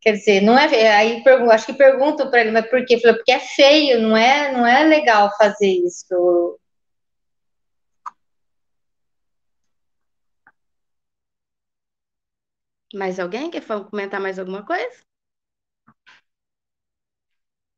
Quer 0.00 0.12
dizer, 0.12 0.40
não 0.42 0.58
é. 0.58 0.66
Aí 0.96 1.22
acho 1.52 1.66
que 1.66 1.74
perguntam 1.74 2.30
para 2.30 2.40
ele, 2.40 2.50
mas 2.50 2.68
por 2.68 2.84
quê? 2.86 2.98
Falei, 3.00 3.16
porque 3.16 3.32
é 3.32 3.40
feio, 3.40 4.00
não 4.00 4.16
é, 4.16 4.52
não 4.52 4.66
é 4.66 4.84
legal 4.84 5.30
fazer 5.38 5.68
isso. 5.68 6.58
Mais 12.94 13.18
alguém 13.18 13.50
quer 13.50 13.62
comentar 13.90 14.20
mais 14.20 14.38
alguma 14.38 14.64
coisa? 14.64 15.04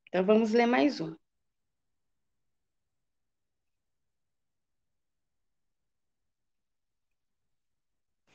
Então 0.09 0.25
vamos 0.25 0.53
ler 0.53 0.67
mais 0.67 1.01
um. 1.01 1.15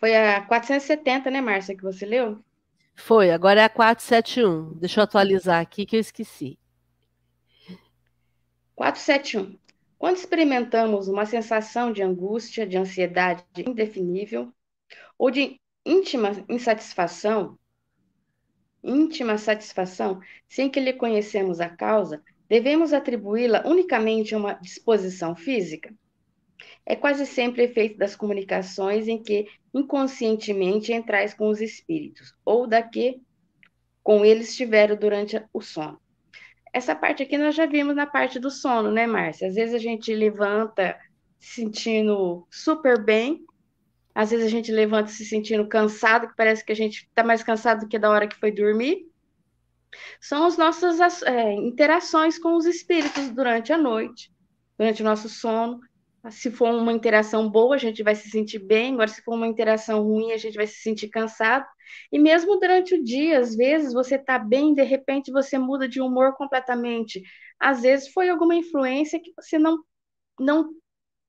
Foi 0.02 0.16
a 0.16 0.42
470, 0.42 1.30
né, 1.30 1.42
Márcia, 1.42 1.78
que 1.78 1.84
você 1.84 2.08
leu? 2.08 2.44
Foi, 2.96 3.30
agora 3.30 3.62
é 3.62 3.64
a 3.66 3.70
471. 3.70 4.74
Deixa 4.80 5.00
eu 5.00 5.04
atualizar 5.04 5.62
aqui 5.62 5.86
que 5.86 5.96
eu 5.96 6.00
esqueci. 6.00 6.58
471. 8.74 9.60
Quando 10.00 10.16
experimentamos 10.16 11.08
uma 11.08 11.24
sensação 11.28 11.94
de 11.94 12.02
angústia, 12.02 12.66
de 12.66 12.78
ansiedade 12.78 13.44
indefinível 13.58 14.52
ou 15.20 15.30
de 15.30 15.62
íntima 15.86 16.32
insatisfação, 16.50 17.56
íntima 18.84 19.38
satisfação, 19.38 20.20
sem 20.50 20.68
que 20.68 20.80
lhe 20.80 20.94
conhecemos 20.94 21.62
a 21.62 21.70
causa, 21.70 22.24
devemos 22.50 22.92
atribuí-la 22.92 23.62
unicamente 23.68 24.34
a 24.34 24.40
uma 24.40 24.54
disposição 24.54 25.36
física? 25.36 25.94
É 26.86 26.96
quase 26.96 27.26
sempre 27.26 27.64
efeito 27.64 27.98
das 27.98 28.16
comunicações 28.16 29.08
em 29.08 29.22
que 29.22 29.48
inconscientemente 29.74 30.92
entrais 30.92 31.34
com 31.34 31.50
os 31.50 31.62
espíritos, 31.62 32.34
ou 32.44 32.68
da 32.68 32.82
que 32.82 33.22
com 34.04 34.26
eles 34.26 34.50
estiveram 34.50 34.96
durante 34.96 35.42
o 35.54 35.62
sono. 35.62 36.00
Essa 36.74 36.96
parte 36.96 37.22
aqui 37.22 37.38
nós 37.38 37.54
já 37.54 37.66
vimos 37.66 37.96
na 37.96 38.08
parte 38.08 38.40
do 38.40 38.50
sono, 38.50 38.92
né, 38.92 39.06
Márcia? 39.06 39.48
Às 39.48 39.56
vezes 39.56 39.76
a 39.76 39.80
gente 39.80 40.14
levanta 40.14 40.98
se 41.38 41.56
sentindo 41.56 42.48
super 42.50 43.04
bem, 43.04 43.46
às 44.14 44.32
vezes 44.32 44.46
a 44.46 44.50
gente 44.50 44.72
levanta 44.72 45.10
se 45.10 45.26
sentindo 45.26 45.68
cansado, 45.68 46.28
que 46.28 46.36
parece 46.36 46.66
que 46.66 46.72
a 46.72 46.76
gente 46.76 47.06
está 47.08 47.24
mais 47.24 47.44
cansado 47.44 47.82
do 47.82 47.88
que 47.88 48.00
da 48.00 48.10
hora 48.10 48.28
que 48.28 48.40
foi 48.40 48.52
dormir. 48.52 49.06
São 50.20 50.46
as 50.46 50.58
nossas 50.58 51.22
é, 51.24 51.54
interações 51.54 52.38
com 52.38 52.56
os 52.56 52.66
espíritos 52.66 53.30
durante 53.30 53.74
a 53.74 53.78
noite, 53.78 54.32
durante 54.78 55.02
o 55.02 55.06
nosso 55.06 55.28
sono. 55.28 55.80
Se 56.30 56.52
for 56.52 56.70
uma 56.74 56.94
interação 56.94 57.50
boa, 57.50 57.76
a 57.76 57.78
gente 57.80 58.04
vai 58.04 58.14
se 58.16 58.30
sentir 58.30 58.60
bem, 58.60 58.94
agora, 58.94 59.08
se 59.08 59.24
for 59.24 59.34
uma 59.34 59.48
interação 59.48 60.04
ruim, 60.04 60.32
a 60.32 60.38
gente 60.38 60.56
vai 60.56 60.68
se 60.68 60.76
sentir 60.82 61.10
cansado. 61.10 61.66
E 62.12 62.20
mesmo 62.20 62.60
durante 62.60 62.94
o 62.96 63.04
dia, 63.04 63.40
às 63.40 63.56
vezes 63.56 63.94
você 63.94 64.16
está 64.16 64.38
bem, 64.38 64.74
de 64.74 64.84
repente 64.84 65.32
você 65.32 65.58
muda 65.58 65.88
de 65.88 66.00
humor 66.00 66.36
completamente. 66.36 67.24
Às 67.60 67.82
vezes 67.82 68.10
foi 68.10 68.30
alguma 68.30 68.56
influência 68.56 69.20
que 69.20 69.34
você 69.36 69.58
não, 69.58 69.80
não 70.40 70.70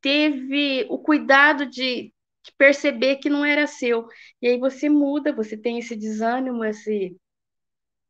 teve 0.03 0.87
o 0.91 0.99
cuidado 0.99 1.67
de, 1.67 2.13
de 2.45 2.53
perceber 2.59 3.17
que 3.17 3.31
não 3.31 3.45
era 3.45 3.67
seu. 3.67 4.07
E 4.43 4.49
aí 4.49 4.59
você 4.59 4.89
muda, 4.91 5.33
você 5.35 5.57
tem 5.57 5.79
esse 5.79 5.97
desânimo, 5.97 6.65
esse, 6.65 7.17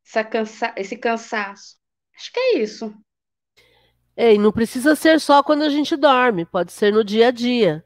essa 0.05 0.23
cansa 0.23 0.73
esse 0.77 0.97
cansaço. 0.97 1.77
Acho 2.15 2.31
que 2.31 2.39
é 2.39 2.59
isso. 2.59 2.93
É, 4.15 4.33
e 4.33 4.37
não 4.37 4.51
precisa 4.51 4.95
ser 4.95 5.19
só 5.19 5.41
quando 5.41 5.63
a 5.63 5.69
gente 5.69 5.95
dorme, 5.95 6.45
pode 6.45 6.71
ser 6.71 6.93
no 6.93 7.03
dia 7.03 7.29
a 7.29 7.31
dia. 7.31 7.83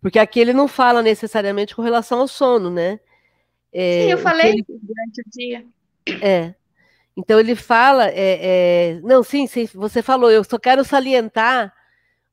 Porque 0.00 0.18
aqui 0.18 0.40
ele 0.40 0.52
não 0.52 0.68
fala 0.68 1.02
necessariamente 1.02 1.74
com 1.74 1.82
relação 1.82 2.20
ao 2.20 2.28
sono, 2.28 2.70
né? 2.70 3.00
É, 3.72 4.02
Sim, 4.02 4.12
eu 4.12 4.18
falei 4.18 4.52
ele... 4.52 4.64
durante 4.68 5.20
o 5.20 5.30
dia. 5.30 5.66
É. 6.22 6.54
Então 7.16 7.38
ele 7.38 7.54
fala, 7.54 8.08
é, 8.08 8.12
é... 8.96 9.00
não, 9.02 9.22
sim, 9.22 9.46
sim, 9.46 9.66
você 9.74 10.02
falou, 10.02 10.30
eu 10.30 10.42
só 10.44 10.58
quero 10.58 10.84
salientar 10.84 11.72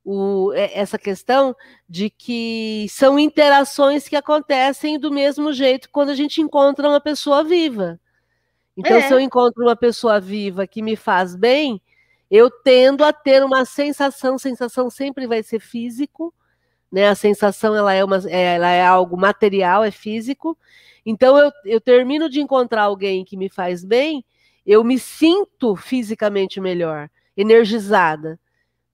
o, 0.04 0.52
é, 0.54 0.78
essa 0.78 0.98
questão 0.98 1.54
de 1.86 2.08
que 2.08 2.86
são 2.88 3.18
interações 3.18 4.08
que 4.08 4.16
acontecem 4.16 4.98
do 4.98 5.10
mesmo 5.10 5.52
jeito 5.52 5.90
quando 5.90 6.08
a 6.08 6.14
gente 6.14 6.40
encontra 6.40 6.88
uma 6.88 7.00
pessoa 7.00 7.44
viva. 7.44 8.00
Então, 8.76 8.96
é. 8.96 9.02
se 9.02 9.12
eu 9.12 9.20
encontro 9.20 9.62
uma 9.62 9.76
pessoa 9.76 10.20
viva 10.20 10.66
que 10.66 10.80
me 10.80 10.96
faz 10.96 11.34
bem, 11.34 11.82
eu 12.30 12.50
tendo 12.50 13.04
a 13.04 13.12
ter 13.12 13.42
uma 13.44 13.64
sensação, 13.64 14.38
sensação 14.38 14.90
sempre 14.90 15.26
vai 15.26 15.42
ser 15.42 15.60
físico, 15.60 16.34
né? 16.90 17.08
A 17.08 17.14
sensação 17.14 17.74
ela 17.74 17.92
é, 17.92 18.04
uma, 18.04 18.18
é, 18.28 18.56
ela 18.56 18.70
é 18.70 18.84
algo 18.84 19.16
material, 19.16 19.84
é 19.84 19.90
físico. 19.90 20.56
Então 21.04 21.38
eu, 21.38 21.52
eu 21.64 21.80
termino 21.80 22.28
de 22.28 22.40
encontrar 22.40 22.82
alguém 22.82 23.24
que 23.24 23.36
me 23.36 23.48
faz 23.48 23.84
bem, 23.84 24.24
eu 24.66 24.84
me 24.84 24.98
sinto 24.98 25.76
fisicamente 25.76 26.60
melhor, 26.60 27.10
energizada. 27.36 28.38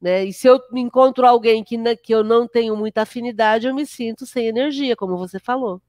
Né? 0.00 0.24
E 0.26 0.32
se 0.32 0.46
eu 0.46 0.60
encontro 0.74 1.26
alguém 1.26 1.64
que, 1.64 1.76
que 1.96 2.14
eu 2.14 2.22
não 2.22 2.46
tenho 2.46 2.76
muita 2.76 3.02
afinidade, 3.02 3.66
eu 3.66 3.74
me 3.74 3.86
sinto 3.86 4.26
sem 4.26 4.46
energia, 4.46 4.94
como 4.94 5.16
você 5.16 5.40
falou. 5.40 5.80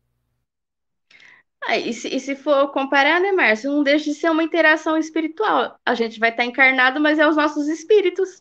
Ah, 1.67 1.77
e, 1.77 1.93
se, 1.93 2.07
e 2.07 2.19
se 2.19 2.35
for 2.35 2.71
comparar, 2.71 3.19
né, 3.19 3.31
Márcio, 3.31 3.71
não 3.71 3.83
deixa 3.83 4.05
de 4.05 4.15
ser 4.15 4.29
uma 4.29 4.43
interação 4.43 4.97
espiritual. 4.97 5.79
A 5.85 5.95
gente 5.95 6.19
vai 6.19 6.29
estar 6.29 6.45
encarnado, 6.45 6.99
mas 7.01 7.17
é 7.17 7.27
os 7.27 7.35
nossos 7.35 7.67
espíritos 7.67 8.39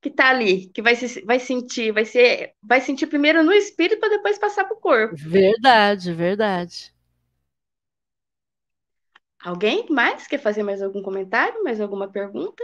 que 0.00 0.10
tá 0.10 0.30
ali, 0.30 0.66
que 0.70 0.82
vai, 0.82 0.96
se, 0.96 1.24
vai 1.24 1.38
sentir, 1.38 1.92
vai 1.92 2.04
ser, 2.04 2.54
vai 2.60 2.80
sentir 2.80 3.06
primeiro 3.06 3.44
no 3.44 3.52
espírito 3.52 4.00
para 4.00 4.08
depois 4.08 4.38
passar 4.38 4.64
para 4.64 4.76
o 4.76 4.80
corpo. 4.80 5.14
Verdade, 5.16 6.12
verdade. 6.12 6.92
Alguém 9.44 9.86
mais 9.88 10.26
quer 10.26 10.38
fazer 10.38 10.64
mais 10.64 10.82
algum 10.82 11.02
comentário, 11.02 11.62
mais 11.62 11.80
alguma 11.80 12.08
pergunta? 12.08 12.62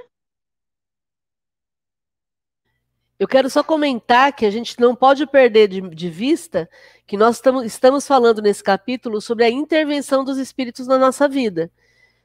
Eu 3.19 3.27
quero 3.27 3.51
só 3.51 3.64
comentar 3.64 4.33
que 4.33 4.47
a 4.47 4.51
gente 4.51 4.79
não 4.79 4.95
pode 4.95 5.27
perder 5.27 5.69
de, 5.69 5.81
de 5.81 6.09
vista 6.09 6.71
que 7.09 7.16
nós 7.16 7.40
estamos, 7.64 8.07
falando 8.07 8.42
nesse 8.42 8.62
capítulo 8.62 9.18
sobre 9.23 9.42
a 9.42 9.51
intervenção 9.51 10.23
dos 10.23 10.37
espíritos 10.37 10.87
na 10.87 10.99
nossa 10.99 11.27
vida. 11.27 11.73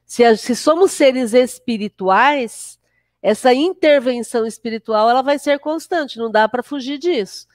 Se, 0.06 0.26
a, 0.26 0.36
se 0.36 0.54
somos 0.58 0.92
seres 0.92 1.34
espirituais, 1.34 2.78
essa 3.22 3.54
intervenção 3.54 4.46
espiritual 4.46 5.10
ela 5.10 5.22
vai 5.22 5.40
ser 5.40 5.58
constante, 5.60 6.20
não 6.20 6.30
dá 6.30 6.50
para 6.50 6.62
fugir 6.62 6.98
disso. 6.98 7.48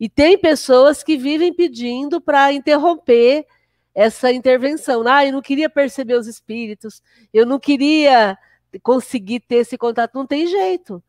E 0.00 0.08
tem 0.08 0.36
pessoas 0.36 1.04
que 1.04 1.16
vivem 1.16 1.54
pedindo 1.54 2.20
para 2.20 2.52
interromper 2.52 3.46
essa 3.94 4.32
intervenção. 4.32 5.06
Ah, 5.06 5.24
eu 5.24 5.32
não 5.32 5.40
queria 5.40 5.70
perceber 5.70 6.14
os 6.14 6.26
espíritos, 6.26 7.00
eu 7.32 7.46
não 7.46 7.60
queria 7.60 8.36
conseguir 8.82 9.38
ter 9.38 9.58
esse 9.58 9.78
contato. 9.78 10.16
Não 10.16 10.26
tem 10.26 10.48
jeito 10.48 11.00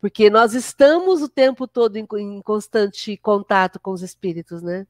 porque 0.00 0.28
nós 0.28 0.52
estamos 0.52 1.22
o 1.22 1.28
tempo 1.30 1.66
todo 1.66 1.96
em 1.96 2.42
constante 2.42 3.16
contato 3.16 3.80
com 3.80 3.90
os 3.90 4.02
espíritos, 4.02 4.60
né? 4.60 4.86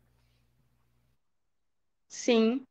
Sim. 2.15 2.65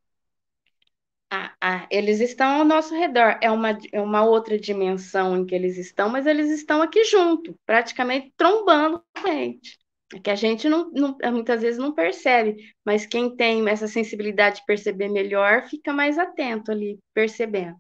Ah, 1.29 1.53
ah, 1.60 1.88
eles 1.91 2.21
estão 2.21 2.60
ao 2.60 2.65
nosso 2.65 2.95
redor. 2.95 3.38
É 3.41 3.51
uma, 3.51 3.77
é 3.91 3.99
uma 3.99 4.23
outra 4.23 4.58
dimensão 4.58 5.36
em 5.36 5.45
que 5.45 5.53
eles 5.53 5.77
estão, 5.77 6.10
mas 6.10 6.25
eles 6.25 6.49
estão 6.49 6.82
aqui 6.82 7.03
junto, 7.03 7.53
praticamente 7.65 8.34
trombando 8.38 9.03
com 9.13 9.27
a 9.27 9.32
gente. 9.32 9.77
É 10.15 10.19
que 10.19 10.29
a 10.29 10.36
gente 10.36 10.69
não, 10.69 10.89
não, 10.91 11.17
muitas 11.32 11.62
vezes 11.62 11.77
não 11.77 11.93
percebe, 11.93 12.73
mas 12.86 13.06
quem 13.06 13.36
tem 13.36 13.67
essa 13.67 13.88
sensibilidade 13.88 14.58
de 14.58 14.65
perceber 14.65 15.10
melhor 15.10 15.67
fica 15.67 15.91
mais 15.91 16.17
atento 16.17 16.71
ali, 16.71 16.97
percebendo. 17.13 17.75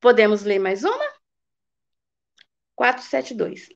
Podemos 0.00 0.42
ler 0.42 0.58
mais 0.58 0.82
uma? 0.82 1.12
472. 2.74 3.68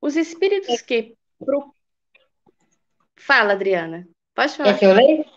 Os 0.00 0.16
espíritos 0.16 0.80
que. 0.82 1.16
Fala, 3.16 3.54
Adriana. 3.54 4.06
Pode 4.34 4.56
falar. 4.56 4.70
É 4.70 4.78
que 4.78 4.84
eu 4.86 4.92
leio? 4.92 5.31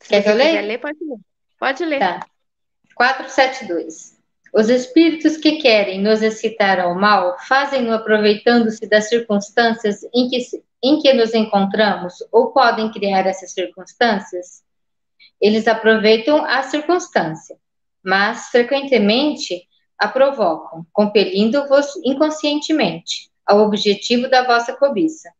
Quer 0.00 0.22
que 0.22 0.28
eu 0.28 0.34
leia? 0.34 0.60
ler, 0.62 0.78
pode 0.78 0.98
ler. 1.02 1.18
Pode 1.58 1.84
ler. 1.84 1.98
Tá. 1.98 2.26
472. 2.94 4.16
Os 4.54 4.70
espíritos 4.70 5.36
que 5.36 5.58
querem 5.58 6.00
nos 6.00 6.22
excitar 6.22 6.80
ao 6.80 6.94
mal 6.94 7.36
fazem-no 7.46 7.92
aproveitando-se 7.92 8.86
das 8.88 9.08
circunstâncias 9.08 10.02
em 10.14 10.28
que, 10.28 10.38
em 10.82 10.98
que 11.00 11.12
nos 11.12 11.34
encontramos 11.34 12.14
ou 12.32 12.52
podem 12.52 12.90
criar 12.90 13.26
essas 13.26 13.52
circunstâncias? 13.52 14.64
Eles 15.38 15.68
aproveitam 15.68 16.42
a 16.44 16.62
circunstância, 16.62 17.58
mas 18.02 18.46
frequentemente 18.48 19.68
a 19.98 20.08
provocam, 20.08 20.86
compelindo-vos 20.92 21.94
inconscientemente 22.04 23.30
ao 23.44 23.60
objetivo 23.60 24.28
da 24.28 24.42
vossa 24.42 24.74
cobiça. 24.74 25.30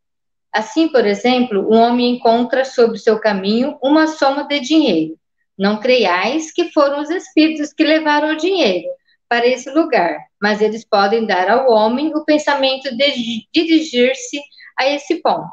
Assim, 0.57 0.89
por 0.89 1.07
exemplo, 1.07 1.69
um 1.71 1.77
homem 1.77 2.17
encontra 2.17 2.65
sobre 2.65 2.97
seu 2.97 3.21
caminho 3.21 3.77
uma 3.83 4.07
soma 4.07 4.49
de 4.49 4.59
dinheiro. 4.59 5.19
Não 5.59 5.79
creiais 5.79 6.51
que 6.51 6.73
foram 6.73 7.03
os 7.03 7.11
espíritos 7.11 7.75
que 7.75 7.85
levaram 7.85 8.33
o 8.33 8.39
dinheiro 8.39 8.89
para 9.29 9.47
esse 9.47 9.69
lugar, 9.69 10.17
mas 10.41 10.63
eles 10.63 10.83
podem 10.83 11.27
dar 11.27 11.51
ao 11.51 11.71
homem 11.71 12.11
o 12.17 12.25
pensamento 12.25 12.89
de 12.97 13.47
dirigir-se 13.53 14.41
a 14.79 14.89
esse 14.89 15.17
ponto. 15.17 15.53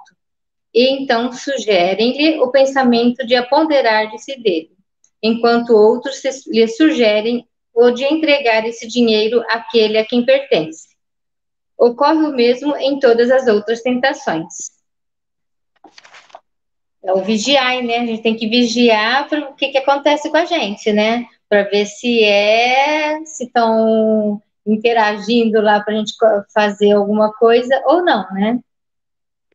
E 0.73 0.87
então 0.91 1.33
sugerem-lhe 1.33 2.39
o 2.39 2.49
pensamento 2.49 3.27
de 3.27 3.35
aponderar-se 3.35 4.41
dele, 4.41 4.71
enquanto 5.21 5.71
outros 5.71 6.21
lhe 6.47 6.65
sugerem 6.69 7.45
o 7.73 7.91
de 7.91 8.05
entregar 8.05 8.65
esse 8.65 8.87
dinheiro 8.87 9.43
àquele 9.49 9.97
a 9.97 10.05
quem 10.05 10.25
pertence. 10.25 10.95
Ocorre 11.77 12.25
o 12.25 12.33
mesmo 12.33 12.77
em 12.77 12.99
todas 12.99 13.29
as 13.29 13.47
outras 13.47 13.81
tentações. 13.81 14.72
É 17.03 17.11
o 17.11 17.21
vigiar, 17.23 17.83
né? 17.83 17.97
A 17.97 18.05
gente 18.05 18.21
tem 18.21 18.35
que 18.35 18.47
vigiar 18.47 19.27
para 19.27 19.49
o 19.49 19.53
que, 19.55 19.69
que 19.69 19.77
acontece 19.77 20.29
com 20.29 20.37
a 20.37 20.45
gente, 20.45 20.91
né? 20.93 21.25
Para 21.49 21.63
ver 21.63 21.85
se 21.85 22.23
é, 22.23 23.19
se 23.25 23.45
estão 23.45 24.41
interagindo 24.65 25.61
lá 25.61 25.81
para 25.81 25.93
a 25.93 25.97
gente 25.97 26.13
fazer 26.53 26.93
alguma 26.93 27.33
coisa 27.33 27.81
ou 27.85 28.03
não, 28.03 28.25
né? 28.31 28.59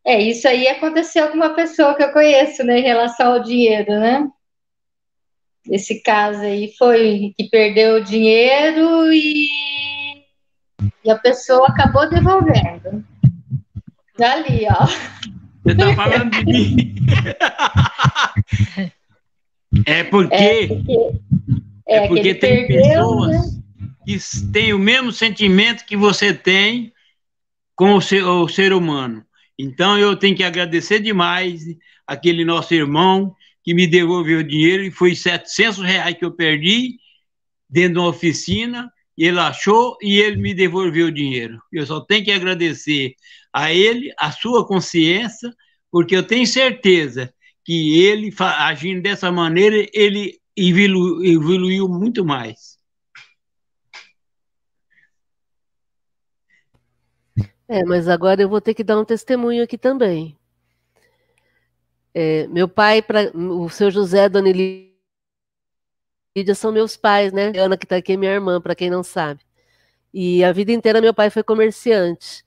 É, 0.04 0.20
isso 0.20 0.46
aí 0.46 0.68
aconteceu 0.68 1.28
com 1.28 1.36
uma 1.36 1.54
pessoa 1.54 1.94
que 1.94 2.02
eu 2.02 2.12
conheço, 2.12 2.64
né, 2.64 2.78
em 2.78 2.82
relação 2.82 3.32
ao 3.32 3.42
dinheiro, 3.42 3.90
né? 3.90 4.26
Esse 5.70 6.02
caso 6.02 6.40
aí 6.40 6.72
foi 6.78 7.34
que 7.36 7.48
perdeu 7.50 7.96
o 7.96 8.04
dinheiro 8.04 9.12
e, 9.12 9.48
e 11.04 11.10
a 11.10 11.18
pessoa 11.18 11.68
acabou 11.68 12.08
devolvendo. 12.08 13.04
Ali, 14.18 14.66
ó. 14.70 14.86
Você 15.62 15.76
tá 15.76 15.94
falando 15.94 16.30
de 16.30 16.44
mim. 16.46 16.94
é 19.86 20.04
porque. 20.04 20.34
É 20.34 20.66
porque, 20.66 20.92
é, 21.86 21.96
é 21.96 22.08
porque 22.08 22.34
tem 22.34 22.66
perdeu, 22.66 22.84
pessoas 22.84 23.54
né? 23.54 23.62
que 24.06 24.18
têm 24.52 24.72
o 24.72 24.78
mesmo 24.78 25.12
sentimento 25.12 25.84
que 25.84 25.96
você 25.96 26.32
tem 26.32 26.92
com 27.74 27.94
o 27.94 28.00
ser, 28.00 28.24
o 28.24 28.48
ser 28.48 28.72
humano. 28.72 29.24
Então 29.58 29.98
eu 29.98 30.16
tenho 30.16 30.36
que 30.36 30.44
agradecer 30.44 31.00
demais 31.00 31.62
aquele 32.06 32.44
nosso 32.44 32.74
irmão 32.74 33.34
que 33.62 33.74
me 33.74 33.86
devolveu 33.86 34.40
o 34.40 34.44
dinheiro 34.44 34.82
e 34.82 34.90
foi 34.90 35.14
700 35.14 35.78
reais 35.80 36.16
que 36.16 36.24
eu 36.24 36.30
perdi 36.30 36.96
dentro 37.68 37.94
de 37.94 37.98
uma 37.98 38.08
oficina. 38.08 38.90
Ele 39.16 39.38
achou 39.38 39.96
e 40.00 40.18
ele 40.18 40.36
me 40.36 40.54
devolveu 40.54 41.08
o 41.08 41.12
dinheiro. 41.12 41.60
Eu 41.72 41.84
só 41.84 42.00
tenho 42.00 42.24
que 42.24 42.30
agradecer 42.30 43.14
a 43.52 43.72
ele, 43.72 44.12
a 44.18 44.30
sua 44.30 44.66
consciência, 44.66 45.52
porque 45.90 46.16
eu 46.16 46.26
tenho 46.26 46.46
certeza 46.46 47.32
que 47.64 48.02
ele, 48.02 48.32
agindo 48.38 49.02
dessa 49.02 49.30
maneira, 49.30 49.86
ele 49.92 50.40
evoluiu, 50.56 51.24
evoluiu 51.24 51.88
muito 51.88 52.24
mais. 52.24 52.78
É, 57.68 57.84
mas 57.84 58.08
agora 58.08 58.40
eu 58.40 58.48
vou 58.48 58.60
ter 58.60 58.72
que 58.72 58.82
dar 58.82 58.98
um 58.98 59.04
testemunho 59.04 59.62
aqui 59.62 59.76
também. 59.76 60.34
É, 62.14 62.46
meu 62.46 62.66
pai, 62.66 63.02
pra, 63.02 63.30
o 63.34 63.68
seu 63.68 63.90
José, 63.90 64.28
Dona 64.28 64.48
são 66.54 66.72
meus 66.72 66.96
pais, 66.96 67.32
né? 67.32 67.52
Ana, 67.56 67.76
que 67.76 67.84
está 67.84 67.96
aqui, 67.96 68.14
é 68.14 68.16
minha 68.16 68.32
irmã, 68.32 68.60
para 68.60 68.74
quem 68.74 68.88
não 68.88 69.02
sabe. 69.02 69.40
E 70.12 70.42
a 70.42 70.52
vida 70.52 70.72
inteira 70.72 71.00
meu 71.00 71.12
pai 71.12 71.28
foi 71.28 71.42
comerciante. 71.42 72.42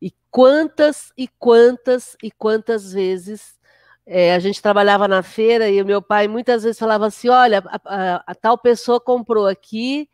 E 0.00 0.12
quantas 0.30 1.12
e 1.16 1.28
quantas 1.28 2.16
e 2.22 2.30
quantas 2.30 2.92
vezes 2.92 3.58
é, 4.06 4.34
a 4.34 4.38
gente 4.38 4.62
trabalhava 4.62 5.06
na 5.06 5.22
feira 5.22 5.68
e 5.68 5.80
o 5.80 5.86
meu 5.86 6.00
pai 6.02 6.28
muitas 6.28 6.62
vezes 6.62 6.78
falava 6.78 7.06
assim: 7.06 7.28
olha, 7.28 7.62
a, 7.66 7.80
a, 7.84 8.24
a 8.26 8.34
tal 8.34 8.58
pessoa 8.58 9.00
comprou 9.00 9.46
aqui 9.46 10.08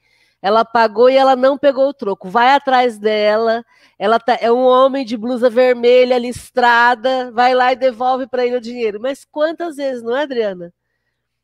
ela 0.47 0.65
pagou 0.65 1.11
e 1.11 1.17
ela 1.17 1.35
não 1.35 1.59
pegou 1.59 1.89
o 1.89 1.93
troco. 1.93 2.29
Vai 2.29 2.51
atrás 2.55 2.99
dela. 2.99 3.65
Ela 3.99 4.21
tá, 4.21 4.39
é 4.41 4.53
um 4.53 4.63
homem 4.63 5.05
de 5.05 5.17
blusa 5.17 5.51
vermelha, 5.51 6.19
listrada. 6.19 7.33
Vai 7.33 7.53
lá 7.53 7.73
e 7.73 7.77
devolve 7.77 8.29
para 8.29 8.47
ele 8.47 8.57
o 8.57 8.61
dinheiro. 8.61 9.01
Mas 9.01 9.25
quantas 9.25 9.75
vezes, 9.75 10.05
não 10.05 10.17
é, 10.17 10.23
Adriana? 10.23 10.73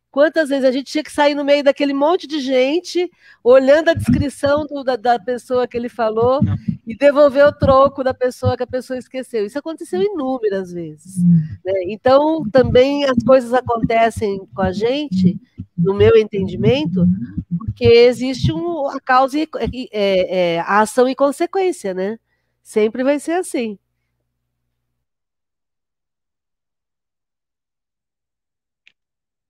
Quantas 0.09 0.50
vezes 0.50 0.64
a 0.64 0.70
gente 0.70 0.92
tinha 0.92 1.02
que 1.02 1.11
sair 1.11 1.35
no 1.35 1.44
meio 1.44 1.64
daquele 1.64 1.92
monte 1.92 2.28
de 2.28 2.38
gente, 2.38 3.11
olhando 3.42 3.88
a 3.88 3.94
descrição 3.94 4.66
do, 4.66 4.85
da, 4.85 4.94
da, 4.94 5.18
pessoa 5.18 5.66
que 5.66 5.76
ele 5.76 5.88
falou 5.88 6.40
e 6.87 6.97
devolver 6.97 7.47
o 7.47 7.53
troco 7.53 8.03
da 8.03 8.12
pessoa 8.12 8.57
que 8.57 8.62
a 8.62 8.66
pessoa 8.66 8.99
esqueceu. 8.99 9.47
Isso 9.47 9.59
aconteceu 9.59 10.03
inúmeras 10.03 10.73
vezes. 10.73 11.23
Né? 11.64 11.73
Então, 11.87 12.42
também 12.51 13.05
as 13.05 13.23
coisas 13.25 13.53
acontecem 13.55 14.45
com 14.55 14.62
a 14.62 14.73
gente, 14.73 15.38
no 15.77 15.95
meu 15.95 16.16
entendimento, 16.16 17.07
porque 17.59 17.85
existe 17.85 18.53
um, 18.53 18.87
a 18.88 19.01
causa 19.01 19.38
e 19.38 19.49
é, 19.92 20.55
é, 20.57 20.61
a 20.61 20.81
ação 20.81 21.09
e 21.09 21.14
consequência, 21.14 21.95
né? 21.95 22.18
Sempre 22.62 23.03
vai 23.05 23.18
ser 23.18 23.33
assim. 23.33 23.79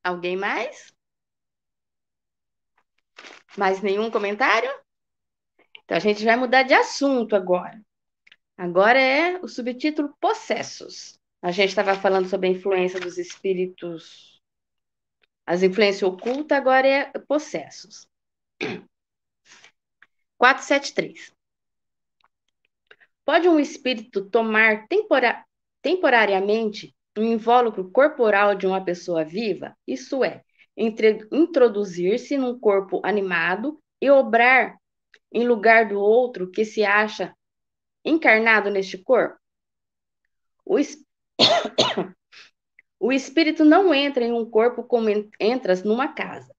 Alguém 0.05 0.37
mais? 0.37 0.93
Mais 3.57 3.81
nenhum 3.83 4.11
comentário? 4.11 4.82
Então 5.85 5.97
a 5.97 6.01
gente 6.01 6.25
vai 6.25 6.37
mudar 6.37 6.63
de 6.63 6.75
assunto 6.75 7.37
agora. 7.37 7.81
Agora 8.57 9.01
é 9.01 9.39
o 9.41 9.49
subtítulo 9.49 10.15
Possessos. 10.21 11.19
A 11.41 11.51
gente 11.51 11.71
estava 11.71 11.95
falando 11.95 12.29
sobre 12.29 12.49
a 12.49 12.53
influência 12.53 13.01
dos 13.01 13.19
espíritos, 13.19 14.41
as 15.45 15.63
influências 15.63 16.03
ocultas, 16.03 16.57
agora 16.57 16.87
é 16.87 17.13
possessos. 17.27 18.07
473. 20.39 21.33
Pode 23.25 23.49
um 23.49 23.59
espírito 23.59 24.29
tomar 24.29 24.87
tempora 24.89 25.45
temporariamente 25.81 26.95
um 27.19 27.25
invólucro 27.25 27.91
corporal 27.91 28.55
de 28.55 28.67
uma 28.67 28.85
pessoa 28.85 29.25
viva? 29.25 29.77
Isso 29.87 30.25
é, 30.25 30.43
introduzir-se 30.77 32.39
num 32.39 32.59
corpo 32.59 33.01
animado 33.05 33.79
e 34.01 34.11
obrar 34.11 34.79
em 35.33 35.47
lugar 35.47 35.89
do 35.89 35.99
outro 35.99 36.51
que 36.51 36.65
se 36.65 36.85
acha 36.85 37.35
encarnado 38.05 38.71
neste 38.71 38.99
corpo? 38.99 39.39
O, 40.65 40.79
es... 40.79 40.97
o 43.01 43.13
espírito 43.13 43.65
não 43.65 43.95
entra 43.95 44.25
em 44.25 44.33
um 44.33 44.49
corpo 44.49 44.85
como 44.85 45.09
entras 45.41 45.83
numa 45.83 46.09
casa 46.09 46.53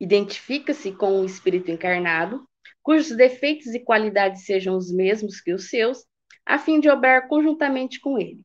identifica-se 0.00 0.92
com 0.92 1.20
um 1.20 1.24
espírito 1.24 1.70
encarnado, 1.70 2.46
cujos 2.82 3.16
defeitos 3.16 3.74
e 3.74 3.80
qualidades 3.80 4.44
sejam 4.44 4.76
os 4.76 4.92
mesmos 4.92 5.40
que 5.40 5.52
os 5.52 5.68
seus, 5.68 6.04
a 6.46 6.58
fim 6.58 6.80
de 6.80 6.88
obrar 6.88 7.28
conjuntamente 7.28 8.00
com 8.00 8.18
ele. 8.18 8.40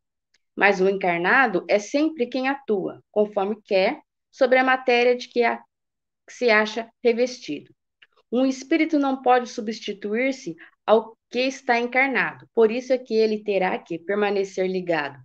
Mas 0.55 0.81
o 0.81 0.89
encarnado 0.89 1.65
é 1.69 1.79
sempre 1.79 2.27
quem 2.27 2.47
atua, 2.47 3.01
conforme 3.11 3.61
quer, 3.63 4.01
sobre 4.31 4.57
a 4.57 4.63
matéria 4.63 5.15
de 5.15 5.27
que, 5.29 5.43
a, 5.43 5.57
que 5.57 6.33
se 6.33 6.49
acha 6.49 6.89
revestido. 7.03 7.73
Um 8.33 8.47
espírito 8.47 8.97
não 8.97 9.21
pode 9.21 9.47
substituir-se 9.47 10.55
ao 10.87 11.15
que 11.29 11.41
está 11.41 11.79
encarnado, 11.79 12.49
por 12.51 12.71
isso 12.71 12.91
é 12.91 12.97
que 12.97 13.13
ele 13.13 13.43
terá 13.43 13.77
que 13.77 13.99
permanecer 13.99 14.67
ligado 14.67 15.21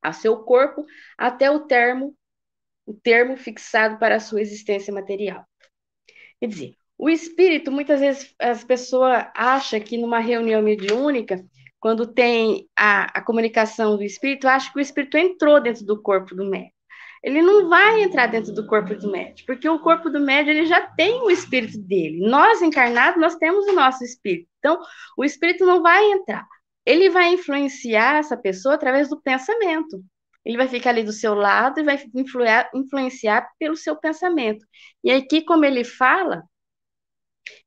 a 0.00 0.10
seu 0.10 0.38
corpo 0.42 0.84
até 1.18 1.50
o 1.50 1.66
termo 1.66 2.16
o 2.86 2.94
termo 2.94 3.36
fixado 3.36 3.98
para 3.98 4.16
a 4.16 4.20
sua 4.20 4.40
existência 4.42 4.92
material. 4.92 5.46
Quer 6.40 6.48
dizer, 6.48 6.76
o 6.98 7.08
espírito, 7.08 7.72
muitas 7.72 8.00
vezes 8.00 8.34
as 8.38 8.62
pessoas 8.64 9.26
acham 9.34 9.80
que 9.80 9.96
numa 9.96 10.18
reunião 10.18 10.60
mediúnica, 10.60 11.42
quando 11.80 12.06
tem 12.06 12.68
a, 12.76 13.18
a 13.18 13.22
comunicação 13.22 13.96
do 13.96 14.02
espírito, 14.02 14.46
acha 14.46 14.70
que 14.70 14.78
o 14.78 14.82
espírito 14.82 15.16
entrou 15.16 15.62
dentro 15.62 15.84
do 15.84 16.00
corpo 16.00 16.34
do 16.34 16.44
médium. 16.44 16.73
Ele 17.24 17.40
não 17.40 17.70
vai 17.70 18.02
entrar 18.02 18.26
dentro 18.26 18.52
do 18.52 18.66
corpo 18.66 18.94
do 18.94 19.10
médium, 19.10 19.46
porque 19.46 19.66
o 19.66 19.78
corpo 19.78 20.10
do 20.10 20.20
médium 20.20 20.52
ele 20.52 20.66
já 20.66 20.82
tem 20.82 21.22
o 21.22 21.30
espírito 21.30 21.78
dele. 21.78 22.28
Nós 22.28 22.60
encarnados, 22.60 23.18
nós 23.18 23.34
temos 23.36 23.66
o 23.66 23.72
nosso 23.72 24.04
espírito. 24.04 24.46
Então, 24.58 24.78
o 25.16 25.24
espírito 25.24 25.64
não 25.64 25.82
vai 25.82 26.04
entrar. 26.12 26.46
Ele 26.84 27.08
vai 27.08 27.32
influenciar 27.32 28.18
essa 28.18 28.36
pessoa 28.36 28.74
através 28.74 29.08
do 29.08 29.18
pensamento. 29.20 30.04
ele 30.44 30.58
vai 30.58 30.68
ficar 30.68 30.90
ali 30.90 31.02
do 31.02 31.12
seu 31.12 31.34
lado 31.34 31.80
e 31.80 31.82
vai 31.82 31.98
influenciar, 32.74 33.50
pelo 33.58 33.76
seu 33.76 33.96
pensamento. 33.96 34.64
E 35.02 35.10
aqui, 35.10 35.42
como 35.42 35.64
ele 35.64 35.82
fala, 35.84 36.42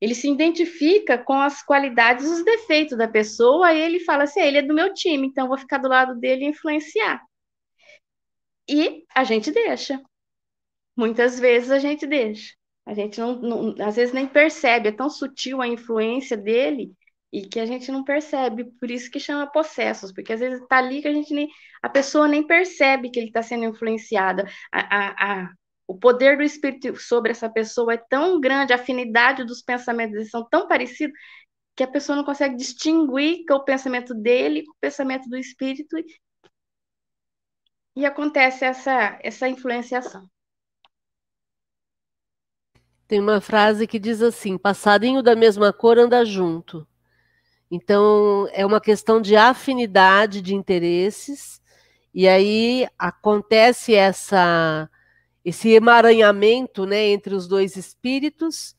ele 0.00 0.14
se 0.14 0.30
identifica 0.30 1.18
com 1.18 1.34
as 1.34 1.62
qualidades 1.62 2.24
e 2.24 2.28
os 2.28 2.44
defeitos 2.44 2.96
da 2.96 3.08
pessoa, 3.08 3.72
e 3.72 3.80
ele 3.80 4.00
fala 4.00 4.24
assim: 4.24 4.40
ele 4.40 4.58
é 4.58 4.62
do 4.62 4.74
meu 4.74 4.94
time, 4.94 5.26
então 5.26 5.48
vou 5.48 5.58
ficar 5.58 5.78
do 5.78 5.88
lado 5.88 6.14
dele 6.14 6.44
e 6.44 6.48
influenciar. 6.48 7.20
E 8.68 9.04
a 9.14 9.24
gente 9.24 9.50
deixa. 9.50 10.00
Muitas 10.96 11.38
vezes 11.38 11.70
a 11.70 11.78
gente 11.78 12.06
deixa. 12.06 12.54
A 12.84 12.94
gente 12.94 13.20
não, 13.20 13.36
não, 13.36 13.86
às 13.86 13.96
vezes 13.96 14.14
nem 14.14 14.26
percebe, 14.26 14.88
é 14.88 14.92
tão 14.92 15.10
sutil 15.10 15.60
a 15.60 15.68
influência 15.68 16.36
dele 16.36 16.92
e 17.32 17.42
que 17.42 17.60
a 17.60 17.66
gente 17.66 17.92
não 17.92 18.02
percebe, 18.02 18.64
por 18.80 18.90
isso 18.90 19.10
que 19.10 19.20
chama 19.20 19.46
possessos, 19.46 20.12
porque 20.12 20.32
às 20.32 20.40
vezes 20.40 20.62
está 20.62 20.78
ali 20.78 21.02
que 21.02 21.08
a 21.08 21.12
gente 21.12 21.34
nem, 21.34 21.48
a 21.82 21.88
pessoa 21.88 22.26
nem 22.26 22.46
percebe 22.46 23.10
que 23.10 23.18
ele 23.18 23.28
está 23.28 23.42
sendo 23.42 23.64
influenciada. 23.64 24.48
A, 24.72 24.80
a, 24.80 25.42
a, 25.42 25.50
o 25.86 25.98
poder 25.98 26.38
do 26.38 26.42
espírito 26.42 26.96
sobre 26.96 27.30
essa 27.30 27.48
pessoa 27.50 27.94
é 27.94 27.98
tão 28.08 28.40
grande, 28.40 28.72
a 28.72 28.76
afinidade 28.76 29.44
dos 29.44 29.62
pensamentos 29.62 30.30
são 30.30 30.48
tão 30.48 30.66
parecidos 30.66 31.18
que 31.76 31.82
a 31.84 31.88
pessoa 31.88 32.16
não 32.16 32.24
consegue 32.24 32.56
distinguir 32.56 33.44
que 33.44 33.52
é 33.52 33.54
o 33.54 33.64
pensamento 33.64 34.14
dele 34.14 34.64
com 34.64 34.72
o 34.72 34.76
pensamento 34.80 35.28
do 35.28 35.36
espírito 35.36 35.96
e, 37.98 38.06
acontece 38.06 38.64
essa 38.64 39.18
essa 39.22 39.48
influenciação. 39.48 40.28
Tem 43.08 43.20
uma 43.20 43.40
frase 43.40 43.86
que 43.86 43.98
diz 43.98 44.22
assim: 44.22 44.58
passarinho 44.58 45.22
da 45.22 45.34
mesma 45.34 45.72
cor 45.72 45.98
anda 45.98 46.24
junto. 46.24 46.86
Então, 47.70 48.48
é 48.52 48.64
uma 48.64 48.80
questão 48.80 49.20
de 49.20 49.36
afinidade 49.36 50.40
de 50.40 50.54
interesses, 50.54 51.60
e 52.14 52.26
aí 52.26 52.88
acontece 52.98 53.94
essa, 53.94 54.88
esse 55.44 55.70
emaranhamento 55.70 56.86
né, 56.86 57.08
entre 57.08 57.34
os 57.34 57.46
dois 57.46 57.76
espíritos, 57.76 58.74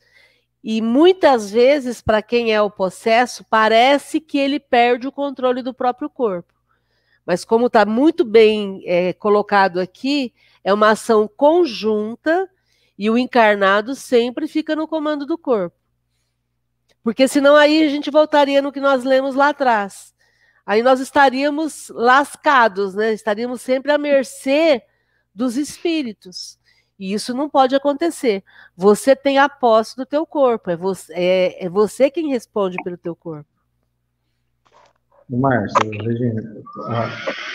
e 0.63 0.81
muitas 0.81 1.51
vezes, 1.51 2.01
para 2.01 2.21
quem 2.21 2.51
é 2.53 2.61
o 2.61 2.71
possesso, 2.71 3.45
parece 3.49 4.19
que 4.19 4.37
ele 4.39 4.59
perde 4.59 5.07
o 5.07 5.11
controle 5.11 5.61
do 5.61 5.73
próprio 5.73 6.09
corpo. 6.09 6.58
Mas, 7.29 7.45
como 7.45 7.67
está 7.67 7.85
muito 7.85 8.25
bem 8.25 8.81
é, 8.87 9.13
colocado 9.13 9.79
aqui, 9.79 10.33
é 10.63 10.73
uma 10.73 10.89
ação 10.89 11.27
conjunta 11.27 12.49
e 12.97 13.07
o 13.07 13.19
encarnado 13.19 13.93
sempre 13.93 14.47
fica 14.47 14.75
no 14.75 14.87
comando 14.87 15.27
do 15.27 15.37
corpo. 15.37 15.77
Porque 17.03 17.27
senão 17.27 17.55
aí 17.55 17.83
a 17.83 17.87
gente 17.87 18.09
voltaria 18.09 18.63
no 18.63 18.71
que 18.71 18.79
nós 18.79 19.03
lemos 19.03 19.35
lá 19.35 19.49
atrás. 19.49 20.11
Aí 20.65 20.81
nós 20.81 20.99
estaríamos 20.99 21.89
lascados, 21.89 22.95
né? 22.95 23.13
Estaríamos 23.13 23.61
sempre 23.61 23.91
à 23.91 23.97
mercê 23.99 24.81
dos 25.31 25.55
espíritos. 25.55 26.57
E 26.97 27.13
isso 27.13 27.31
não 27.35 27.47
pode 27.47 27.75
acontecer. 27.75 28.43
Você 28.75 29.15
tem 29.15 29.37
a 29.37 29.47
posse 29.47 29.95
do 29.95 30.03
teu 30.03 30.25
corpo. 30.25 30.71
É 30.71 30.75
você, 30.75 31.13
é, 31.13 31.65
é 31.65 31.69
você 31.69 32.09
quem 32.09 32.29
responde 32.29 32.75
pelo 32.83 32.97
teu 32.97 33.15
corpo. 33.15 33.58
Márcio, 35.29 35.91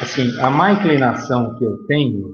assim, 0.00 0.40
a 0.40 0.48
má 0.48 0.72
inclinação 0.72 1.56
que 1.56 1.64
eu 1.64 1.84
tenho, 1.86 2.32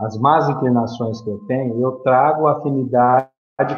as 0.00 0.18
más 0.18 0.48
inclinações 0.48 1.20
que 1.22 1.30
eu 1.30 1.38
tenho, 1.46 1.80
eu 1.80 1.92
trago 2.02 2.48
afinidade 2.48 3.28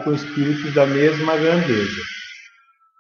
com 0.05 0.13
espíritos 0.13 0.75
da 0.75 0.87
mesma 0.87 1.37
grandeza. 1.37 2.01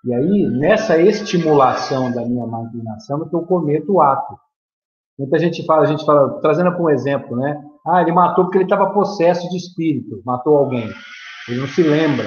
E 0.05 0.13
aí, 0.13 0.49
nessa 0.49 0.99
estimulação 0.99 2.11
da 2.13 2.25
minha 2.25 2.47
má 2.47 2.63
inclinação, 2.63 3.23
é 3.25 3.29
que 3.29 3.37
eu 3.37 3.43
cometo 3.43 3.93
o 3.93 4.01
ato. 4.01 4.37
Muita 5.19 5.39
gente 5.39 5.65
fala, 5.65 5.83
a 5.83 5.87
gente 5.87 6.05
fala, 6.05 6.41
trazendo 6.41 6.71
um 6.71 6.91
exemplo, 6.91 7.37
né? 7.37 7.63
Ah, 7.87 8.03
ele 8.03 8.13
matou 8.13 8.45
porque 8.45 8.59
ele 8.59 8.65
estava 8.65 8.93
possesso 8.93 9.49
de 9.49 9.57
espírito, 9.57 10.21
matou 10.25 10.57
alguém. 10.57 10.93
Ele 11.49 11.61
não 11.61 11.69
se 11.69 11.83
lembra. 11.83 12.27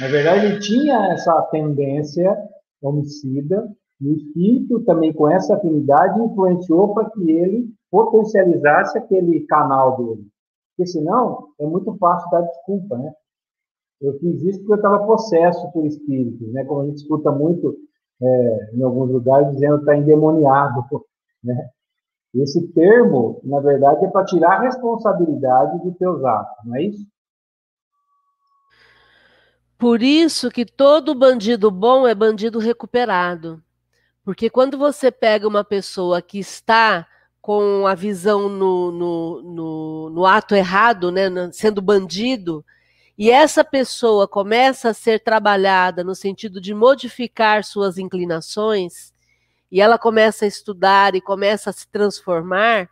Na 0.00 0.08
verdade, 0.08 0.46
ele 0.46 0.60
tinha 0.60 1.12
essa 1.12 1.40
tendência 1.50 2.36
homicida, 2.82 3.66
o 4.00 4.12
espírito 4.12 4.80
também 4.84 5.12
com 5.12 5.28
essa 5.28 5.56
afinidade 5.56 6.20
influenciou 6.20 6.94
para 6.94 7.10
que 7.10 7.30
ele 7.30 7.68
potencializasse 7.90 8.96
aquele 8.96 9.40
canal 9.46 9.96
dele. 9.96 10.26
Porque 10.76 10.90
senão 10.90 11.48
é 11.58 11.66
muito 11.66 11.96
fácil 11.96 12.30
dar 12.30 12.42
desculpa, 12.42 12.96
né? 12.96 13.12
Eu 14.00 14.16
fiz 14.20 14.40
isso 14.42 14.58
porque 14.60 14.74
eu 14.74 14.76
estava 14.76 15.04
possesso 15.04 15.72
por 15.72 15.84
espíritos, 15.84 16.52
né? 16.52 16.64
Como 16.64 16.82
a 16.82 16.86
gente 16.86 16.98
escuta 16.98 17.32
muito 17.32 17.76
é, 18.22 18.70
em 18.74 18.82
alguns 18.82 19.10
lugares 19.10 19.50
dizendo 19.52 19.78
está 19.78 19.96
endemoniado, 19.96 20.84
né? 21.42 21.70
Esse 22.34 22.68
termo, 22.68 23.40
na 23.42 23.58
verdade, 23.58 24.04
é 24.04 24.08
para 24.08 24.26
tirar 24.26 24.58
a 24.58 24.60
responsabilidade 24.60 25.82
dos 25.82 25.96
teus 25.96 26.22
atos, 26.24 26.64
não 26.64 26.76
é 26.76 26.82
isso? 26.82 27.04
Por 29.78 30.02
isso 30.02 30.50
que 30.50 30.66
todo 30.66 31.14
bandido 31.14 31.70
bom 31.70 32.06
é 32.06 32.14
bandido 32.14 32.58
recuperado. 32.58 33.62
Porque 34.28 34.50
quando 34.50 34.76
você 34.76 35.10
pega 35.10 35.48
uma 35.48 35.64
pessoa 35.64 36.20
que 36.20 36.38
está 36.38 37.08
com 37.40 37.86
a 37.86 37.94
visão 37.94 38.46
no, 38.46 38.92
no, 38.92 39.42
no, 39.42 40.10
no 40.10 40.26
ato 40.26 40.54
errado, 40.54 41.10
né, 41.10 41.30
sendo 41.50 41.80
bandido, 41.80 42.62
e 43.16 43.30
essa 43.30 43.64
pessoa 43.64 44.28
começa 44.28 44.90
a 44.90 44.92
ser 44.92 45.20
trabalhada 45.20 46.04
no 46.04 46.14
sentido 46.14 46.60
de 46.60 46.74
modificar 46.74 47.64
suas 47.64 47.96
inclinações, 47.96 49.14
e 49.72 49.80
ela 49.80 49.96
começa 49.96 50.44
a 50.44 50.48
estudar 50.48 51.14
e 51.14 51.22
começa 51.22 51.70
a 51.70 51.72
se 51.72 51.88
transformar, 51.88 52.86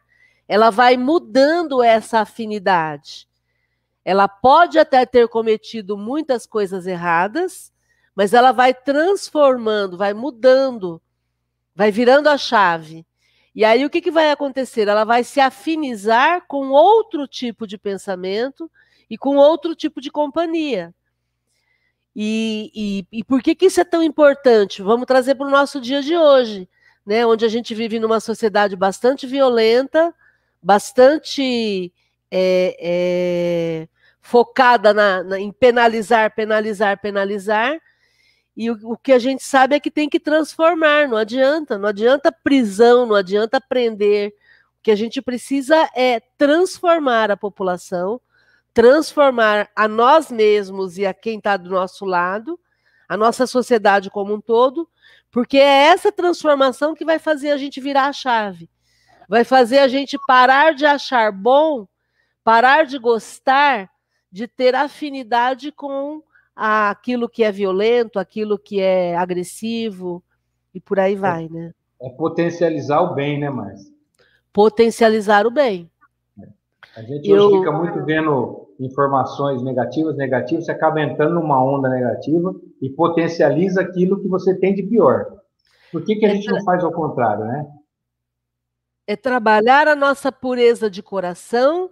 ela 0.49 0.71
vai 0.71 0.97
mudando 0.97 1.83
essa 1.83 2.21
afinidade. 2.21 3.29
Ela 4.03 4.27
pode 4.27 4.79
até 4.79 5.05
ter 5.05 5.29
cometido 5.29 5.99
muitas 5.99 6.47
coisas 6.47 6.87
erradas, 6.87 7.71
mas 8.15 8.33
ela 8.33 8.53
vai 8.53 8.73
transformando, 8.73 9.99
vai 9.99 10.15
mudando, 10.15 10.99
vai 11.77 11.93
virando 11.93 12.29
a 12.29 12.39
chave. 12.39 13.07
E 13.55 13.65
aí 13.65 13.85
o 13.85 13.91
que, 13.91 14.01
que 14.01 14.11
vai 14.11 14.31
acontecer? 14.31 14.89
Ela 14.89 15.05
vai 15.05 15.23
se 15.23 15.39
afinizar 15.39 16.47
com 16.49 16.71
outro 16.71 17.29
tipo 17.29 17.67
de 17.67 17.77
pensamento 17.77 18.71
e 19.09 19.17
com 19.17 19.37
outro 19.37 19.75
tipo 19.75 20.01
de 20.01 20.11
companhia. 20.11 20.93
E, 22.15 22.73
e, 22.75 23.19
e 23.19 23.25
por 23.25 23.43
que, 23.43 23.55
que 23.55 23.67
isso 23.67 23.81
é 23.81 23.85
tão 23.85 24.03
importante? 24.03 24.83
Vamos 24.83 25.07
trazer 25.07 25.35
para 25.35 25.47
o 25.47 25.51
nosso 25.51 25.79
dia 25.79 26.01
de 26.01 26.17
hoje, 26.17 26.67
né? 27.05 27.27
onde 27.27 27.45
a 27.45 27.49
gente 27.49 27.75
vive 27.75 28.01
numa 28.01 28.21
sociedade 28.21 28.75
bastante 28.75 29.27
violenta, 29.27 30.15
bastante 30.63 31.93
é, 32.31 32.77
é, 32.81 33.89
focada 34.23 34.95
na, 34.95 35.23
na, 35.23 35.39
em 35.39 35.53
penalizar, 35.53 36.35
penalizar, 36.35 36.99
penalizar. 37.01 37.79
E 38.57 38.71
o, 38.71 38.93
o, 38.93 38.97
que 38.97 39.13
a 39.13 39.19
gente 39.19 39.45
sabe 39.45 39.77
é 39.77 39.81
que 39.81 39.91
tem 39.91 40.09
que 40.09 40.19
transformar, 40.19 41.07
não 41.07 41.19
adianta, 41.19 41.77
não 41.77 41.89
adianta 41.89 42.33
prisão, 42.33 43.05
não 43.05 43.15
adianta 43.15 43.61
prender. 43.61 44.31
O 44.79 44.83
que 44.83 44.91
a 44.91 44.97
gente 44.97 45.21
precisa 45.21 45.91
é 45.95 46.21
transformar 46.39 47.31
a 47.31 47.37
população, 47.37 48.21
transformar 48.73 49.69
a 49.77 49.87
nós 49.87 50.31
mesmos 50.31 50.97
e 50.97 51.05
a 51.05 51.13
quem 51.13 51.37
está 51.37 51.57
do 51.57 51.69
nosso 51.69 52.07
lado, 52.07 52.59
a 53.07 53.17
nossa 53.17 53.47
sociedade 53.47 54.11
como 54.11 54.35
um 54.35 54.41
todo, 54.41 54.89
porque 55.31 55.59
é 55.59 55.89
essa 55.89 56.11
transformação 56.11 56.95
que 56.95 57.05
vai 57.05 57.19
fazer 57.19 57.51
a 57.51 57.59
gente 57.59 57.79
virar 57.79 58.07
a 58.07 58.13
chave. 58.13 58.71
Vai 59.29 59.45
fazer 59.45 59.81
a 59.81 59.89
gente 59.89 60.17
parar 60.27 60.75
de 60.75 60.87
achar 60.87 61.31
bom, 61.31 61.87
parar 62.43 62.87
de 62.87 62.97
gostar, 62.97 63.91
de 64.33 64.49
ter 64.49 64.75
afinidade 64.75 65.73
com 65.73 66.23
aquilo 66.57 67.29
que 67.29 67.45
é 67.45 67.53
violento, 67.53 68.19
aquilo 68.19 68.59
que 68.59 68.81
é 68.81 69.15
agressivo, 69.15 70.25
e 70.75 70.81
por 70.81 70.99
aí 70.99 71.15
vai, 71.15 71.49
né? 71.49 71.75
É 72.01 72.09
potencializar 72.09 73.01
o 73.03 73.15
bem, 73.15 73.39
né, 73.39 73.51
Márcia? 73.51 73.93
Potencializar 74.53 75.47
o 75.47 75.51
bem. 75.51 75.91
A 76.97 77.03
gente 77.03 77.29
eu... 77.29 77.51
fica 77.51 77.71
muito 77.71 78.03
vendo 78.05 78.69
informações 78.81 79.63
negativas, 79.63 80.17
negativas, 80.17 80.65
você 80.65 80.73
acaba 80.73 81.01
entrando 81.01 81.35
numa 81.35 81.63
onda 81.63 81.89
negativa 81.89 82.55
e 82.81 82.89
potencializa 82.89 83.83
aquilo 83.83 84.21
que 84.21 84.29
você 84.29 84.55
tem 84.55 84.75
de 84.75 84.83
pior. 84.83 85.27
Por 85.93 86.05
que, 86.05 86.17
que 86.17 86.27
a 86.27 86.31
é 86.31 86.35
gente 86.35 86.51
não 86.51 86.63
faz 86.65 86.83
ao 86.83 86.93
contrário, 86.93 87.45
né? 87.45 87.67
É 89.07 89.15
trabalhar 89.15 89.89
a 89.89 89.95
nossa 89.95 90.33
pureza 90.33 90.91
de 90.91 91.03
coração 91.03 91.91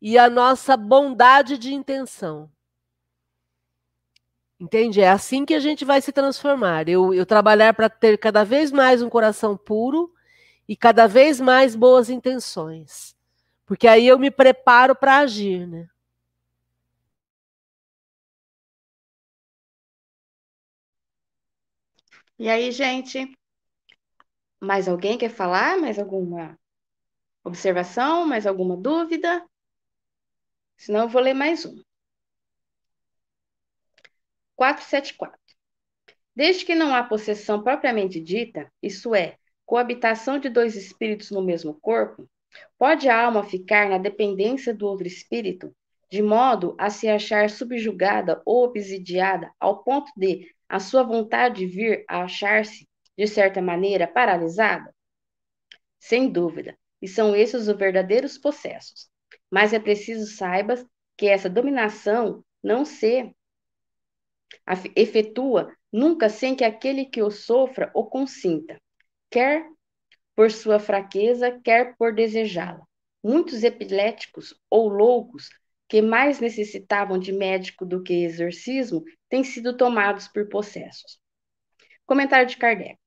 e 0.00 0.18
a 0.18 0.28
nossa 0.28 0.76
bondade 0.76 1.56
de 1.56 1.72
intenção. 1.72 2.50
Entende? 4.62 5.00
É 5.00 5.08
assim 5.08 5.44
que 5.44 5.54
a 5.54 5.58
gente 5.58 5.84
vai 5.84 6.00
se 6.00 6.12
transformar. 6.12 6.88
Eu, 6.88 7.12
eu 7.12 7.26
trabalhar 7.26 7.74
para 7.74 7.90
ter 7.90 8.16
cada 8.16 8.44
vez 8.44 8.70
mais 8.70 9.02
um 9.02 9.10
coração 9.10 9.56
puro 9.56 10.14
e 10.68 10.76
cada 10.76 11.08
vez 11.08 11.40
mais 11.40 11.74
boas 11.74 12.08
intenções. 12.08 13.16
Porque 13.66 13.88
aí 13.88 14.06
eu 14.06 14.20
me 14.20 14.30
preparo 14.30 14.94
para 14.94 15.18
agir, 15.18 15.66
né? 15.66 15.88
E 22.38 22.48
aí, 22.48 22.70
gente? 22.70 23.36
Mais 24.60 24.86
alguém 24.86 25.18
quer 25.18 25.30
falar? 25.30 25.76
Mais 25.76 25.98
alguma 25.98 26.56
Observação? 27.42 28.24
Mais 28.24 28.46
alguma 28.46 28.76
dúvida? 28.76 29.44
Senão 30.76 31.00
eu 31.00 31.08
vou 31.08 31.20
ler 31.20 31.34
mais 31.34 31.66
um. 31.66 31.82
474. 34.62 35.36
Desde 36.36 36.64
que 36.64 36.72
não 36.72 36.94
há 36.94 37.02
possessão 37.02 37.64
propriamente 37.64 38.20
dita, 38.20 38.70
isso 38.80 39.12
é, 39.12 39.36
coabitação 39.66 40.38
de 40.38 40.48
dois 40.48 40.76
espíritos 40.76 41.32
no 41.32 41.42
mesmo 41.42 41.74
corpo, 41.74 42.30
pode 42.78 43.08
a 43.08 43.24
alma 43.24 43.42
ficar 43.42 43.88
na 43.88 43.98
dependência 43.98 44.72
do 44.72 44.86
outro 44.86 45.04
espírito, 45.04 45.74
de 46.08 46.22
modo 46.22 46.76
a 46.78 46.90
se 46.90 47.08
achar 47.08 47.50
subjugada 47.50 48.40
ou 48.46 48.62
obsidiada 48.62 49.50
ao 49.58 49.82
ponto 49.82 50.12
de 50.16 50.48
a 50.68 50.78
sua 50.78 51.02
vontade 51.02 51.66
vir 51.66 52.04
a 52.06 52.22
achar-se, 52.22 52.88
de 53.18 53.26
certa 53.26 53.60
maneira, 53.60 54.06
paralisada? 54.06 54.94
Sem 55.98 56.30
dúvida, 56.30 56.78
e 57.00 57.08
são 57.08 57.34
esses 57.34 57.66
os 57.66 57.76
verdadeiros 57.76 58.38
possessos. 58.38 59.10
Mas 59.50 59.72
é 59.72 59.80
preciso 59.80 60.32
saibas 60.36 60.86
que 61.16 61.26
essa 61.26 61.50
dominação 61.50 62.44
não 62.62 62.84
se 62.84 63.34
efetua 64.96 65.74
nunca 65.92 66.28
sem 66.28 66.54
que 66.54 66.64
aquele 66.64 67.04
que 67.04 67.22
o 67.22 67.30
sofra 67.30 67.90
o 67.94 68.06
consinta, 68.06 68.80
quer 69.30 69.66
por 70.34 70.50
sua 70.50 70.78
fraqueza, 70.78 71.60
quer 71.62 71.96
por 71.96 72.14
desejá-la. 72.14 72.84
Muitos 73.22 73.62
epiléticos 73.62 74.54
ou 74.70 74.88
loucos 74.88 75.48
que 75.88 76.00
mais 76.00 76.40
necessitavam 76.40 77.18
de 77.18 77.32
médico 77.32 77.84
do 77.84 78.02
que 78.02 78.24
exorcismo 78.24 79.04
têm 79.28 79.44
sido 79.44 79.76
tomados 79.76 80.26
por 80.26 80.48
possessos. 80.48 81.20
Comentário 82.06 82.46
de 82.46 82.56
Kardec. 82.56 82.98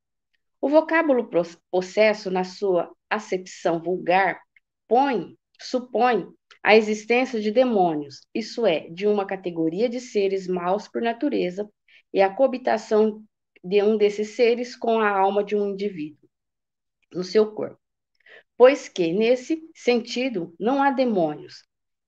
O 0.61 0.69
vocábulo 0.69 1.29
possesso, 1.69 2.31
na 2.31 2.43
sua 2.43 2.91
acepção 3.09 3.81
vulgar, 3.81 4.39
põe, 4.87 5.35
supõe 5.59 6.27
a 6.63 6.75
existência 6.75 7.39
de 7.39 7.51
demônios, 7.51 8.21
isso 8.33 8.65
é, 8.65 8.89
de 8.89 9.07
uma 9.07 9.25
categoria 9.25 9.87
de 9.87 9.99
seres 9.99 10.47
maus 10.47 10.87
por 10.87 11.01
natureza, 11.01 11.69
e 12.13 12.21
a 12.21 12.33
coabitação 12.33 13.23
de 13.63 13.83
um 13.83 13.97
desses 13.97 14.35
seres 14.35 14.75
com 14.75 14.99
a 14.99 15.09
alma 15.09 15.43
de 15.43 15.55
um 15.55 15.69
indivíduo 15.69 16.29
no 17.13 17.23
seu 17.23 17.53
corpo. 17.53 17.79
Pois 18.57 18.87
que, 18.87 19.11
nesse 19.11 19.61
sentido, 19.75 20.55
não 20.59 20.81
há 20.81 20.91
demônios, 20.91 21.63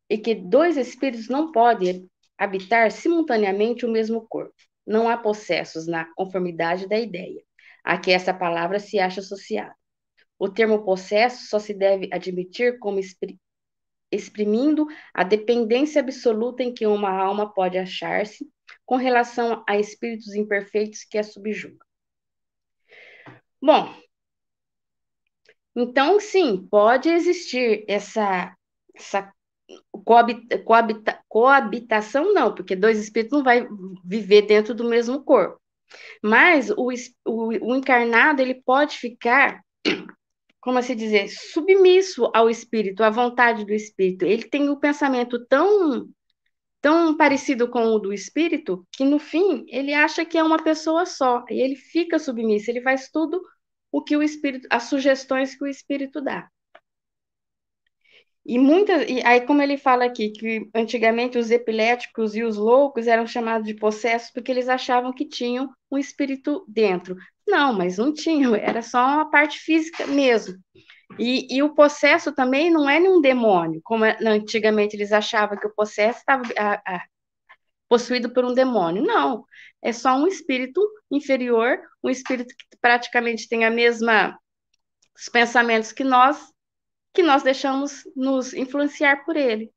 e 0.10 0.18
que 0.18 0.34
dois 0.34 0.78
espíritos 0.78 1.28
não 1.28 1.52
podem 1.52 2.10
habitar 2.38 2.92
simultaneamente 2.92 3.86
o 3.86 3.92
mesmo 3.92 4.26
corpo. 4.28 4.56
Não 4.86 5.10
há 5.10 5.18
possessos 5.18 5.88
na 5.88 6.06
conformidade 6.16 6.88
da 6.88 6.98
ideia 6.98 7.42
a 7.84 7.98
que 7.98 8.12
essa 8.12 8.34
palavra 8.34 8.80
se 8.80 9.00
acha 9.00 9.20
associada. 9.20 9.76
O 10.40 10.50
termo 10.50 10.84
possesso 10.84 11.48
só 11.48 11.60
se 11.60 11.74
deve 11.74 12.10
admitir 12.12 12.78
como 12.80 13.00
exprimindo 14.12 14.88
a 15.14 15.24
dependência 15.24 16.02
absoluta 16.02 16.64
em 16.64 16.74
que 16.74 16.86
uma 16.86 17.10
alma 17.10 17.54
pode 17.54 17.78
achar-se 17.78 18.48
com 18.86 18.96
relação 18.96 19.64
a 19.68 19.78
espíritos 19.78 20.36
imperfeitos 20.36 21.04
que 21.04 21.18
a 21.18 21.24
subjugam. 21.24 21.80
Bom, 23.62 23.94
então 25.76 26.20
sim, 26.20 26.68
pode 26.70 27.10
existir 27.10 27.84
essa, 27.88 28.56
essa 28.96 29.34
coabita, 30.06 30.60
coabita, 30.60 31.20
coabitação, 31.28 32.34
não, 32.34 32.54
porque 32.54 32.76
dois 32.76 33.00
espíritos 33.00 33.38
não 33.38 33.44
vai 33.44 33.68
viver 34.04 34.44
dentro 34.44 34.74
do 34.74 34.84
mesmo 34.84 35.24
corpo. 35.24 35.60
Mas 36.22 36.70
o, 36.70 36.90
o, 37.26 37.72
o 37.72 37.76
encarnado 37.76 38.42
ele 38.42 38.56
pode 38.56 38.98
ficar 38.98 39.62
como 40.68 40.84
se 40.84 40.94
dizer, 40.94 41.30
submisso 41.30 42.30
ao 42.34 42.50
espírito, 42.50 43.02
à 43.02 43.10
vontade 43.10 43.64
do 43.64 43.72
espírito. 43.72 44.26
Ele 44.26 44.44
tem 44.44 44.68
o 44.68 44.76
pensamento 44.76 45.46
tão 45.48 46.10
tão 46.82 47.16
parecido 47.16 47.70
com 47.70 47.86
o 47.86 48.00
do 48.00 48.12
espírito 48.12 48.86
que 48.92 49.06
no 49.06 49.18
fim 49.18 49.64
ele 49.70 49.94
acha 49.94 50.26
que 50.26 50.38
é 50.38 50.44
uma 50.44 50.62
pessoa 50.62 51.06
só 51.06 51.46
e 51.50 51.62
ele 51.62 51.78
fica 51.78 52.20
submisso, 52.20 52.70
ele 52.70 52.82
faz 52.82 53.10
tudo 53.10 53.42
o 53.90 54.04
que 54.04 54.18
o 54.18 54.22
espírito, 54.22 54.68
as 54.70 54.84
sugestões 54.84 55.56
que 55.56 55.64
o 55.64 55.68
espírito 55.68 56.20
dá. 56.22 56.50
E 58.48 58.58
muitas, 58.58 59.10
e 59.10 59.22
aí 59.26 59.42
como 59.42 59.62
ele 59.62 59.78
fala 59.78 60.06
aqui 60.06 60.30
que 60.30 60.70
antigamente 60.74 61.38
os 61.38 61.52
epiléticos 61.52 62.34
e 62.34 62.44
os 62.44 62.56
loucos 62.56 63.06
eram 63.06 63.28
chamados 63.28 63.68
de 63.68 63.74
possessos 63.74 64.32
porque 64.32 64.50
eles 64.50 64.70
achavam 64.70 65.12
que 65.14 65.28
tinham 65.28 65.70
um 65.92 65.98
espírito 65.98 66.64
dentro. 66.66 67.18
Não, 67.46 67.74
mas 67.74 67.98
não 67.98 68.14
tinham, 68.14 68.56
era 68.56 68.82
só 68.82 69.06
uma 69.06 69.30
parte 69.30 69.60
física 69.60 70.08
mesmo. 70.08 70.56
E, 71.20 71.58
e 71.58 71.62
o 71.62 71.76
possesso 71.76 72.34
também 72.34 72.70
não 72.70 72.90
é 72.90 73.00
nenhum 73.00 73.20
demônio, 73.20 73.82
como 73.84 74.06
é, 74.06 74.18
antigamente 74.26 74.96
eles 74.96 75.12
achavam 75.12 75.58
que 75.58 75.68
o 75.68 75.74
possesso 75.74 76.20
estava 76.20 76.44
a, 76.58 77.04
possuído 77.90 78.32
por 78.34 78.46
um 78.46 78.54
demônio. 78.54 79.04
Não, 79.04 79.44
é 79.82 79.92
só 79.92 80.16
um 80.16 80.28
espírito 80.28 80.82
inferior, 81.12 81.80
um 82.04 82.10
espírito 82.10 82.54
que 82.58 82.78
praticamente 82.82 83.48
tem 83.50 83.66
a 83.66 83.70
mesma 83.70 84.38
os 85.18 85.28
pensamentos 85.30 85.92
que 85.92 86.04
nós, 86.04 86.40
que 87.18 87.24
nós 87.24 87.42
deixamos 87.42 88.08
nos 88.16 88.54
influenciar 88.54 89.26
por 89.26 89.36
ele. 89.36 89.74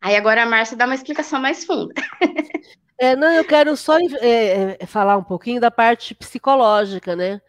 Aí 0.00 0.14
agora 0.14 0.44
a 0.44 0.46
Márcia 0.46 0.76
dá 0.76 0.84
uma 0.84 0.94
explicação 0.94 1.40
mais 1.40 1.64
funda. 1.64 1.92
É, 2.96 3.16
não, 3.16 3.28
eu 3.32 3.44
quero 3.44 3.76
só 3.76 3.98
é, 3.98 4.76
é, 4.78 4.86
falar 4.86 5.16
um 5.16 5.24
pouquinho 5.24 5.60
da 5.60 5.68
parte 5.68 6.14
psicológica, 6.14 7.16
né? 7.16 7.42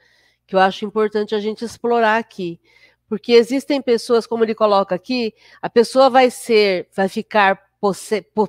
Que 0.48 0.56
eu 0.56 0.60
acho 0.60 0.84
importante 0.84 1.36
a 1.36 1.40
gente 1.40 1.64
explorar 1.64 2.18
aqui. 2.18 2.60
Porque 3.08 3.32
existem 3.34 3.80
pessoas, 3.80 4.26
como 4.26 4.44
ele 4.44 4.56
coloca 4.56 4.96
aqui, 4.96 5.36
a 5.62 5.70
pessoa 5.70 6.10
vai 6.10 6.32
ser, 6.32 6.90
vai 6.96 7.08
ficar 7.08 7.62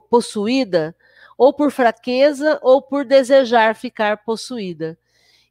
possuída 0.09 0.97
ou 1.37 1.53
por 1.53 1.71
fraqueza 1.71 2.59
ou 2.63 2.81
por 2.81 3.05
desejar 3.05 3.77
ficar 3.77 4.25
possuída. 4.25 4.99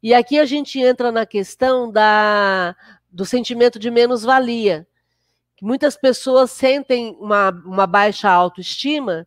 E 0.06 0.14
aqui 0.14 0.38
a 0.38 0.46
gente 0.46 0.80
entra 0.80 1.12
na 1.12 1.26
questão 1.26 1.92
da, 1.92 2.76
do 3.16 3.26
sentimento 3.26 3.80
de 3.80 3.90
menos-valia. 3.90 4.86
Muitas 5.62 5.96
pessoas 5.96 6.52
sentem 6.52 7.16
uma, 7.18 7.50
uma 7.66 7.88
baixa 7.88 8.30
autoestima 8.30 9.26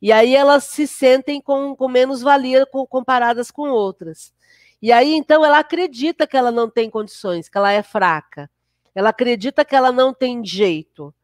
e 0.00 0.12
aí 0.12 0.36
elas 0.36 0.64
se 0.64 0.86
sentem 0.86 1.40
com, 1.40 1.74
com 1.74 1.88
menos 1.88 2.20
valia 2.20 2.66
com, 2.66 2.86
comparadas 2.86 3.50
com 3.50 3.70
outras. 3.70 4.34
E 4.82 4.92
aí, 4.92 5.14
então, 5.14 5.42
ela 5.44 5.58
acredita 5.58 6.26
que 6.26 6.36
ela 6.36 6.50
não 6.50 6.68
tem 6.68 6.90
condições, 6.90 7.48
que 7.48 7.56
ela 7.56 7.72
é 7.72 7.82
fraca. 7.82 8.50
Ela 8.94 9.08
acredita 9.08 9.64
que 9.64 9.74
ela 9.74 9.90
não 9.90 10.12
tem 10.12 10.44
jeito. 10.44 11.14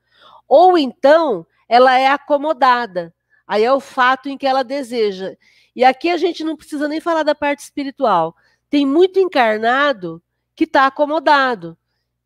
Ou 0.48 0.78
então, 0.78 1.46
ela 1.68 1.98
é 1.98 2.06
acomodada. 2.06 3.14
Aí 3.46 3.62
é 3.62 3.72
o 3.72 3.80
fato 3.80 4.28
em 4.28 4.38
que 4.38 4.46
ela 4.46 4.62
deseja. 4.62 5.36
E 5.74 5.84
aqui 5.84 6.08
a 6.08 6.16
gente 6.16 6.42
não 6.42 6.56
precisa 6.56 6.88
nem 6.88 7.00
falar 7.00 7.22
da 7.22 7.34
parte 7.34 7.60
espiritual. 7.60 8.34
Tem 8.70 8.86
muito 8.86 9.18
encarnado 9.18 10.22
que 10.54 10.64
está 10.64 10.86
acomodado, 10.86 11.76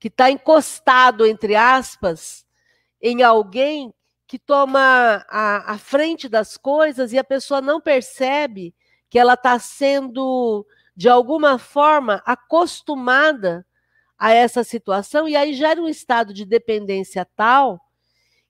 que 0.00 0.08
está 0.08 0.30
encostado, 0.30 1.26
entre 1.26 1.54
aspas, 1.54 2.46
em 3.00 3.22
alguém 3.22 3.94
que 4.26 4.38
toma 4.38 5.26
a, 5.28 5.74
a 5.74 5.78
frente 5.78 6.28
das 6.28 6.56
coisas 6.56 7.12
e 7.12 7.18
a 7.18 7.24
pessoa 7.24 7.60
não 7.60 7.80
percebe 7.80 8.74
que 9.10 9.18
ela 9.18 9.34
está 9.34 9.58
sendo, 9.58 10.66
de 10.96 11.08
alguma 11.08 11.58
forma, 11.58 12.22
acostumada 12.24 13.66
a 14.18 14.32
essa 14.32 14.64
situação, 14.64 15.28
e 15.28 15.36
aí 15.36 15.52
gera 15.52 15.80
um 15.80 15.88
estado 15.88 16.32
de 16.32 16.44
dependência 16.44 17.26
tal 17.36 17.80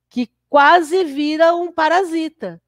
que 0.08 0.28
quase 0.48 1.04
vira 1.04 1.54
um 1.54 1.72
parasita. 1.72 2.60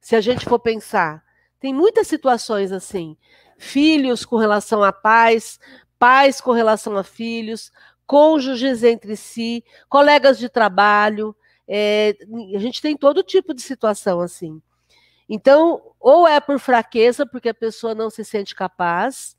Se 0.00 0.16
a 0.16 0.20
gente 0.20 0.44
for 0.44 0.58
pensar, 0.58 1.22
tem 1.60 1.72
muitas 1.72 2.06
situações 2.06 2.72
assim: 2.72 3.16
filhos 3.58 4.24
com 4.24 4.36
relação 4.36 4.82
a 4.82 4.92
pais, 4.92 5.58
pais 5.98 6.40
com 6.40 6.52
relação 6.52 6.96
a 6.96 7.04
filhos, 7.04 7.70
cônjuges 8.06 8.82
entre 8.84 9.16
si, 9.16 9.64
colegas 9.88 10.38
de 10.38 10.48
trabalho, 10.48 11.34
é, 11.66 12.16
a 12.54 12.58
gente 12.58 12.80
tem 12.82 12.96
todo 12.96 13.22
tipo 13.22 13.54
de 13.54 13.62
situação 13.62 14.20
assim. 14.20 14.60
Então, 15.28 15.80
ou 15.98 16.28
é 16.28 16.38
por 16.40 16.58
fraqueza, 16.58 17.24
porque 17.26 17.48
a 17.48 17.54
pessoa 17.54 17.94
não 17.94 18.10
se 18.10 18.24
sente 18.24 18.54
capaz, 18.54 19.36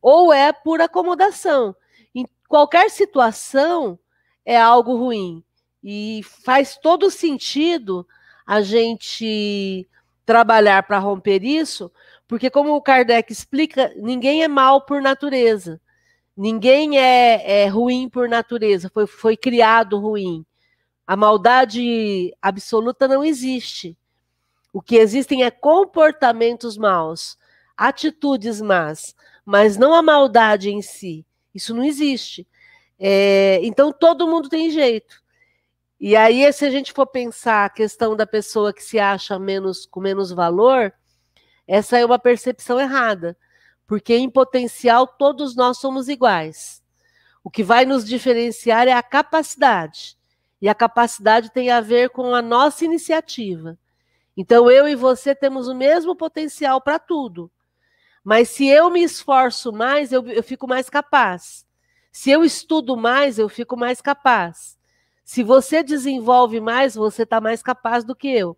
ou 0.00 0.32
é 0.32 0.52
por 0.52 0.80
acomodação. 0.80 1.74
Em 2.14 2.26
qualquer 2.46 2.90
situação 2.90 3.98
é 4.44 4.60
algo 4.60 4.96
ruim. 4.96 5.42
E 5.82 6.22
faz 6.44 6.76
todo 6.76 7.10
sentido 7.10 8.06
a 8.46 8.60
gente 8.60 9.88
trabalhar 10.26 10.82
para 10.82 10.98
romper 10.98 11.42
isso, 11.42 11.90
porque, 12.26 12.50
como 12.50 12.74
o 12.74 12.82
Kardec 12.82 13.30
explica, 13.32 13.92
ninguém 13.96 14.42
é 14.42 14.48
mal 14.48 14.82
por 14.82 15.00
natureza. 15.00 15.80
Ninguém 16.36 16.98
é, 16.98 17.62
é 17.62 17.66
ruim 17.68 18.08
por 18.08 18.28
natureza, 18.28 18.90
foi, 18.92 19.06
foi 19.06 19.36
criado 19.36 19.98
ruim. 19.98 20.44
A 21.06 21.16
maldade 21.16 22.34
absoluta 22.42 23.06
não 23.06 23.24
existe. 23.24 23.96
O 24.72 24.82
que 24.82 24.96
existem 24.96 25.44
é 25.44 25.50
comportamentos 25.50 26.76
maus, 26.76 27.38
atitudes 27.76 28.60
más, 28.60 29.14
mas 29.44 29.76
não 29.76 29.94
a 29.94 30.02
maldade 30.02 30.70
em 30.70 30.82
si. 30.82 31.24
Isso 31.54 31.72
não 31.72 31.84
existe. 31.84 32.46
É, 32.98 33.60
então 33.62 33.92
todo 33.92 34.26
mundo 34.26 34.48
tem 34.48 34.70
jeito. 34.70 35.22
E 36.00 36.16
aí, 36.16 36.52
se 36.52 36.64
a 36.64 36.70
gente 36.70 36.92
for 36.92 37.06
pensar 37.06 37.64
a 37.64 37.70
questão 37.70 38.16
da 38.16 38.26
pessoa 38.26 38.72
que 38.72 38.82
se 38.82 38.98
acha 38.98 39.38
menos 39.38 39.86
com 39.86 40.00
menos 40.00 40.32
valor, 40.32 40.92
essa 41.66 41.98
é 41.98 42.04
uma 42.04 42.18
percepção 42.18 42.80
errada, 42.80 43.36
porque 43.86 44.14
em 44.16 44.30
potencial 44.30 45.06
todos 45.06 45.54
nós 45.54 45.78
somos 45.78 46.08
iguais. 46.08 46.82
O 47.42 47.50
que 47.50 47.62
vai 47.62 47.84
nos 47.84 48.06
diferenciar 48.06 48.88
é 48.88 48.92
a 48.92 49.02
capacidade. 49.02 50.16
E 50.60 50.68
a 50.68 50.74
capacidade 50.74 51.50
tem 51.50 51.70
a 51.70 51.80
ver 51.80 52.10
com 52.10 52.34
a 52.34 52.40
nossa 52.40 52.84
iniciativa. 52.84 53.78
Então, 54.36 54.70
eu 54.70 54.88
e 54.88 54.94
você 54.94 55.34
temos 55.34 55.68
o 55.68 55.74
mesmo 55.74 56.16
potencial 56.16 56.80
para 56.80 56.98
tudo. 56.98 57.50
Mas 58.24 58.48
se 58.48 58.66
eu 58.66 58.88
me 58.88 59.02
esforço 59.02 59.70
mais, 59.70 60.10
eu, 60.10 60.26
eu 60.26 60.42
fico 60.42 60.66
mais 60.66 60.88
capaz. 60.88 61.66
Se 62.10 62.30
eu 62.30 62.42
estudo 62.42 62.96
mais, 62.96 63.38
eu 63.38 63.48
fico 63.48 63.76
mais 63.76 64.00
capaz. 64.00 64.78
Se 65.22 65.42
você 65.42 65.82
desenvolve 65.82 66.60
mais, 66.60 66.94
você 66.94 67.24
está 67.24 67.40
mais 67.40 67.62
capaz 67.62 68.02
do 68.04 68.16
que 68.16 68.28
eu. 68.28 68.56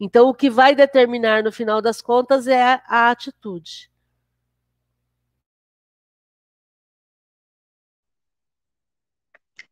Então, 0.00 0.28
o 0.28 0.34
que 0.34 0.50
vai 0.50 0.74
determinar 0.74 1.42
no 1.42 1.52
final 1.52 1.80
das 1.80 2.02
contas 2.02 2.48
é 2.48 2.62
a, 2.62 2.82
a 2.86 3.10
atitude. 3.10 3.90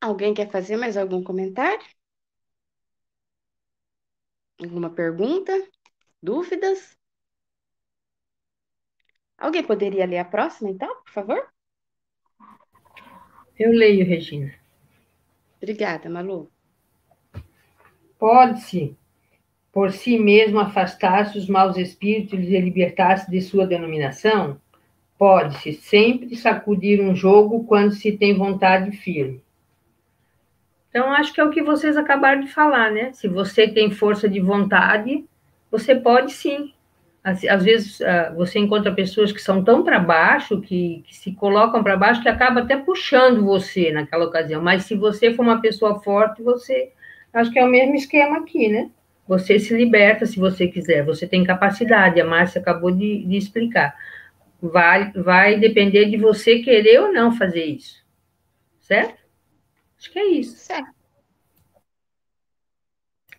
Alguém 0.06 0.32
quer 0.32 0.48
fazer 0.48 0.76
mais 0.76 0.96
algum 0.96 1.20
comentário? 1.20 1.84
Alguma 4.60 4.88
pergunta? 4.88 5.52
Dúvidas? 6.22 6.96
Alguém 9.36 9.64
poderia 9.66 10.06
ler 10.06 10.18
a 10.18 10.24
próxima, 10.24 10.70
então, 10.70 11.02
por 11.02 11.12
favor? 11.12 11.52
Eu 13.58 13.72
leio, 13.72 14.06
Regina. 14.06 14.54
Obrigada, 15.60 16.08
Malu. 16.08 16.52
Pode-se, 18.16 18.96
por 19.72 19.90
si 19.90 20.20
mesmo, 20.20 20.60
afastar-se 20.60 21.36
os 21.36 21.48
maus 21.48 21.76
espíritos 21.76 22.38
e 22.38 22.60
libertar-se 22.60 23.28
de 23.28 23.40
sua 23.40 23.66
denominação? 23.66 24.60
Pode-se 25.18 25.72
sempre 25.72 26.36
sacudir 26.36 27.00
um 27.00 27.12
jogo 27.12 27.64
quando 27.64 27.92
se 27.92 28.16
tem 28.16 28.38
vontade 28.38 28.96
firme. 28.96 29.44
Então, 30.96 31.12
acho 31.12 31.30
que 31.34 31.38
é 31.42 31.44
o 31.44 31.50
que 31.50 31.62
vocês 31.62 31.94
acabaram 31.94 32.40
de 32.40 32.50
falar, 32.50 32.90
né? 32.90 33.12
Se 33.12 33.28
você 33.28 33.68
tem 33.68 33.90
força 33.90 34.26
de 34.26 34.40
vontade, 34.40 35.26
você 35.70 35.94
pode 35.94 36.32
sim. 36.32 36.72
Às, 37.22 37.44
às 37.44 37.62
vezes, 37.62 38.00
uh, 38.00 38.34
você 38.34 38.58
encontra 38.58 38.90
pessoas 38.94 39.30
que 39.30 39.42
são 39.42 39.62
tão 39.62 39.84
para 39.84 39.98
baixo, 39.98 40.58
que, 40.58 41.04
que 41.06 41.14
se 41.14 41.32
colocam 41.32 41.82
para 41.82 41.98
baixo, 41.98 42.22
que 42.22 42.30
acaba 42.30 42.60
até 42.60 42.78
puxando 42.78 43.44
você 43.44 43.92
naquela 43.92 44.24
ocasião. 44.24 44.62
Mas 44.62 44.84
se 44.84 44.94
você 44.94 45.34
for 45.34 45.42
uma 45.42 45.60
pessoa 45.60 46.00
forte, 46.00 46.42
você. 46.42 46.90
Acho 47.30 47.50
que 47.50 47.58
é 47.58 47.64
o 47.66 47.68
mesmo 47.68 47.94
esquema 47.94 48.38
aqui, 48.38 48.66
né? 48.66 48.88
Você 49.28 49.58
se 49.58 49.76
liberta 49.76 50.24
se 50.24 50.40
você 50.40 50.66
quiser, 50.66 51.04
você 51.04 51.26
tem 51.26 51.44
capacidade, 51.44 52.18
a 52.18 52.24
Márcia 52.24 52.58
acabou 52.58 52.90
de, 52.90 53.22
de 53.22 53.36
explicar. 53.36 53.94
Vai, 54.62 55.12
vai 55.12 55.58
depender 55.58 56.06
de 56.06 56.16
você 56.16 56.60
querer 56.60 57.02
ou 57.02 57.12
não 57.12 57.36
fazer 57.36 57.66
isso. 57.66 58.02
Certo? 58.80 59.25
Acho 60.06 60.12
que 60.12 60.18
é 60.20 60.26
isso. 60.26 60.56
Certo. 60.56 60.88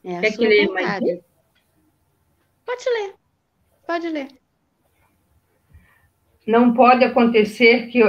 É 0.04 0.20
Quer 0.20 0.32
que 0.36 0.48
leia 0.48 0.70
mais? 0.70 1.00
Pode 2.66 2.90
ler. 2.90 3.14
Pode 3.86 4.10
ler. 4.10 4.28
Não 6.46 6.74
pode 6.74 7.06
acontecer 7.06 7.88
que 7.88 8.02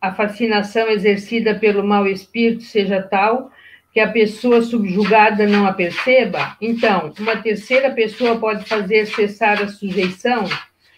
a 0.00 0.14
fascinação 0.14 0.88
exercida 0.88 1.58
pelo 1.58 1.84
mau 1.84 2.06
espírito 2.06 2.62
seja 2.62 3.02
tal 3.02 3.50
que 3.92 3.98
a 3.98 4.12
pessoa 4.12 4.62
subjugada 4.62 5.46
não 5.46 5.66
a 5.66 5.72
perceba? 5.72 6.56
Então, 6.60 7.12
uma 7.18 7.42
terceira 7.42 7.92
pessoa 7.92 8.38
pode 8.38 8.64
fazer 8.66 9.06
cessar 9.06 9.60
a 9.60 9.68
sujeição? 9.68 10.44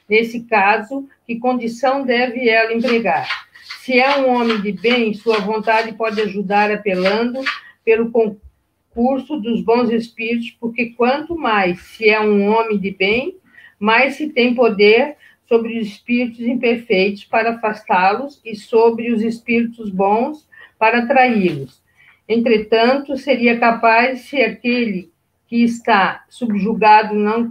Nesse 0.09 0.45
caso, 0.45 1.09
que 1.27 1.39
condição 1.39 2.05
deve 2.05 2.49
ela 2.49 2.73
empregar? 2.73 3.48
Se 3.81 3.99
é 3.99 4.19
um 4.19 4.31
homem 4.31 4.61
de 4.61 4.73
bem, 4.73 5.15
sua 5.15 5.39
vontade 5.39 5.93
pode 5.93 6.21
ajudar 6.21 6.71
apelando 6.71 7.41
pelo 7.85 8.11
concurso 8.11 9.39
dos 9.39 9.63
bons 9.63 9.91
espíritos, 9.91 10.51
porque 10.59 10.91
quanto 10.91 11.37
mais 11.37 11.81
se 11.81 12.09
é 12.09 12.21
um 12.21 12.49
homem 12.49 12.79
de 12.79 12.91
bem, 12.91 13.37
mais 13.79 14.15
se 14.15 14.31
tem 14.31 14.55
poder 14.55 15.17
sobre 15.47 15.79
os 15.79 15.87
espíritos 15.87 16.41
imperfeitos 16.41 17.25
para 17.25 17.53
afastá-los 17.53 18.41
e 18.45 18.55
sobre 18.55 19.13
os 19.13 19.23
espíritos 19.23 19.91
bons 19.91 20.47
para 20.79 20.99
atraí-los. 20.99 21.83
Entretanto, 22.29 23.17
seria 23.17 23.59
capaz 23.59 24.23
se 24.23 24.37
aquele 24.37 25.11
que 25.47 25.63
está 25.63 26.25
subjugado 26.29 27.15
não 27.15 27.49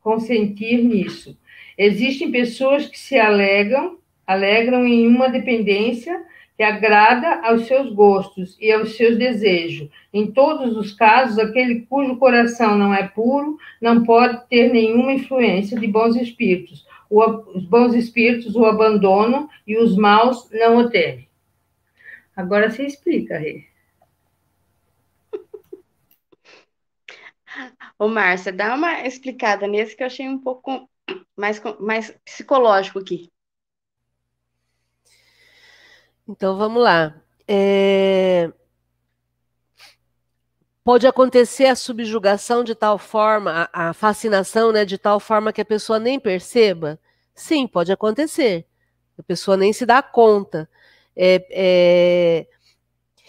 consentir 0.00 0.84
nisso. 0.84 1.36
Existem 1.76 2.30
pessoas 2.30 2.86
que 2.86 2.98
se 2.98 3.18
alegam 3.18 3.98
alegram 4.32 4.86
em 4.86 5.06
uma 5.06 5.28
dependência 5.28 6.24
que 6.56 6.62
agrada 6.62 7.40
aos 7.46 7.66
seus 7.66 7.92
gostos 7.92 8.56
e 8.60 8.70
aos 8.70 8.96
seus 8.96 9.16
desejos. 9.18 9.88
Em 10.12 10.30
todos 10.30 10.76
os 10.76 10.92
casos, 10.92 11.38
aquele 11.38 11.80
cujo 11.86 12.16
coração 12.16 12.76
não 12.76 12.94
é 12.94 13.08
puro 13.08 13.58
não 13.80 14.04
pode 14.04 14.46
ter 14.48 14.72
nenhuma 14.72 15.12
influência 15.12 15.78
de 15.78 15.86
bons 15.86 16.14
espíritos. 16.16 16.86
os 17.10 17.64
bons 17.64 17.94
espíritos 17.94 18.54
o 18.54 18.64
abandonam 18.64 19.48
e 19.66 19.76
os 19.76 19.96
maus 19.96 20.48
não 20.52 20.76
o 20.78 20.90
temem. 20.90 21.28
Agora 22.36 22.70
você 22.70 22.86
explica, 22.86 23.38
Rê. 23.38 23.66
Ô, 27.98 28.08
Márcia, 28.08 28.52
dá 28.52 28.74
uma 28.74 29.06
explicada 29.06 29.66
nesse 29.66 29.96
que 29.96 30.02
eu 30.02 30.06
achei 30.06 30.28
um 30.28 30.38
pouco 30.38 30.88
mais, 31.36 31.60
mais 31.80 32.10
psicológico 32.24 32.98
aqui. 32.98 33.31
Então 36.32 36.56
vamos 36.56 36.82
lá. 36.82 37.14
É... 37.46 38.50
Pode 40.82 41.06
acontecer 41.06 41.66
a 41.66 41.76
subjugação 41.76 42.64
de 42.64 42.74
tal 42.74 42.98
forma, 42.98 43.68
a, 43.70 43.92
fascinação, 43.92 44.72
né, 44.72 44.84
de 44.84 44.96
tal 44.96 45.20
forma 45.20 45.52
que 45.52 45.60
a 45.60 45.64
pessoa 45.64 45.98
nem 45.98 46.18
perceba? 46.18 46.98
Sim, 47.34 47.66
pode 47.66 47.92
acontecer. 47.92 48.66
A 49.16 49.22
pessoa 49.22 49.58
nem 49.58 49.74
se 49.74 49.84
dá 49.84 50.02
conta. 50.02 50.68
É, 51.14 51.46
é... 51.50 52.46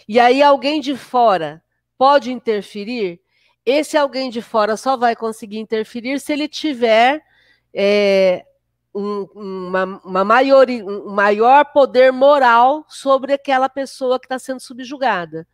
E 0.08 0.18
aí 0.18 0.42
alguém 0.42 0.80
de 0.80 0.96
fora 0.96 1.62
pode 1.98 2.32
interferir? 2.32 3.20
Esse 3.66 3.98
alguém 3.98 4.30
de 4.30 4.40
fora 4.40 4.78
só 4.78 4.96
vai 4.96 5.14
conseguir 5.14 5.58
interferir 5.58 6.18
se 6.20 6.32
ele 6.32 6.48
tiver 6.48 7.22
é, 7.72 8.46
um, 8.94 9.26
uma, 9.34 10.00
uma 10.04 10.24
maior, 10.24 10.68
um 10.70 11.10
maior 11.10 11.64
poder 11.66 12.12
moral 12.12 12.86
sobre 12.88 13.32
aquela 13.32 13.68
pessoa 13.68 14.20
que 14.20 14.26
está 14.26 14.38
sendo 14.38 14.60
subjugada. 14.60 15.46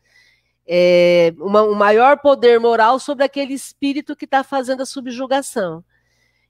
É, 0.67 1.33
uma, 1.39 1.63
um 1.63 1.75
maior 1.75 2.19
poder 2.19 2.61
moral 2.61 3.01
sobre 3.01 3.25
aquele 3.25 3.55
espírito 3.55 4.15
que 4.15 4.27
está 4.27 4.45
fazendo 4.45 4.83
a 4.83 4.87
subjugação. 4.87 5.83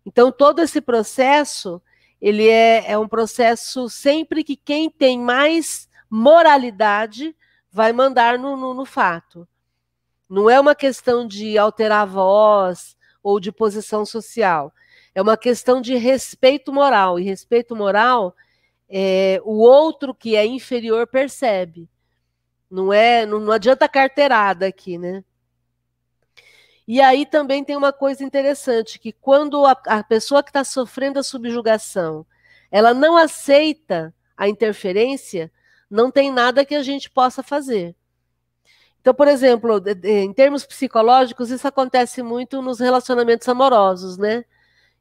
Então, 0.04 0.32
todo 0.32 0.60
esse 0.60 0.80
processo, 0.80 1.80
ele 2.20 2.48
é, 2.48 2.90
é 2.90 2.98
um 2.98 3.08
processo 3.08 3.88
sempre 3.88 4.42
que 4.42 4.56
quem 4.56 4.90
tem 4.90 5.18
mais 5.18 5.88
moralidade 6.10 7.34
vai 7.70 7.92
mandar 7.92 8.38
no, 8.38 8.56
no, 8.56 8.74
no 8.74 8.84
fato. 8.84 9.46
Não 10.28 10.50
é 10.50 10.58
uma 10.58 10.74
questão 10.74 11.26
de 11.26 11.56
alterar 11.56 12.02
a 12.02 12.04
voz 12.04 12.96
ou 13.22 13.38
de 13.38 13.52
posição 13.52 14.04
social 14.04 14.72
é 15.14 15.22
uma 15.22 15.36
questão 15.36 15.80
de 15.80 15.96
respeito 15.96 16.72
moral. 16.72 17.18
E 17.18 17.24
respeito 17.24 17.74
moral, 17.74 18.34
é, 18.88 19.40
o 19.44 19.58
outro 19.58 20.14
que 20.14 20.36
é 20.36 20.44
inferior 20.44 21.06
percebe. 21.06 21.88
Não 22.70 22.92
é, 22.92 23.26
não, 23.26 23.40
não 23.40 23.52
adianta 23.52 23.88
carteirada 23.88 24.66
aqui, 24.66 24.96
né? 24.96 25.24
E 26.86 27.00
aí 27.00 27.24
também 27.24 27.62
tem 27.62 27.76
uma 27.76 27.92
coisa 27.92 28.24
interessante, 28.24 28.98
que 28.98 29.12
quando 29.12 29.64
a, 29.64 29.80
a 29.86 30.02
pessoa 30.02 30.42
que 30.42 30.50
está 30.50 30.64
sofrendo 30.64 31.20
a 31.20 31.22
subjugação, 31.22 32.26
ela 32.70 32.92
não 32.92 33.16
aceita 33.16 34.12
a 34.36 34.48
interferência, 34.48 35.52
não 35.88 36.10
tem 36.10 36.32
nada 36.32 36.64
que 36.64 36.74
a 36.74 36.82
gente 36.82 37.10
possa 37.10 37.42
fazer. 37.42 37.94
Então, 39.00 39.14
por 39.14 39.28
exemplo, 39.28 39.82
em 40.04 40.32
termos 40.32 40.66
psicológicos, 40.66 41.50
isso 41.50 41.66
acontece 41.66 42.22
muito 42.22 42.60
nos 42.60 42.80
relacionamentos 42.80 43.48
amorosos, 43.48 44.18
né? 44.18 44.44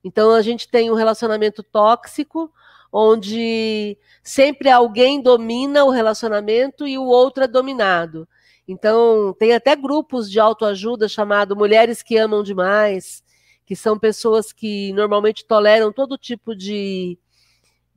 Então 0.04 0.32
a 0.32 0.41
gente 0.41 0.68
tem 0.68 0.89
um 0.89 0.95
relacionamento 0.95 1.62
tóxico, 1.64 2.52
onde 2.91 3.97
sempre 4.24 4.70
alguém 4.70 5.22
domina 5.22 5.84
o 5.84 5.89
relacionamento 5.89 6.88
e 6.88 6.97
o 6.97 7.04
outro 7.04 7.43
é 7.43 7.47
dominado. 7.47 8.28
Então, 8.72 9.34
tem 9.39 9.54
até 9.54 9.76
grupos 9.76 10.30
de 10.30 10.39
autoajuda 10.39 11.08
chamado 11.08 11.56
Mulheres 11.56 12.04
que 12.04 12.18
Amam 12.18 12.43
Demais, 12.43 13.24
que 13.66 13.76
são 13.76 13.97
pessoas 13.97 14.54
que 14.54 14.93
normalmente 14.93 15.43
toleram 15.43 15.91
todo 15.91 16.20
tipo 16.20 16.56
de, 16.56 17.18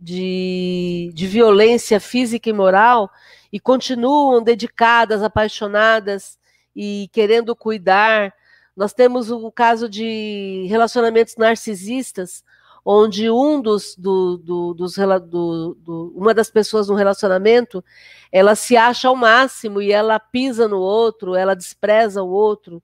de, 0.01 1.11
de 1.13 1.27
violência 1.27 2.01
física 2.01 2.49
e 2.49 2.55
moral 2.55 3.11
e 3.53 3.61
continuam 3.61 4.43
dedicadas, 4.43 5.23
apaixonadas 5.23 6.39
e 6.75 7.07
querendo 7.13 7.55
cuidar. 7.55 8.33
Nós 8.77 8.93
temos 8.93 9.31
o 9.31 9.51
caso 9.53 9.89
de 9.89 10.67
relacionamentos 10.69 11.37
narcisistas, 11.37 12.43
onde 12.85 13.31
um 13.31 13.61
dos, 13.61 13.95
do, 13.97 14.37
do, 14.39 14.75
dos 14.75 14.95
do, 14.97 15.77
do, 15.79 16.13
uma 16.17 16.35
das 16.35 16.51
pessoas 16.51 16.89
no 16.89 16.95
relacionamento, 16.95 17.85
ela 18.31 18.55
se 18.55 18.77
acha 18.77 19.09
ao 19.09 19.15
máximo 19.15 19.81
e 19.81 19.93
ela 19.93 20.19
pisa 20.19 20.67
no 20.67 20.81
outro, 20.81 21.35
ela 21.35 21.55
despreza 21.55 22.23
o 22.23 22.29
outro 22.29 22.83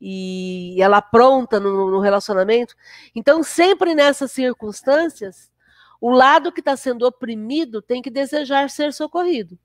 e 0.00 0.76
ela 0.80 0.98
apronta 0.98 1.58
no, 1.58 1.90
no 1.90 2.00
relacionamento. 2.00 2.74
Então, 3.14 3.42
sempre 3.42 3.94
nessas 3.94 4.30
circunstâncias, 4.30 5.50
o 6.00 6.10
lado 6.10 6.52
que 6.52 6.60
está 6.60 6.76
sendo 6.76 7.06
oprimido 7.06 7.80
tem 7.80 8.02
que 8.02 8.10
desejar 8.10 8.68
ser 8.68 8.92
socorrido. 8.92 9.58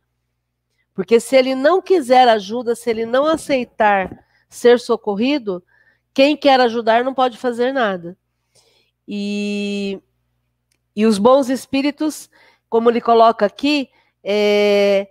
Porque 0.93 1.19
se 1.19 1.35
ele 1.35 1.53
não 1.53 1.81
quiser 1.81 2.27
ajuda, 2.27 2.75
se 2.75 2.89
ele 2.89 3.05
não 3.05 3.25
aceitar 3.25 4.25
ser 4.49 4.79
socorrido, 4.79 5.63
quem 6.13 6.35
quer 6.35 6.59
ajudar 6.59 7.03
não 7.03 7.13
pode 7.13 7.37
fazer 7.37 7.71
nada. 7.71 8.17
E, 9.07 10.01
e 10.95 11.05
os 11.05 11.17
bons 11.17 11.49
espíritos, 11.49 12.29
como 12.69 12.89
ele 12.89 12.99
coloca 12.99 13.45
aqui, 13.45 13.89
é, 14.23 15.07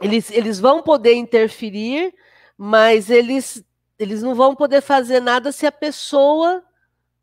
eles, 0.00 0.30
eles 0.30 0.60
vão 0.60 0.82
poder 0.82 1.14
interferir, 1.14 2.14
mas 2.56 3.10
eles, 3.10 3.64
eles 3.98 4.22
não 4.22 4.34
vão 4.34 4.54
poder 4.54 4.80
fazer 4.80 5.20
nada 5.20 5.52
se 5.52 5.66
a 5.66 5.72
pessoa 5.72 6.62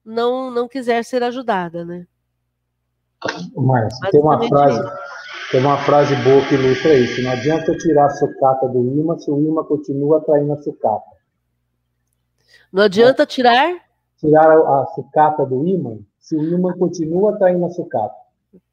não, 0.04 0.52
não 0.52 0.68
quiser 0.68 1.04
ser 1.04 1.24
ajudada, 1.24 1.84
né? 1.84 2.08
Mas 3.56 3.98
tem 4.12 4.22
uma 4.22 4.48
frase, 4.48 4.80
tem 5.52 5.62
uma 5.62 5.78
frase 5.78 6.16
boa 6.18 6.46
que 6.48 6.56
ilustra 6.56 6.94
isso. 6.94 7.22
Não 7.22 7.32
adianta 7.32 7.72
eu 7.72 7.78
tirar 7.78 8.06
a 8.06 8.10
sucata 8.10 8.68
do 8.68 8.80
imã 8.80 9.18
se 9.18 9.30
o 9.30 9.40
imã 9.40 9.64
continua 9.64 10.18
atraindo 10.18 10.54
a 10.54 10.58
sucata. 10.58 11.16
Não 12.72 12.84
adianta 12.84 13.26
tirar? 13.26 13.86
tirar 14.18 14.50
a, 14.50 14.82
a 14.82 14.86
sucata 14.88 15.46
do 15.46 15.66
ímã 15.66 15.98
se 16.20 16.36
o 16.36 16.44
ímã 16.44 16.74
continua 16.78 17.34
atraindo 17.34 17.66
a 17.66 17.70
sucata. 17.70 18.16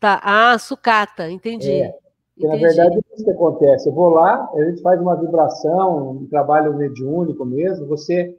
Tá, 0.01 0.21
ah, 0.23 0.59
sucata, 0.59 1.31
entendi. 1.31 1.71
É. 1.71 1.95
Porque, 2.35 2.49
na 2.49 2.57
verdade, 2.57 2.97
é 2.97 3.15
isso 3.15 3.25
que 3.25 3.31
acontece. 3.31 3.89
Eu 3.89 3.93
vou 3.93 4.09
lá, 4.09 4.49
a 4.55 4.65
gente 4.65 4.81
faz 4.81 5.01
uma 5.01 5.17
vibração, 5.17 6.13
um 6.13 6.27
trabalho 6.29 6.75
mediúnico 6.75 7.45
mesmo, 7.45 7.87
você... 7.87 8.35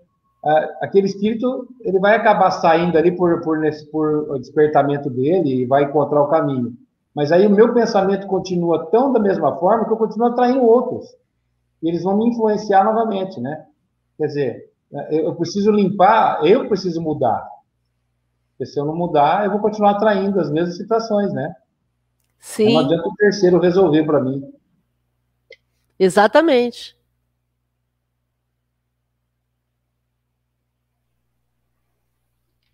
aquele 0.82 1.06
espírito, 1.06 1.68
ele 1.82 2.00
vai 2.00 2.16
acabar 2.16 2.50
saindo 2.50 2.98
ali 2.98 3.16
por, 3.16 3.40
por, 3.42 3.60
nesse, 3.60 3.86
por 3.92 4.40
despertamento 4.40 5.10
dele 5.10 5.62
e 5.62 5.66
vai 5.66 5.84
encontrar 5.84 6.24
o 6.24 6.28
caminho. 6.28 6.74
Mas 7.14 7.32
aí 7.32 7.46
o 7.46 7.50
meu 7.50 7.74
pensamento 7.74 8.26
continua 8.28 8.88
tão 8.88 9.14
da 9.14 9.20
mesma 9.20 9.56
forma 9.58 9.86
que 9.86 9.92
eu 9.92 9.98
continuo 9.98 10.28
atraindo 10.28 10.64
outros. 10.64 11.08
E 11.82 11.88
eles 11.88 12.04
vão 12.04 12.18
me 12.18 12.30
influenciar 12.30 12.84
novamente, 12.84 13.40
né? 13.40 13.66
Quer 14.18 14.28
dizer, 14.28 14.74
eu 15.10 15.36
preciso 15.36 15.72
limpar, 15.72 16.46
eu 16.46 16.68
preciso 16.68 17.02
mudar. 17.02 17.48
Porque 18.52 18.66
se 18.66 18.80
eu 18.80 18.86
não 18.86 18.96
mudar, 18.96 19.46
eu 19.46 19.52
vou 19.52 19.60
continuar 19.60 19.92
atraindo 19.92 20.40
as 20.40 20.50
mesmas 20.50 20.78
situações, 20.78 21.34
né? 21.34 21.56
Sim. 22.40 22.74
Não 22.74 22.82
adianta 22.82 23.08
o 23.08 23.16
terceiro 23.16 23.60
resolver 23.60 24.04
para 24.06 24.20
mim. 24.20 24.54
Exatamente. 26.00 26.98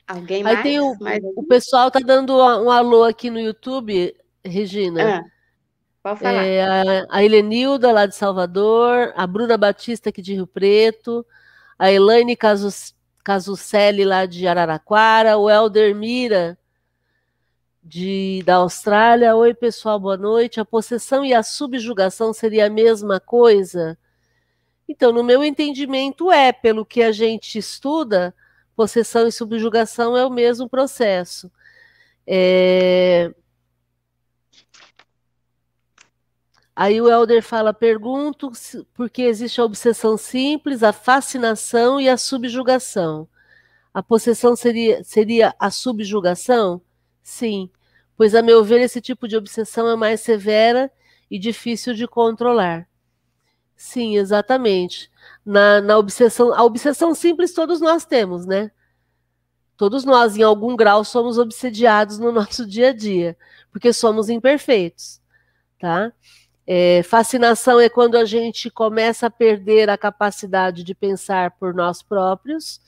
Alguém 0.07 0.43
mais? 0.43 0.57
Aí 0.57 0.63
tem 0.63 0.79
o, 0.79 0.97
mais 0.99 1.23
o 1.35 1.43
pessoal 1.43 1.91
tá 1.91 1.99
dando 1.99 2.35
um 2.35 2.71
alô 2.71 3.03
aqui 3.03 3.29
no 3.29 3.39
YouTube, 3.39 4.15
Regina. 4.43 5.19
Ah, 5.19 5.23
pode 6.01 6.19
falar. 6.19 6.45
É, 6.45 6.63
a, 6.63 7.07
a 7.09 7.23
Helenilda, 7.23 7.91
lá 7.91 8.05
de 8.05 8.15
Salvador, 8.15 9.13
a 9.15 9.27
Bruna 9.27 9.57
Batista, 9.57 10.09
aqui 10.09 10.21
de 10.21 10.33
Rio 10.33 10.47
Preto, 10.47 11.25
a 11.77 11.91
Elaine 11.91 12.35
Casus, 12.35 12.95
Casucelli, 13.23 14.05
lá 14.05 14.25
de 14.25 14.47
Araraquara, 14.47 15.37
o 15.37 15.49
Elder 15.49 15.93
Mira, 15.95 16.57
de, 17.83 18.41
da 18.45 18.55
Austrália. 18.55 19.35
Oi, 19.35 19.53
pessoal, 19.53 19.99
boa 19.99 20.17
noite. 20.17 20.59
A 20.59 20.65
possessão 20.65 21.23
e 21.25 21.33
a 21.33 21.43
subjugação 21.43 22.33
seria 22.33 22.67
a 22.67 22.69
mesma 22.69 23.19
coisa? 23.19 23.97
Então, 24.87 25.11
no 25.11 25.23
meu 25.23 25.43
entendimento, 25.43 26.31
é, 26.31 26.51
pelo 26.51 26.85
que 26.85 27.03
a 27.03 27.11
gente 27.11 27.59
estuda, 27.59 28.33
possessão 28.75 29.27
e 29.27 29.31
subjugação 29.31 30.17
é 30.17 30.25
o 30.25 30.31
mesmo 30.31 30.67
processo. 30.67 31.51
É, 32.25 33.31
Aí 36.79 37.01
o 37.01 37.09
Helder 37.09 37.43
fala: 37.43 37.73
pergunto 37.73 38.49
porque 38.93 39.23
existe 39.23 39.59
a 39.59 39.65
obsessão 39.65 40.15
simples, 40.15 40.81
a 40.81 40.93
fascinação 40.93 41.99
e 41.99 42.07
a 42.07 42.15
subjugação. 42.15 43.27
A 43.93 44.01
possessão 44.01 44.55
seria, 44.55 45.03
seria 45.03 45.53
a 45.59 45.69
subjugação? 45.71 46.81
Sim, 47.21 47.69
pois, 48.15 48.33
a 48.33 48.41
meu 48.41 48.63
ver, 48.63 48.79
esse 48.79 49.01
tipo 49.01 49.27
de 49.27 49.35
obsessão 49.35 49.89
é 49.89 49.95
mais 49.97 50.21
severa 50.21 50.89
e 51.29 51.37
difícil 51.37 51.93
de 51.93 52.07
controlar. 52.07 52.87
Sim, 53.75 54.15
exatamente. 54.15 55.11
Na, 55.45 55.81
na 55.81 55.97
obsessão, 55.97 56.53
a 56.53 56.63
obsessão 56.63 57.13
simples 57.13 57.53
todos 57.53 57.81
nós 57.81 58.05
temos, 58.05 58.45
né? 58.45 58.71
Todos 59.75 60.05
nós, 60.05 60.37
em 60.37 60.43
algum 60.43 60.77
grau, 60.77 61.03
somos 61.03 61.37
obsediados 61.37 62.19
no 62.19 62.31
nosso 62.33 62.65
dia 62.65 62.91
a 62.91 62.93
dia, 62.93 63.37
porque 63.69 63.91
somos 63.91 64.29
imperfeitos, 64.29 65.21
tá? 65.77 66.13
É, 66.71 67.01
fascinação 67.01 67.79
é 67.79 67.89
quando 67.89 68.15
a 68.15 68.25
gente 68.25 68.69
começa 68.69 69.25
a 69.25 69.29
perder 69.31 69.89
a 69.89 69.97
capacidade 69.97 70.83
de 70.83 70.93
pensar 70.93 71.49
por 71.57 71.73
nós 71.73 72.03
próprios, 72.03 72.79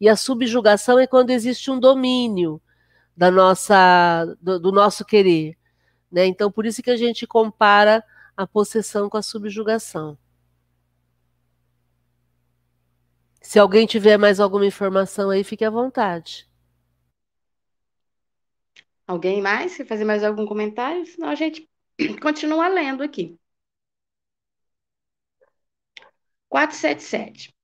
e 0.00 0.08
a 0.08 0.16
subjugação 0.16 0.98
é 0.98 1.06
quando 1.06 1.28
existe 1.28 1.70
um 1.70 1.78
domínio 1.78 2.62
da 3.14 3.30
nossa, 3.30 4.24
do, 4.40 4.58
do 4.58 4.72
nosso 4.72 5.04
querer. 5.04 5.54
Né? 6.10 6.24
Então, 6.24 6.50
por 6.50 6.64
isso 6.64 6.82
que 6.82 6.90
a 6.90 6.96
gente 6.96 7.26
compara 7.26 8.02
a 8.34 8.46
possessão 8.46 9.06
com 9.10 9.18
a 9.18 9.22
subjugação. 9.22 10.16
Se 13.42 13.58
alguém 13.58 13.86
tiver 13.86 14.16
mais 14.16 14.40
alguma 14.40 14.64
informação 14.64 15.28
aí, 15.28 15.44
fique 15.44 15.62
à 15.62 15.68
vontade. 15.68 16.48
Alguém 19.06 19.42
mais? 19.42 19.76
Quer 19.76 19.86
fazer 19.86 20.06
mais 20.06 20.24
algum 20.24 20.46
comentário? 20.46 21.04
Senão 21.04 21.28
a 21.28 21.34
gente 21.34 21.68
Continua 22.20 22.68
lendo 22.68 23.02
aqui. 23.02 23.38
477. 26.48 27.54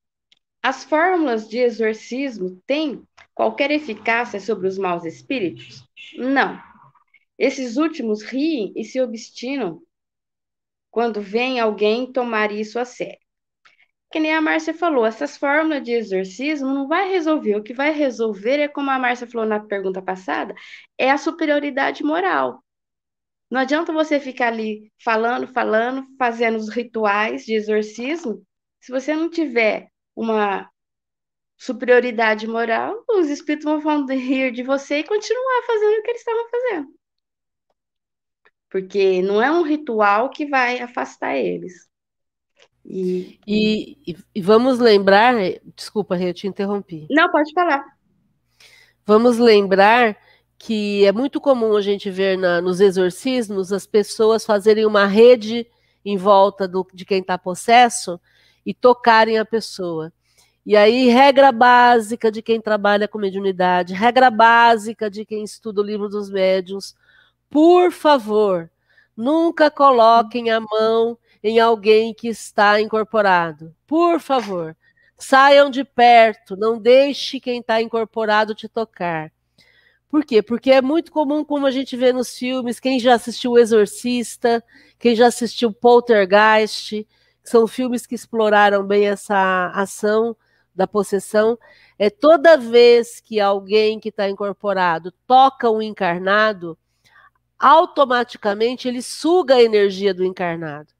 As 0.62 0.84
fórmulas 0.84 1.48
de 1.48 1.58
exorcismo 1.58 2.62
têm 2.66 3.02
qualquer 3.34 3.70
eficácia 3.70 4.38
sobre 4.38 4.68
os 4.68 4.78
maus 4.78 5.04
espíritos? 5.04 5.82
Não. 6.16 6.60
Esses 7.38 7.76
últimos 7.76 8.22
riem 8.22 8.72
e 8.76 8.84
se 8.84 9.00
obstinam 9.00 9.82
quando 10.90 11.20
vem 11.20 11.58
alguém 11.58 12.12
tomar 12.12 12.52
isso 12.52 12.78
a 12.78 12.84
sério. 12.84 13.18
Que 14.12 14.20
nem 14.20 14.34
a 14.34 14.42
Márcia 14.42 14.74
falou, 14.74 15.06
essas 15.06 15.38
fórmulas 15.38 15.82
de 15.82 15.92
exorcismo 15.92 16.68
não 16.68 16.86
vai 16.86 17.08
resolver. 17.10 17.56
O 17.56 17.62
que 17.62 17.72
vai 17.72 17.90
resolver 17.92 18.60
é, 18.60 18.68
como 18.68 18.90
a 18.90 18.98
Márcia 18.98 19.26
falou 19.26 19.46
na 19.46 19.58
pergunta 19.58 20.02
passada, 20.02 20.54
é 20.98 21.10
a 21.10 21.16
superioridade 21.16 22.04
moral. 22.04 22.62
Não 23.53 23.61
adianta 23.61 23.92
você 23.92 24.18
ficar 24.18 24.46
ali 24.46 24.90
falando, 25.05 25.46
falando, 25.46 26.07
fazendo 26.18 26.57
os 26.57 26.70
rituais 26.70 27.44
de 27.44 27.53
exorcismo, 27.53 28.42
se 28.80 28.90
você 28.90 29.14
não 29.14 29.28
tiver 29.28 29.88
uma 30.16 30.70
superioridade 31.55 32.46
moral, 32.46 33.05
os 33.11 33.28
espíritos 33.28 33.82
vão 33.82 34.07
rir 34.07 34.53
de 34.53 34.62
você 34.62 35.00
e 35.00 35.05
continuar 35.05 35.66
fazendo 35.66 35.98
o 35.98 36.03
que 36.03 36.11
eles 36.12 36.20
estavam 36.22 36.48
fazendo. 36.48 36.88
Porque 38.70 39.20
não 39.20 39.42
é 39.42 39.53
um 39.53 39.64
ritual 39.64 40.30
que 40.30 40.46
vai 40.46 40.80
afastar 40.80 41.36
eles. 41.36 41.86
E, 42.82 43.38
e, 43.46 44.16
e 44.34 44.40
vamos 44.40 44.78
lembrar, 44.78 45.34
desculpa, 45.76 46.18
eu 46.18 46.32
te 46.32 46.46
interrompi. 46.46 47.07
Não, 47.11 47.30
pode 47.30 47.53
falar. 47.53 47.84
Vamos 49.05 49.36
lembrar 49.36 50.16
que 50.64 51.04
é 51.04 51.10
muito 51.10 51.40
comum 51.40 51.74
a 51.74 51.80
gente 51.80 52.08
ver 52.08 52.38
na, 52.38 52.60
nos 52.60 52.80
exorcismos 52.80 53.72
as 53.72 53.84
pessoas 53.84 54.46
fazerem 54.46 54.86
uma 54.86 55.06
rede 55.06 55.66
em 56.04 56.16
volta 56.16 56.68
do, 56.68 56.86
de 56.94 57.04
quem 57.04 57.20
está 57.20 57.36
possesso 57.36 58.20
e 58.64 58.72
tocarem 58.72 59.38
a 59.40 59.44
pessoa. 59.44 60.12
E 60.64 60.76
aí, 60.76 61.08
regra 61.08 61.50
básica 61.50 62.30
de 62.30 62.40
quem 62.40 62.60
trabalha 62.60 63.08
com 63.08 63.18
mediunidade, 63.18 63.92
regra 63.92 64.30
básica 64.30 65.10
de 65.10 65.24
quem 65.24 65.42
estuda 65.42 65.80
o 65.80 65.84
livro 65.84 66.08
dos 66.08 66.30
médiuns, 66.30 66.94
por 67.50 67.90
favor, 67.90 68.70
nunca 69.16 69.68
coloquem 69.68 70.52
a 70.52 70.60
mão 70.60 71.18
em 71.42 71.58
alguém 71.58 72.14
que 72.14 72.28
está 72.28 72.80
incorporado. 72.80 73.74
Por 73.84 74.20
favor, 74.20 74.76
saiam 75.18 75.68
de 75.68 75.82
perto, 75.82 76.56
não 76.56 76.78
deixe 76.78 77.40
quem 77.40 77.58
está 77.58 77.82
incorporado 77.82 78.54
te 78.54 78.68
tocar 78.68 79.32
Por 80.12 80.26
quê? 80.26 80.42
Porque 80.42 80.70
é 80.70 80.82
muito 80.82 81.10
comum, 81.10 81.42
como 81.42 81.64
a 81.66 81.70
gente 81.70 81.96
vê 81.96 82.12
nos 82.12 82.36
filmes, 82.36 82.78
quem 82.78 83.00
já 83.00 83.14
assistiu 83.14 83.52
O 83.52 83.58
Exorcista, 83.58 84.62
quem 84.98 85.16
já 85.16 85.28
assistiu 85.28 85.72
Poltergeist, 85.72 87.08
são 87.42 87.66
filmes 87.66 88.04
que 88.04 88.14
exploraram 88.14 88.86
bem 88.86 89.06
essa 89.06 89.72
ação 89.74 90.36
da 90.74 90.86
possessão. 90.86 91.58
É 91.98 92.10
toda 92.10 92.58
vez 92.58 93.20
que 93.20 93.40
alguém 93.40 93.98
que 93.98 94.10
está 94.10 94.28
incorporado 94.28 95.14
toca 95.26 95.70
um 95.70 95.80
encarnado, 95.80 96.76
automaticamente 97.58 98.86
ele 98.86 99.00
suga 99.00 99.54
a 99.54 99.62
energia 99.62 100.12
do 100.12 100.26
encarnado. 100.26 100.92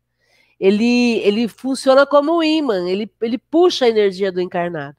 Ele, 0.59 1.19
ele 1.19 1.49
funciona 1.49 2.07
como 2.07 2.39
um 2.39 2.43
imã, 2.43 2.89
ele, 2.89 3.13
ele 3.21 3.37
puxa 3.37 3.85
a 3.85 3.91
energia 3.91 4.33
do 4.33 4.41
encarnado. 4.41 4.97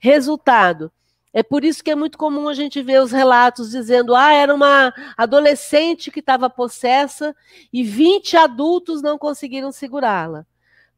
Resultado, 0.00 0.90
é 1.32 1.42
por 1.42 1.64
isso 1.64 1.82
que 1.82 1.90
é 1.90 1.94
muito 1.94 2.18
comum 2.18 2.48
a 2.48 2.54
gente 2.54 2.82
ver 2.82 3.00
os 3.00 3.10
relatos 3.10 3.70
dizendo: 3.70 4.14
ah, 4.14 4.32
era 4.32 4.54
uma 4.54 4.92
adolescente 5.16 6.10
que 6.10 6.20
estava 6.20 6.50
possessa 6.50 7.34
e 7.72 7.82
20 7.82 8.36
adultos 8.36 9.00
não 9.00 9.16
conseguiram 9.16 9.72
segurá-la. 9.72 10.46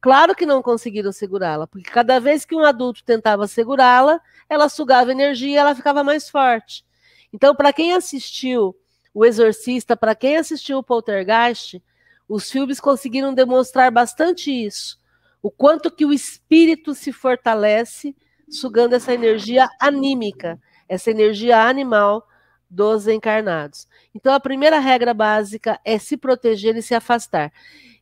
Claro 0.01 0.35
que 0.35 0.45
não 0.45 0.61
conseguiram 0.61 1.11
segurá-la, 1.11 1.65
porque 1.65 1.89
cada 1.89 2.19
vez 2.19 2.45
que 2.45 2.53
um 2.53 2.63
adulto 2.63 3.03
tentava 3.03 3.47
segurá-la, 3.47 4.21
ela 4.47 4.69
sugava 4.69 5.11
energia 5.11 5.49
e 5.49 5.55
ela 5.55 5.73
ficava 5.73 6.03
mais 6.03 6.29
forte. 6.29 6.85
Então, 7.33 7.55
para 7.55 7.73
quem 7.73 7.93
assistiu 7.93 8.75
O 9.13 9.25
Exorcista, 9.25 9.95
para 9.95 10.13
quem 10.13 10.37
assistiu 10.37 10.77
o 10.77 10.83
Poltergeist, 10.83 11.81
os 12.27 12.51
filmes 12.51 12.79
conseguiram 12.79 13.33
demonstrar 13.33 13.89
bastante 13.89 14.51
isso. 14.51 14.99
O 15.41 15.49
quanto 15.49 15.89
que 15.89 16.05
o 16.05 16.13
espírito 16.13 16.93
se 16.93 17.11
fortalece 17.11 18.15
sugando 18.49 18.95
essa 18.95 19.13
energia 19.13 19.67
anímica, 19.79 20.59
essa 20.87 21.11
energia 21.11 21.61
animal 21.61 22.27
dos 22.69 23.07
encarnados. 23.07 23.87
Então, 24.13 24.33
a 24.33 24.39
primeira 24.39 24.79
regra 24.79 25.13
básica 25.13 25.79
é 25.83 25.97
se 25.97 26.17
proteger 26.17 26.75
e 26.75 26.81
se 26.81 26.93
afastar. 26.93 27.51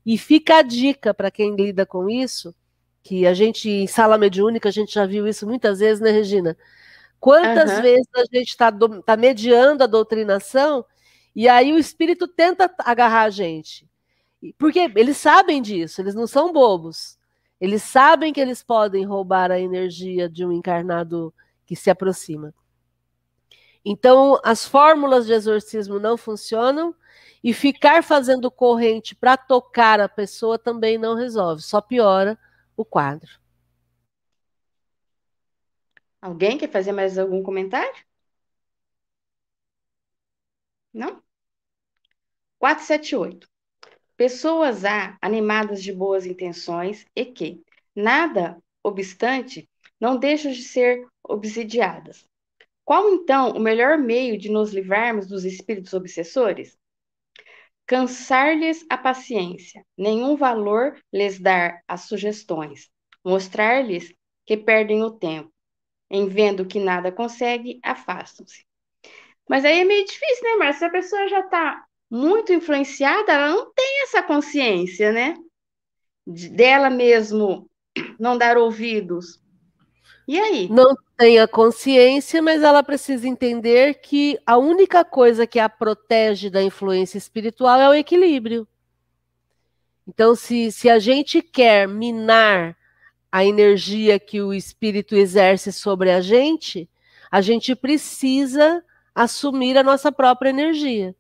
E 0.05 0.17
fica 0.17 0.57
a 0.57 0.61
dica 0.61 1.13
para 1.13 1.31
quem 1.31 1.55
lida 1.55 1.85
com 1.85 2.09
isso, 2.09 2.53
que 3.01 3.27
a 3.27 3.33
gente, 3.33 3.69
em 3.69 3.87
sala 3.87 4.17
mediúnica, 4.17 4.69
a 4.69 4.71
gente 4.71 4.93
já 4.93 5.05
viu 5.05 5.27
isso 5.27 5.45
muitas 5.45 5.79
vezes, 5.79 6.01
né, 6.01 6.11
Regina? 6.11 6.57
Quantas 7.19 7.71
uhum. 7.71 7.81
vezes 7.81 8.07
a 8.15 8.23
gente 8.35 8.49
está 8.49 8.71
tá 9.05 9.15
mediando 9.15 9.83
a 9.83 9.87
doutrinação 9.87 10.85
e 11.35 11.47
aí 11.47 11.71
o 11.71 11.77
espírito 11.77 12.27
tenta 12.27 12.73
agarrar 12.79 13.23
a 13.23 13.29
gente? 13.29 13.87
Porque 14.57 14.91
eles 14.95 15.17
sabem 15.17 15.61
disso, 15.61 16.01
eles 16.01 16.15
não 16.15 16.27
são 16.27 16.51
bobos. 16.51 17.17
Eles 17.63 17.81
sabem 17.81 18.33
que 18.33 18.41
eles 18.41 18.61
podem 18.61 19.05
roubar 19.05 19.49
a 19.49 19.57
energia 19.57 20.27
de 20.27 20.45
um 20.45 20.51
encarnado 20.51 21.33
que 21.65 21.77
se 21.77 21.89
aproxima. 21.89 22.53
Então, 23.85 24.37
as 24.43 24.67
fórmulas 24.67 25.25
de 25.25 25.31
exorcismo 25.31 25.97
não 25.97 26.17
funcionam 26.17 26.93
e 27.41 27.53
ficar 27.53 28.03
fazendo 28.03 28.51
corrente 28.51 29.15
para 29.15 29.37
tocar 29.37 30.01
a 30.01 30.09
pessoa 30.09 30.59
também 30.59 30.97
não 30.97 31.15
resolve, 31.15 31.61
só 31.61 31.79
piora 31.79 32.37
o 32.75 32.83
quadro. 32.83 33.31
Alguém 36.21 36.57
quer 36.57 36.69
fazer 36.69 36.91
mais 36.91 37.17
algum 37.17 37.41
comentário? 37.41 38.03
Não? 40.93 41.23
478. 42.59 43.52
Pessoas 44.15 44.85
há 44.85 45.17
animadas 45.21 45.81
de 45.81 45.91
boas 45.91 46.25
intenções 46.25 47.05
e 47.15 47.25
que, 47.25 47.63
nada 47.95 48.57
obstante, 48.83 49.67
não 49.99 50.17
deixam 50.17 50.51
de 50.51 50.61
ser 50.61 51.07
obsidiadas. 51.23 52.25
Qual 52.85 53.09
então 53.09 53.51
o 53.51 53.59
melhor 53.59 53.97
meio 53.97 54.37
de 54.37 54.49
nos 54.49 54.71
livrarmos 54.71 55.27
dos 55.27 55.45
espíritos 55.45 55.93
obsessores? 55.93 56.77
Cansar-lhes 57.87 58.85
a 58.89 58.97
paciência, 58.97 59.85
nenhum 59.97 60.35
valor 60.35 61.01
lhes 61.11 61.39
dar 61.39 61.81
as 61.87 62.01
sugestões, 62.01 62.89
mostrar-lhes 63.23 64.13
que 64.45 64.57
perdem 64.57 65.01
o 65.03 65.11
tempo, 65.11 65.51
em 66.09 66.27
vendo 66.27 66.65
que 66.65 66.79
nada 66.79 67.11
consegue, 67.11 67.79
afastam-se. 67.81 68.65
Mas 69.49 69.65
aí 69.65 69.79
é 69.79 69.85
meio 69.85 70.05
difícil, 70.05 70.43
né, 70.43 70.55
Márcia? 70.57 70.79
Se 70.79 70.85
a 70.85 70.89
pessoa 70.89 71.27
já 71.27 71.39
está 71.39 71.85
muito 72.13 72.53
influenciada, 72.53 73.31
ela 73.33 73.49
não 73.49 73.73
tem 73.73 74.03
essa 74.03 74.21
consciência, 74.21 75.11
né? 75.11 75.35
De, 76.27 76.47
dela 76.47 76.87
mesmo 76.87 77.67
não 78.19 78.37
dar 78.37 78.55
ouvidos. 78.55 79.41
E 80.27 80.39
aí? 80.39 80.69
Não 80.69 80.95
tem 81.17 81.39
a 81.39 81.47
consciência, 81.47 82.39
mas 82.39 82.61
ela 82.61 82.83
precisa 82.83 83.27
entender 83.27 83.95
que 83.95 84.37
a 84.45 84.57
única 84.59 85.03
coisa 85.03 85.47
que 85.47 85.59
a 85.59 85.67
protege 85.67 86.51
da 86.51 86.61
influência 86.61 87.17
espiritual 87.17 87.79
é 87.79 87.89
o 87.89 87.95
equilíbrio. 87.95 88.67
Então, 90.07 90.35
se, 90.35 90.71
se 90.71 90.91
a 90.91 90.99
gente 90.99 91.41
quer 91.41 91.87
minar 91.87 92.77
a 93.31 93.43
energia 93.43 94.19
que 94.19 94.39
o 94.39 94.53
espírito 94.53 95.15
exerce 95.15 95.73
sobre 95.73 96.11
a 96.11 96.21
gente, 96.21 96.87
a 97.31 97.41
gente 97.41 97.75
precisa 97.75 98.83
assumir 99.15 99.79
a 99.79 99.83
nossa 99.83 100.11
própria 100.11 100.51
energia. 100.51 101.15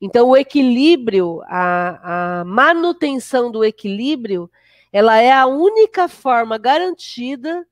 Então, 0.00 0.28
o 0.28 0.36
equilíbrio, 0.36 1.42
a, 1.46 2.40
a 2.40 2.44
manutenção 2.44 3.50
do 3.50 3.64
equilíbrio, 3.64 4.50
ela 4.92 5.18
é 5.18 5.32
a 5.32 5.46
única 5.46 6.08
forma 6.08 6.56
garantida 6.56 7.66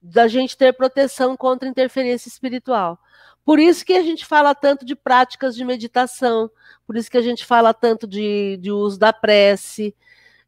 da 0.00 0.26
gente 0.26 0.56
ter 0.56 0.72
proteção 0.72 1.36
contra 1.36 1.68
interferência 1.68 2.28
espiritual. 2.28 2.98
Por 3.44 3.58
isso 3.58 3.84
que 3.84 3.92
a 3.92 4.02
gente 4.02 4.24
fala 4.24 4.54
tanto 4.54 4.84
de 4.84 4.94
práticas 4.96 5.54
de 5.54 5.64
meditação, 5.64 6.50
por 6.86 6.96
isso 6.96 7.10
que 7.10 7.18
a 7.18 7.22
gente 7.22 7.44
fala 7.44 7.74
tanto 7.74 8.06
de, 8.06 8.56
de 8.58 8.70
uso 8.70 8.98
da 8.98 9.12
prece, 9.12 9.94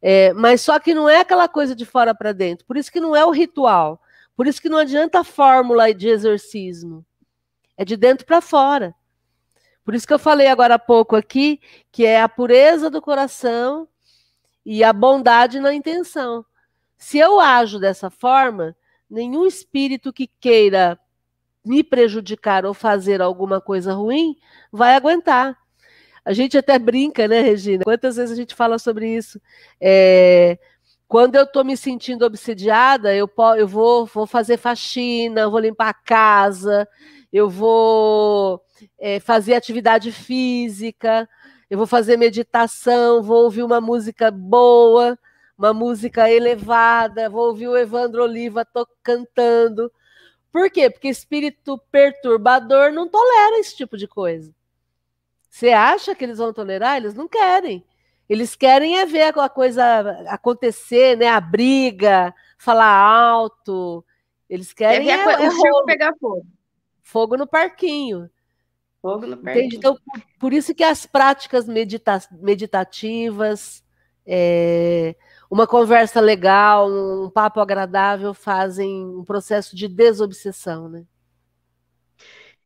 é, 0.01 0.33
mas 0.33 0.61
só 0.61 0.79
que 0.79 0.95
não 0.95 1.09
é 1.09 1.21
aquela 1.21 1.49
coisa 1.49 1.75
de 1.75 1.85
fora 1.85 2.15
para 2.15 2.33
dentro, 2.33 2.65
por 2.67 2.77
isso 2.77 2.93
que 2.93 3.01
não 3.01 3.15
é 3.15 3.25
o 3.25 3.31
ritual, 3.31 4.01
por 4.37 4.47
isso 4.47 4.61
que 4.61 4.69
não 4.69 4.79
adianta 4.79 5.21
a 5.21 5.25
fórmula 5.25 5.93
de 5.93 6.09
exorcismo, 6.09 7.05
é 7.77 7.85
de 7.85 7.97
dentro 7.97 8.27
para 8.27 8.41
fora. 8.41 8.95
Por 9.85 9.95
isso 9.95 10.07
que 10.07 10.15
eu 10.15 10.19
falei 10.19 10.47
agora 10.47 10.75
há 10.77 10.79
pouco 10.79 11.15
aqui, 11.15 11.61
que 11.93 12.07
é 12.07 12.21
a 12.21 12.29
pureza 12.29 12.89
do 12.89 13.03
coração 13.03 13.87
e 14.65 14.83
a 14.83 14.93
bondade 14.93 15.61
na 15.61 15.75
intenção. 15.75 16.45
Se 16.97 17.19
eu 17.19 17.39
ajo 17.39 17.79
dessa 17.79 18.09
forma, 18.09 18.75
nenhum 19.11 19.47
espírito 19.47 20.13
que 20.13 20.27
queira 20.41 20.99
me 21.65 21.83
prejudicar 21.83 22.65
ou 22.65 22.73
fazer 22.73 23.21
alguma 23.21 23.61
coisa 23.61 23.93
ruim 23.93 24.37
vai 24.73 24.95
aguentar. 24.95 25.57
A 26.25 26.33
gente 26.33 26.57
até 26.57 26.79
brinca, 26.79 27.29
né, 27.29 27.43
Regina? 27.43 27.85
Quantas 27.85 28.17
vezes 28.17 28.33
a 28.33 28.37
gente 28.37 28.55
fala 28.55 28.79
sobre 28.79 29.15
isso? 29.15 29.39
É, 29.79 30.59
quando 31.07 31.37
eu 31.37 31.45
estou 31.45 31.63
me 31.63 31.77
sentindo 31.77 32.25
obsediada, 32.25 33.15
eu, 33.15 33.31
eu 33.59 33.69
vou, 33.69 34.07
vou 34.07 34.27
fazer 34.27 34.57
faxina, 34.57 35.49
vou 35.49 35.61
limpar 35.61 35.91
a 35.91 35.95
casa, 35.95 36.89
eu 37.35 37.51
vou 37.51 38.65
é, 38.97 39.19
fazer 39.19 39.55
atividade 39.55 40.13
física, 40.13 41.29
eu 41.69 41.77
vou 41.77 41.85
fazer 41.85 42.17
meditação, 42.17 43.25
vou 43.25 43.43
ouvir 43.43 43.65
uma 43.65 43.81
música 43.81 44.31
boa, 44.31 45.19
uma 45.59 45.75
música 45.75 46.31
elevada, 46.31 47.29
vou 47.29 47.49
ouvir 47.49 47.67
o 47.67 47.77
Evandro 47.77 48.23
Oliva 48.23 48.65
cantando. 49.03 49.91
Por 50.53 50.71
quê? 50.71 50.89
Porque 50.89 51.09
espírito 51.09 51.77
perturbador 51.91 52.93
não 52.93 53.09
tolera 53.09 53.59
esse 53.59 53.77
tipo 53.77 53.97
de 53.97 54.07
coisa. 54.07 54.55
Você 55.51 55.71
acha 55.71 56.15
que 56.15 56.23
eles 56.23 56.39
vão 56.39 56.53
tolerar? 56.53 56.99
Eles 56.99 57.15
não 57.15 57.27
querem. 57.27 57.85
Eles 58.29 58.55
querem 58.55 59.01
é 59.01 59.07
ver 59.07 59.35
a 59.37 59.49
coisa 59.49 59.83
acontecer, 60.29 61.17
né? 61.17 61.27
A 61.27 61.41
briga, 61.41 62.33
falar 62.57 62.97
alto. 62.97 64.05
Eles 64.49 64.73
querem 64.73 65.11
é, 65.11 65.17
é, 65.17 65.47
é 65.47 65.51
o 65.51 65.85
pegar 65.85 66.15
fogo. 66.21 66.47
Fogo 67.05 67.37
no 67.37 67.47
parquinho. 67.47 68.29
Fogo 69.01 69.27
no 69.27 69.37
parquinho. 69.37 69.69
Então, 69.75 69.97
por 70.41 70.53
isso 70.53 70.75
que 70.75 70.83
as 70.83 71.05
práticas 71.05 71.69
medita 71.69 72.19
meditativas, 72.33 73.85
é, 74.27 75.15
uma 75.51 75.67
conversa 75.67 76.19
legal, 76.21 76.91
um 76.91 77.31
papo 77.31 77.61
agradável 77.61 78.33
fazem 78.33 79.05
um 79.05 79.23
processo 79.23 79.77
de 79.77 79.87
desobsessão, 79.87 80.89
né? 80.89 81.05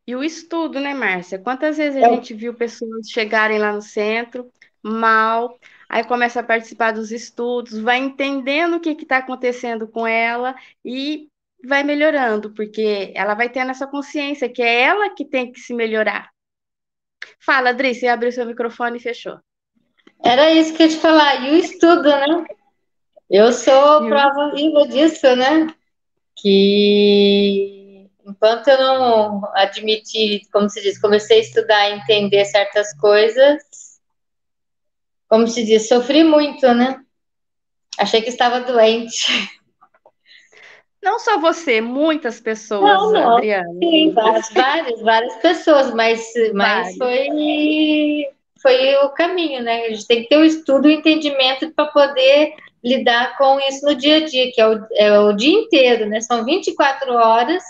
E 0.07 0.17
o 0.17 0.25
estudo, 0.25 0.81
né, 0.81 0.95
Márcia? 0.95 1.39
Quantas 1.39 1.77
vezes 1.77 2.03
a 2.03 2.07
é. 2.07 2.15
gente 2.15 2.33
viu 2.33 2.55
pessoas 2.55 3.11
chegarem 3.11 3.59
lá 3.59 3.73
no 3.73 3.83
centro 3.83 4.51
mal, 4.83 5.59
aí 5.89 6.05
começa 6.05 6.41
a 6.41 6.45
participar 6.45 6.93
dos 6.93 7.11
estudos, 7.11 7.79
vai 7.79 7.99
entendendo 7.99 8.77
o 8.77 8.81
que 8.81 8.91
está 8.91 9.19
acontecendo 9.19 9.89
com 9.89 10.07
ela 10.07 10.55
e 10.85 11.29
vai 11.65 11.83
melhorando, 11.83 12.53
porque 12.55 13.13
ela 13.15 13.35
vai 13.35 13.49
tendo 13.49 13.71
essa 13.71 13.87
consciência 13.87 14.49
que 14.49 14.63
é 14.63 14.83
ela 14.83 15.11
que 15.15 15.25
tem 15.25 15.53
que 15.53 15.61
se 15.61 15.75
melhorar. 15.75 16.31
Fala, 17.41 17.71
Adri, 17.71 17.95
você 17.95 18.07
abriu 18.07 18.31
seu 18.31 18.47
microfone 18.47 18.99
e 18.99 19.03
fechou. 19.03 19.39
Era 20.25 20.51
isso 20.51 20.75
que 20.75 20.83
eu 20.83 20.87
ia 20.87 20.93
te 20.93 21.01
falar, 21.01 21.47
e 21.47 21.51
o 21.51 21.57
estudo, 21.57 22.09
né? 22.09 22.45
Eu 23.31 23.53
sou 23.53 24.07
prova 24.07 24.53
viva 24.55 24.89
disso, 24.89 25.37
né? 25.37 25.67
Que 26.37 28.09
enquanto 28.27 28.69
eu 28.69 28.79
não 28.79 29.43
admiti, 29.55 30.43
como 30.53 30.69
se 30.69 30.81
diz, 30.83 31.01
comecei 31.01 31.39
a 31.39 31.43
estudar 31.43 31.91
e 31.91 31.95
entender 31.95 32.45
certas 32.45 32.93
coisas, 32.99 33.63
como 35.29 35.47
se 35.47 35.65
diz, 35.65 35.89
sofri 35.89 36.25
muito, 36.25 36.73
né? 36.75 37.01
Achei 37.99 38.23
que 38.23 38.29
estava 38.29 38.61
doente. 38.61 39.27
Não 41.03 41.19
só 41.19 41.39
você, 41.39 41.81
muitas 41.81 42.41
pessoas, 42.41 42.83
não, 42.83 43.13
não. 43.13 43.37
Adriana. 43.37 43.69
Sim, 43.79 44.13
várias, 44.13 44.51
várias, 44.51 45.01
várias 45.01 45.37
pessoas, 45.37 45.95
mas, 45.95 46.21
mas 46.55 46.97
foi, 46.97 48.27
foi 48.61 48.97
o 49.05 49.11
caminho, 49.11 49.63
né? 49.63 49.83
A 49.87 49.91
gente 49.91 50.07
tem 50.07 50.23
que 50.23 50.29
ter 50.29 50.39
o 50.39 50.45
estudo 50.45 50.89
e 50.89 50.95
o 50.95 50.99
entendimento 50.99 51.71
para 51.73 51.87
poder 51.87 52.55
lidar 52.85 53.37
com 53.37 53.61
isso 53.61 53.85
no 53.87 53.95
dia 53.95 54.17
a 54.17 54.25
dia, 54.25 54.51
que 54.53 54.61
é 54.61 54.69
o, 54.69 54.87
é 54.97 55.21
o 55.21 55.33
dia 55.33 55.53
inteiro, 55.53 56.07
né? 56.07 56.21
São 56.21 56.45
24 56.45 57.13
horas 57.13 57.63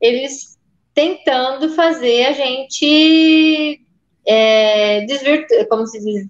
eles 0.00 0.58
tentando 0.94 1.70
fazer 1.70 2.26
a 2.26 2.32
gente 2.32 3.80
é, 4.26 5.02
desvirtuar, 5.02 5.66
como 5.68 5.86
se 5.86 5.98
diz, 6.00 6.28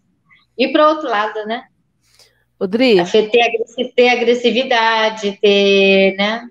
ir 0.56 0.72
para 0.72 0.86
o 0.86 0.90
outro 0.90 1.08
lado, 1.08 1.44
né? 1.46 1.64
Odri. 2.58 2.96
Ter, 3.04 3.30
ter 3.94 4.08
agressividade, 4.08 5.38
ter, 5.40 6.16
né? 6.16 6.48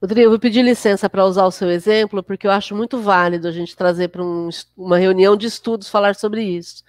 Rodrigo, 0.00 0.26
eu 0.26 0.30
vou 0.30 0.38
pedir 0.38 0.62
licença 0.62 1.08
para 1.08 1.24
usar 1.24 1.46
o 1.46 1.50
seu 1.50 1.70
exemplo, 1.70 2.22
porque 2.22 2.46
eu 2.46 2.50
acho 2.50 2.76
muito 2.76 3.00
válido 3.00 3.48
a 3.48 3.50
gente 3.50 3.74
trazer 3.74 4.08
para 4.08 4.22
um, 4.22 4.50
uma 4.76 4.98
reunião 4.98 5.36
de 5.36 5.46
estudos 5.46 5.88
falar 5.88 6.14
sobre 6.14 6.42
isso. 6.42 6.84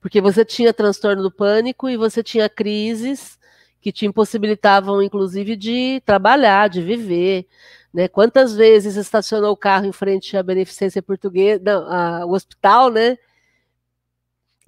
Porque 0.00 0.20
você 0.20 0.44
tinha 0.44 0.72
transtorno 0.72 1.22
do 1.22 1.30
pânico 1.30 1.88
e 1.88 1.96
você 1.96 2.22
tinha 2.22 2.48
crises 2.48 3.38
que 3.80 3.92
te 3.92 4.04
impossibilitavam, 4.04 5.02
inclusive, 5.02 5.56
de 5.56 6.02
trabalhar, 6.04 6.68
de 6.68 6.82
viver. 6.82 7.46
Né? 7.94 8.08
Quantas 8.08 8.54
vezes 8.54 8.96
estacionou 8.96 9.52
o 9.52 9.56
carro 9.56 9.86
em 9.86 9.92
frente 9.92 10.36
à 10.36 10.42
beneficência 10.42 11.02
portuguesa, 11.02 11.62
não, 11.64 11.86
a, 11.86 12.26
o 12.26 12.32
hospital, 12.32 12.90
né? 12.90 13.16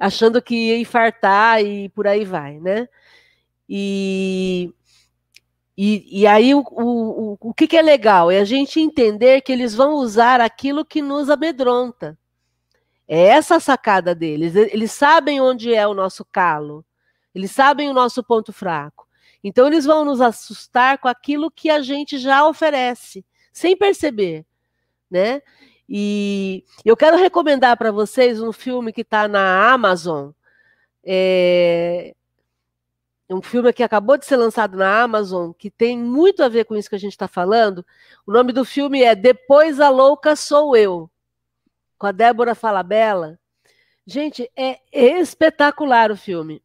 Achando 0.03 0.42
que 0.42 0.55
ia 0.55 0.78
infartar 0.78 1.62
e 1.64 1.88
por 1.90 2.09
aí 2.09 2.24
vai, 2.24 2.59
né? 2.59 2.88
E, 3.68 4.74
e, 5.78 6.22
e 6.22 6.26
aí 6.26 6.53
o, 6.55 6.61
o, 6.61 7.38
o 7.40 7.55
que, 7.55 7.68
que 7.68 7.76
é 7.76 7.82
legal? 7.82 8.28
É 8.28 8.40
a 8.40 8.44
gente 8.44 8.80
entender 8.80 9.42
que 9.42 9.53
eles 9.53 9.76
vão 9.76 9.94
usar 9.94 10.40
aquilo 10.40 10.84
que 10.84 11.00
nos 11.00 11.30
amedronta. 11.30 12.18
É 13.07 13.28
essa 13.28 13.57
a 13.57 13.61
sacada 13.61 14.12
deles. 14.12 14.57
Eles 14.57 14.90
sabem 14.90 15.40
onde 15.40 15.72
é 15.72 15.86
o 15.86 15.94
nosso 15.94 16.24
calo. 16.24 16.84
Eles 17.32 17.53
sabem 17.53 17.88
o 17.88 17.94
nosso 17.94 18.24
ponto 18.24 18.53
fraco. 18.53 19.07
Então 19.44 19.68
eles 19.68 19.84
vão 19.84 20.05
nos 20.05 20.20
assustar 20.20 20.98
com 20.98 21.07
aquilo 21.07 21.48
que 21.48 21.70
a 21.70 21.80
gente 21.80 22.18
já 22.18 22.44
oferece, 22.44 23.24
sem 23.53 23.76
perceber, 23.76 24.44
né? 25.09 25.42
E 25.89 26.64
eu 26.85 26.97
quero 26.97 27.16
recomendar 27.16 27.76
para 27.76 27.91
vocês 27.91 28.41
um 28.41 28.53
filme 28.53 28.93
que 28.93 29.03
está 29.03 29.28
na 29.28 29.72
Amazon. 29.72 30.30
É 31.05 32.14
um 33.30 33.43
filme 33.43 33.72
que 33.72 33.83
acabou 33.83 34.18
de 34.18 34.26
ser 34.26 34.37
lançado 34.37 34.76
na 34.76 35.03
Amazon, 35.03 35.53
que 35.53 35.70
tem 35.70 35.99
muito 35.99 36.43
a 36.43 36.49
ver 36.49 36.64
com 36.64 36.76
isso 36.76 36.89
que 36.89 36.97
a 36.97 36.99
gente 36.99 37.12
está 37.12 37.26
falando. 37.26 37.85
O 38.26 38.33
nome 38.33 38.53
do 38.53 38.64
filme 38.64 39.03
é 39.03 39.14
Depois 39.14 39.80
a 39.80 39.89
Louca 39.89 40.37
Sou 40.37 40.76
Eu 40.76 41.11
com 41.99 42.07
a 42.07 42.12
Débora 42.12 42.55
Falabella. 42.55 43.39
Gente, 44.07 44.51
é 44.57 44.80
espetacular 44.95 46.11
o 46.11 46.16
filme. 46.16 46.62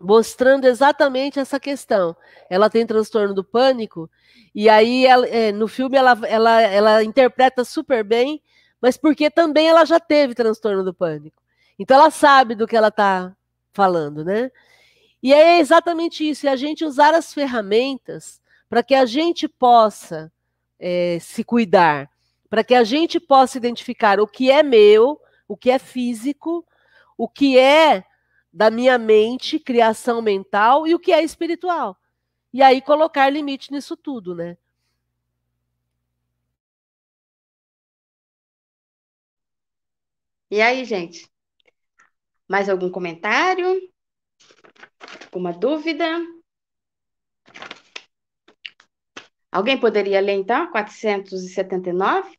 Mostrando 0.00 0.66
exatamente 0.66 1.38
essa 1.38 1.58
questão. 1.58 2.16
Ela 2.50 2.68
tem 2.68 2.86
transtorno 2.86 3.34
do 3.34 3.44
pânico, 3.44 4.10
e 4.54 4.68
aí 4.68 5.06
ela, 5.06 5.26
é, 5.26 5.52
no 5.52 5.68
filme 5.68 5.96
ela, 5.96 6.18
ela, 6.26 6.62
ela 6.62 7.04
interpreta 7.04 7.64
super 7.64 8.04
bem, 8.04 8.42
mas 8.80 8.96
porque 8.96 9.30
também 9.30 9.68
ela 9.68 9.84
já 9.84 9.98
teve 9.98 10.34
transtorno 10.34 10.84
do 10.84 10.94
pânico. 10.94 11.42
Então 11.78 11.96
ela 11.96 12.10
sabe 12.10 12.54
do 12.54 12.66
que 12.66 12.76
ela 12.76 12.88
está 12.88 13.34
falando, 13.72 14.24
né? 14.24 14.50
E 15.22 15.32
é 15.32 15.58
exatamente 15.58 16.28
isso, 16.28 16.46
é 16.46 16.50
a 16.50 16.56
gente 16.56 16.84
usar 16.84 17.14
as 17.14 17.32
ferramentas 17.32 18.40
para 18.68 18.82
que 18.82 18.94
a 18.94 19.06
gente 19.06 19.48
possa 19.48 20.32
é, 20.78 21.18
se 21.20 21.42
cuidar 21.42 22.10
para 22.48 22.64
que 22.64 22.74
a 22.74 22.84
gente 22.84 23.18
possa 23.18 23.58
identificar 23.58 24.20
o 24.20 24.26
que 24.26 24.50
é 24.50 24.62
meu, 24.62 25.20
o 25.48 25.56
que 25.56 25.70
é 25.70 25.78
físico, 25.78 26.64
o 27.16 27.28
que 27.28 27.58
é 27.58 28.04
da 28.56 28.70
minha 28.70 28.96
mente, 28.96 29.58
criação 29.58 30.22
mental 30.22 30.86
e 30.86 30.94
o 30.94 30.98
que 30.98 31.12
é 31.12 31.22
espiritual. 31.22 31.94
E 32.50 32.62
aí 32.62 32.80
colocar 32.80 33.28
limite 33.28 33.70
nisso 33.70 33.94
tudo, 33.98 34.34
né? 34.34 34.56
E 40.50 40.58
aí, 40.62 40.86
gente? 40.86 41.30
Mais 42.48 42.70
algum 42.70 42.90
comentário? 42.90 43.92
Alguma 45.26 45.52
dúvida? 45.52 46.06
Alguém 49.52 49.78
poderia 49.78 50.20
ler, 50.22 50.32
então, 50.32 50.70
479? 50.70 52.38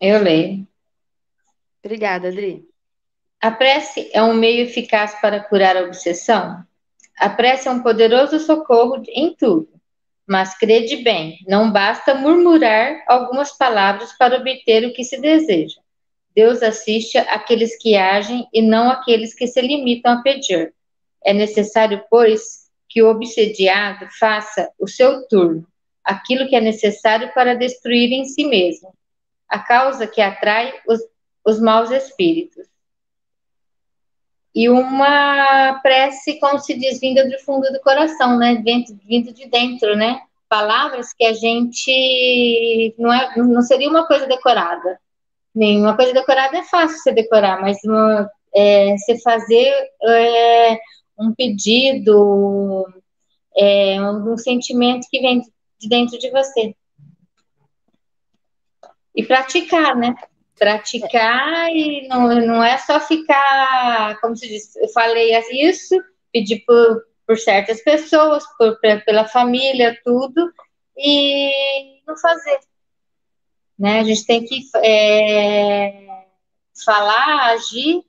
Eu 0.00 0.20
leio. 0.20 0.75
Obrigada, 1.86 2.26
Adri. 2.26 2.68
A 3.40 3.48
prece 3.48 4.10
é 4.12 4.20
um 4.20 4.34
meio 4.34 4.64
eficaz 4.64 5.14
para 5.20 5.38
curar 5.38 5.76
a 5.76 5.84
obsessão? 5.84 6.64
A 7.16 7.30
prece 7.30 7.68
é 7.68 7.70
um 7.70 7.80
poderoso 7.80 8.40
socorro 8.40 9.04
em 9.08 9.32
tudo. 9.36 9.68
Mas 10.26 10.58
crede 10.58 10.96
bem, 10.96 11.38
não 11.46 11.70
basta 11.70 12.12
murmurar 12.12 13.04
algumas 13.06 13.52
palavras 13.52 14.12
para 14.14 14.36
obter 14.36 14.84
o 14.84 14.92
que 14.92 15.04
se 15.04 15.20
deseja. 15.20 15.80
Deus 16.34 16.60
assiste 16.60 17.18
aqueles 17.18 17.80
que 17.80 17.94
agem 17.94 18.48
e 18.52 18.60
não 18.60 18.90
aqueles 18.90 19.32
que 19.32 19.46
se 19.46 19.62
limitam 19.62 20.14
a 20.14 20.22
pedir. 20.22 20.74
É 21.24 21.32
necessário, 21.32 22.02
pois, 22.10 22.68
que 22.88 23.00
o 23.00 23.08
obsediado 23.08 24.08
faça 24.18 24.68
o 24.76 24.88
seu 24.88 25.24
turno, 25.28 25.64
aquilo 26.02 26.48
que 26.48 26.56
é 26.56 26.60
necessário 26.60 27.32
para 27.32 27.54
destruir 27.54 28.10
em 28.10 28.24
si 28.24 28.44
mesmo, 28.44 28.92
a 29.48 29.60
causa 29.60 30.04
que 30.08 30.20
atrai 30.20 30.74
os, 30.88 31.00
os 31.46 31.60
maus 31.60 31.90
espíritos. 31.92 32.66
E 34.52 34.68
uma 34.68 35.78
prece, 35.80 36.40
como 36.40 36.58
se 36.58 36.74
diz, 36.74 36.98
vinda 36.98 37.28
do 37.28 37.38
fundo 37.40 37.70
do 37.72 37.80
coração, 37.80 38.36
né? 38.38 38.62
Vindo 39.04 39.32
de 39.32 39.46
dentro, 39.48 39.94
né? 39.94 40.20
Palavras 40.48 41.12
que 41.12 41.24
a 41.24 41.32
gente 41.32 42.94
não, 42.98 43.12
é, 43.12 43.36
não 43.36 43.62
seria 43.62 43.88
uma 43.88 44.06
coisa 44.06 44.26
decorada. 44.26 44.98
Nenhuma 45.54 45.94
coisa 45.94 46.12
decorada 46.12 46.58
é 46.58 46.62
fácil 46.64 46.98
você 46.98 47.12
decorar, 47.12 47.60
mas 47.60 47.78
uma, 47.84 48.28
é, 48.54 48.96
você 48.96 49.18
fazer 49.18 49.72
é, 50.02 50.78
um 51.18 51.34
pedido, 51.34 52.86
é, 53.56 54.00
um, 54.00 54.32
um 54.32 54.38
sentimento 54.38 55.06
que 55.10 55.20
vem 55.20 55.42
de 55.78 55.88
dentro 55.88 56.18
de 56.18 56.30
você. 56.30 56.74
E 59.14 59.22
praticar, 59.22 59.94
né? 59.94 60.14
Praticar 60.58 61.70
e 61.70 62.08
não, 62.08 62.28
não 62.40 62.64
é 62.64 62.78
só 62.78 62.98
ficar, 62.98 64.18
como 64.20 64.36
se 64.36 64.48
diz, 64.48 64.74
eu 64.76 64.88
falei 64.88 65.32
isso, 65.52 65.94
pedir 66.32 66.64
por, 66.66 67.04
por 67.26 67.38
certas 67.38 67.82
pessoas, 67.82 68.44
por, 68.56 68.78
pela 68.80 69.26
família, 69.26 69.98
tudo, 70.02 70.52
e 70.96 72.00
não 72.06 72.16
fazer. 72.16 72.58
Né? 73.78 74.00
A 74.00 74.04
gente 74.04 74.24
tem 74.24 74.44
que 74.44 74.62
é, 74.76 76.06
falar, 76.84 77.52
agir. 77.52 78.02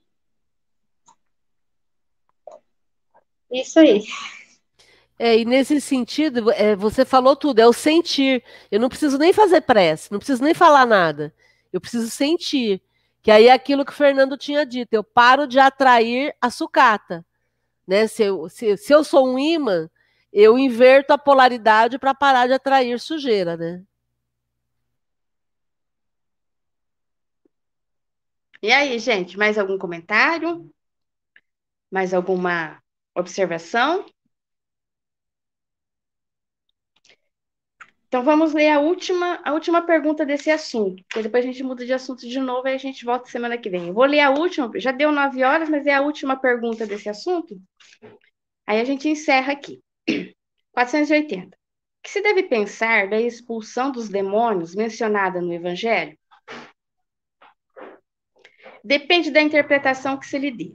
Isso 3.50 3.78
aí. 3.78 4.04
É, 5.18 5.36
e 5.36 5.44
nesse 5.44 5.80
sentido, 5.80 6.50
é, 6.52 6.76
você 6.76 7.04
falou 7.04 7.34
tudo, 7.34 7.58
é 7.58 7.66
o 7.66 7.72
sentir. 7.72 8.42
Eu 8.70 8.78
não 8.78 8.88
preciso 8.88 9.18
nem 9.18 9.32
fazer 9.32 9.62
prece, 9.62 10.12
não 10.12 10.18
preciso 10.18 10.44
nem 10.44 10.54
falar 10.54 10.86
nada. 10.86 11.34
Eu 11.72 11.80
preciso 11.80 12.10
sentir. 12.10 12.82
Que 13.22 13.30
aí 13.30 13.48
é 13.48 13.52
aquilo 13.52 13.84
que 13.84 13.90
o 13.90 13.94
Fernando 13.94 14.36
tinha 14.36 14.64
dito, 14.64 14.92
eu 14.92 15.04
paro 15.04 15.46
de 15.46 15.58
atrair 15.58 16.34
a 16.40 16.50
sucata. 16.50 17.24
Né? 17.86 18.06
Se, 18.06 18.22
eu, 18.22 18.48
se, 18.48 18.76
se 18.76 18.92
eu 18.92 19.02
sou 19.02 19.28
um 19.28 19.38
imã, 19.38 19.90
eu 20.32 20.58
inverto 20.58 21.12
a 21.12 21.18
polaridade 21.18 21.98
para 21.98 22.14
parar 22.14 22.46
de 22.46 22.52
atrair 22.52 22.98
sujeira, 23.00 23.56
né? 23.56 23.82
E 28.60 28.72
aí, 28.72 28.98
gente, 28.98 29.38
mais 29.38 29.56
algum 29.56 29.78
comentário? 29.78 30.68
Mais 31.90 32.12
alguma 32.12 32.82
observação? 33.14 34.04
Então 38.08 38.24
vamos 38.24 38.54
ler 38.54 38.70
a 38.70 38.80
última, 38.80 39.38
a 39.44 39.52
última 39.52 39.82
pergunta 39.82 40.24
desse 40.24 40.50
assunto, 40.50 41.04
porque 41.04 41.22
depois 41.22 41.44
a 41.44 41.46
gente 41.46 41.62
muda 41.62 41.84
de 41.84 41.92
assunto 41.92 42.26
de 42.26 42.40
novo 42.40 42.66
e 42.66 42.72
a 42.72 42.78
gente 42.78 43.04
volta 43.04 43.30
semana 43.30 43.58
que 43.58 43.68
vem. 43.68 43.88
Eu 43.88 43.94
vou 43.94 44.06
ler 44.06 44.20
a 44.20 44.30
última, 44.30 44.70
já 44.76 44.90
deu 44.90 45.12
nove 45.12 45.44
horas, 45.44 45.68
mas 45.68 45.86
é 45.86 45.92
a 45.92 46.00
última 46.00 46.34
pergunta 46.34 46.86
desse 46.86 47.08
assunto. 47.08 47.60
Aí 48.66 48.80
a 48.80 48.84
gente 48.84 49.08
encerra 49.08 49.52
aqui. 49.52 49.82
480. 50.72 51.48
O 51.48 51.50
que 52.02 52.10
se 52.10 52.22
deve 52.22 52.44
pensar 52.44 53.10
da 53.10 53.20
expulsão 53.20 53.90
dos 53.92 54.08
demônios 54.08 54.74
mencionada 54.74 55.42
no 55.42 55.52
Evangelho? 55.52 56.16
Depende 58.82 59.30
da 59.30 59.42
interpretação 59.42 60.16
que 60.16 60.26
se 60.26 60.38
lhe 60.38 60.50
dê. 60.50 60.74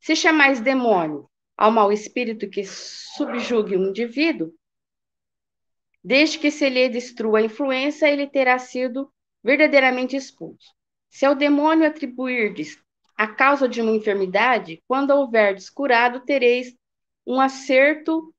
Se 0.00 0.16
chamais 0.16 0.60
demônio 0.60 1.30
ao 1.56 1.70
mau 1.70 1.92
espírito 1.92 2.50
que 2.50 2.64
subjugue 2.64 3.76
um 3.76 3.90
indivíduo, 3.90 4.52
desde 6.04 6.38
que 6.38 6.50
se 6.50 6.68
lhe 6.68 6.88
destrua 6.90 7.38
a 7.38 7.42
influência, 7.42 8.10
ele 8.10 8.26
terá 8.26 8.58
sido 8.58 9.10
verdadeiramente 9.42 10.14
expulso. 10.14 10.74
Se 11.08 11.24
ao 11.24 11.34
demônio 11.34 11.86
atribuirdes 11.86 12.78
a 13.16 13.26
causa 13.26 13.66
de 13.66 13.80
uma 13.80 13.92
enfermidade, 13.92 14.82
quando 14.86 15.10
houverdes 15.12 15.70
curado, 15.70 16.20
tereis 16.20 16.76
um 17.26 17.40
acerto 17.40 18.34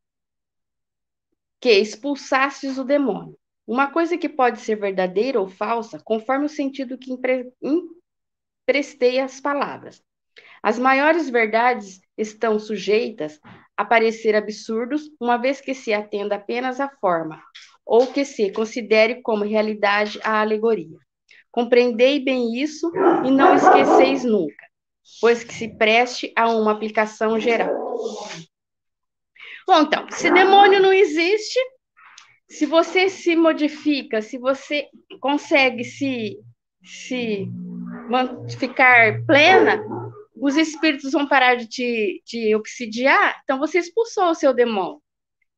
que 1.60 1.72
expulsastes 1.72 2.78
o 2.78 2.84
demônio. 2.84 3.36
Uma 3.66 3.90
coisa 3.90 4.16
que 4.16 4.30
pode 4.30 4.60
ser 4.60 4.76
verdadeira 4.76 5.40
ou 5.40 5.48
falsa, 5.48 6.00
conforme 6.04 6.46
o 6.46 6.50
sentido 6.50 7.00
que 7.00 7.12
emprestei 8.68 9.20
às 9.20 9.42
palavras. 9.42 10.04
As 10.62 10.78
maiores 10.78 11.30
verdades 11.30 12.00
estão 12.16 12.60
sujeitas 12.60 13.40
a 13.78 13.84
parecer 13.84 14.36
absurdos, 14.36 15.04
uma 15.20 15.38
vez 15.38 15.60
que 15.60 15.74
se 15.74 15.94
atenda 15.94 16.36
apenas 16.36 16.80
à 16.80 16.90
forma, 16.90 17.42
ou 17.86 18.08
que 18.08 18.24
se 18.24 18.52
considere 18.52 19.22
como 19.22 19.44
realidade 19.44 20.20
a 20.24 20.42
alegoria. 20.42 20.98
Compreendei 21.52 22.20
bem 22.20 22.56
isso 22.62 22.92
e 23.26 23.32
não 23.32 23.56
esqueceis 23.56 24.24
nunca, 24.24 24.66
pois 25.22 25.44
que 25.44 25.54
se 25.54 25.68
preste 25.78 26.32
a 26.36 26.50
uma 26.50 26.72
aplicação 26.72 27.40
geral. 27.40 27.74
Bom, 29.68 29.82
então, 29.82 30.06
se 30.12 30.30
demônio 30.32 30.82
não 30.82 30.94
existe, 30.94 31.60
se 32.48 32.66
você 32.66 33.10
se 33.10 33.36
modifica, 33.36 34.22
se 34.22 34.38
você 34.38 34.88
consegue 35.20 35.84
se, 35.84 36.38
se 36.84 37.48
ficar 38.60 39.26
plena, 39.26 39.84
os 40.38 40.56
espíritos 40.56 41.12
vão 41.12 41.28
parar 41.28 41.56
de 41.56 41.68
te 41.68 42.24
de 42.26 42.56
obsidiar, 42.56 43.40
então 43.44 43.60
você 43.60 43.80
expulsou 43.80 44.30
o 44.30 44.36
seu 44.36 44.54
demônio. 44.54 45.02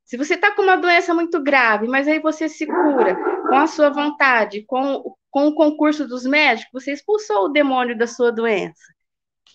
Se 0.06 0.16
você 0.16 0.36
está 0.36 0.52
com 0.56 0.62
uma 0.62 0.78
doença 0.78 1.14
muito 1.14 1.42
grave, 1.44 1.88
mas 1.88 2.08
aí 2.08 2.20
você 2.20 2.48
se 2.48 2.66
cura 2.66 3.16
com 3.50 3.56
a 3.56 3.68
sua 3.68 3.90
vontade, 3.90 4.64
com, 4.66 5.16
com 5.30 5.48
o 5.48 5.56
concurso 5.56 6.08
dos 6.08 6.26
médicos, 6.26 6.84
você 6.84 6.94
expulsou 6.94 7.46
o 7.46 7.50
demônio 7.50 7.98
da 7.98 8.08
sua 8.08 8.32
doença. 8.32 8.82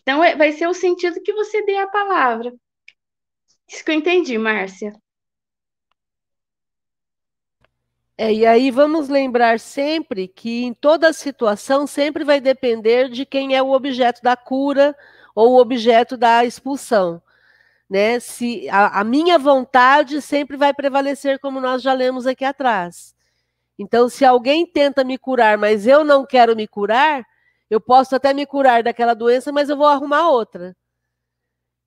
Então, 0.03 0.23
é, 0.23 0.37
vai 0.37 0.53
ser 0.53 0.67
o 0.67 0.75
sentido 0.75 1.23
que 1.23 1.33
você 1.33 1.65
dê 1.65 1.77
à 1.77 1.87
palavra. 1.87 2.53
Isso 3.69 3.83
que 3.85 3.91
eu 3.91 3.95
entendi, 3.95 4.37
Márcia. 4.37 4.93
É, 8.23 8.33
e 8.33 8.47
aí 8.47 8.71
vamos 8.71 9.09
lembrar 9.09 9.59
sempre 9.59 10.29
que 10.29 10.63
em 10.63 10.73
toda 10.73 11.13
situação 11.13 11.89
sempre 11.89 12.23
vai 12.23 12.41
depender 12.41 13.09
de 13.09 13.27
quem 13.27 13.57
é 13.57 13.61
o 13.61 13.73
objeto 13.73 14.23
da 14.23 14.37
cura 14.37 14.97
ou 15.35 15.55
o 15.55 15.61
objeto 15.61 16.17
da 16.17 16.45
expulsão. 16.45 17.21
Né? 17.91 18.21
Se 18.21 18.69
a, 18.71 19.01
a 19.01 19.03
minha 19.03 19.41
vontade 19.41 20.23
sempre 20.23 20.57
vai 20.57 20.73
prevalecer, 20.73 21.41
como 21.41 21.61
nós 21.61 21.83
já 21.83 21.93
lemos 21.93 22.25
aqui 22.25 22.45
atrás. 22.45 23.13
Então, 23.77 24.09
se 24.09 24.25
alguém 24.25 24.65
tenta 24.65 25.03
me 25.03 25.19
curar, 25.19 25.59
mas 25.59 25.85
eu 25.89 26.05
não 26.05 26.25
quero 26.25 26.55
me 26.55 26.69
curar, 26.69 27.27
eu 27.69 27.81
posso 27.81 28.15
até 28.15 28.33
me 28.33 28.47
curar 28.47 28.85
daquela 28.85 29.15
doença, 29.15 29.51
mas 29.51 29.69
eu 29.69 29.77
vou 29.77 29.89
arrumar 29.89 30.29
outra. 30.29 30.77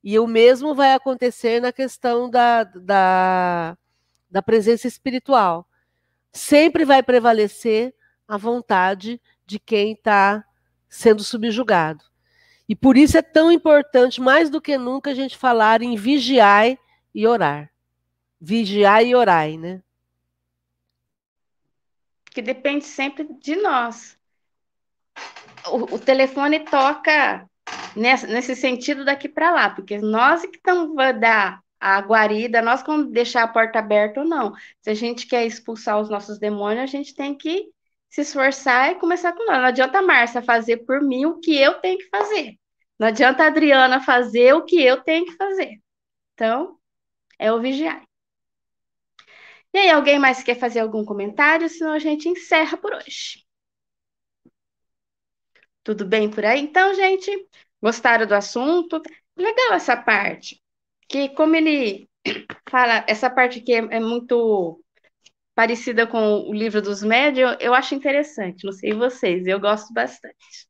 E 0.04 0.20
o 0.20 0.28
mesmo 0.28 0.76
vai 0.76 0.94
acontecer 0.94 1.62
na 1.62 1.72
questão 1.72 2.30
da, 2.30 2.66
da, 2.66 3.78
da 4.30 4.42
presença 4.42 4.86
espiritual 4.86 5.66
sempre 6.36 6.84
vai 6.84 7.02
prevalecer 7.02 7.96
a 8.28 8.38
vontade 8.38 9.22
de 9.46 9.58
quem 9.58 9.94
está 9.94 10.44
sendo 10.90 11.24
subjugado. 11.24 12.04
E 12.68 12.76
por 12.76 12.98
isso 12.98 13.18
é 13.18 13.22
tão 13.22 13.52
importante, 13.52 14.20
mais 14.20 14.50
do 14.50 14.62
que 14.62 14.78
nunca, 14.78 15.12
a 15.12 15.14
gente 15.14 15.38
falar 15.38 15.82
em 15.82 15.96
vigiar 15.96 16.78
e 17.14 17.26
orar. 17.26 17.72
Vigiar 18.42 19.04
e 19.06 19.16
orar, 19.16 19.48
né? 19.58 19.82
Que 22.32 22.42
depende 22.42 22.84
sempre 22.84 23.28
de 23.40 23.56
nós. 23.56 24.18
O, 25.68 25.96
o 25.96 26.00
telefone 26.00 26.60
toca 26.60 27.50
nesse, 27.96 28.56
sentido 28.56 29.06
daqui 29.06 29.30
para 29.30 29.52
lá, 29.52 29.70
porque 29.70 30.00
nós 30.00 30.44
é 30.44 30.48
que 30.48 30.58
estamos 30.58 30.94
dar 31.14 31.64
a 31.80 32.00
guarida, 32.02 32.62
nós 32.62 32.82
como 32.84 33.06
deixar 33.06 33.44
a 33.44 33.48
porta 33.48 33.80
aberta 33.80 34.22
ou 34.22 34.28
não. 34.28 34.54
Se 34.82 34.90
a 34.90 34.94
gente 34.94 35.28
quer 35.28 35.46
expulsar 35.46 36.00
os 36.00 36.10
nossos 36.10 36.40
demônios, 36.40 36.84
a 36.84 36.86
gente 36.86 37.14
tem 37.14 37.36
que 37.38 37.70
se 38.10 38.22
esforçar 38.22 38.92
e 38.92 38.96
começar 38.96 39.34
com 39.34 39.46
nós. 39.46 39.58
Não 39.58 39.66
adianta 39.66 40.00
a 40.00 40.02
Márcia 40.02 40.42
fazer 40.42 40.78
por 40.86 41.02
mim 41.02 41.26
o 41.26 41.40
que 41.40 41.56
eu 41.56 41.76
tenho 41.82 41.98
que 41.98 42.10
fazer. 42.10 42.58
Não 43.00 43.08
adianta 43.08 43.44
a 43.44 43.48
Adriana 43.48 44.02
fazer 44.02 44.54
o 44.54 44.64
que 44.64 44.82
eu 44.82 45.04
tenho 45.04 45.26
que 45.26 45.36
fazer. 45.36 45.82
Então, 46.34 46.80
é 47.40 47.52
o 47.52 47.62
vigiar. 47.62 48.04
E 49.74 49.78
aí, 49.78 49.90
alguém 49.90 50.18
mais 50.18 50.42
quer 50.42 50.58
fazer 50.58 50.80
algum 50.80 51.04
comentário? 51.04 51.68
Senão 51.70 51.92
a 51.94 52.00
gente 52.00 52.30
encerra 52.30 52.78
por 52.78 52.94
hoje. 52.94 53.46
Tudo 55.84 56.06
bem 56.06 56.30
por 56.30 56.46
aí? 56.46 56.62
Então, 56.62 56.94
gente, 56.96 57.48
gostaram 57.82 58.26
do 58.26 58.34
assunto? 58.34 59.02
Legal 59.38 59.74
essa 59.74 59.98
parte 59.98 60.65
que 61.08 61.30
como 61.30 61.56
ele 61.56 62.10
fala, 62.70 63.06
essa 63.08 63.30
parte 63.30 63.60
aqui 63.60 63.74
é, 63.74 63.98
é 63.98 64.00
muito 64.00 64.82
parecida 65.54 66.06
com 66.06 66.50
o 66.50 66.54
livro 66.54 66.82
dos 66.82 67.02
médios, 67.02 67.56
eu 67.60 67.74
acho 67.74 67.96
interessante, 67.96 68.66
não 68.66 68.74
sei 68.74 68.94
vocês, 68.94 69.48
eu 69.48 69.60
gosto 69.60 69.94
bastante. 69.94 70.68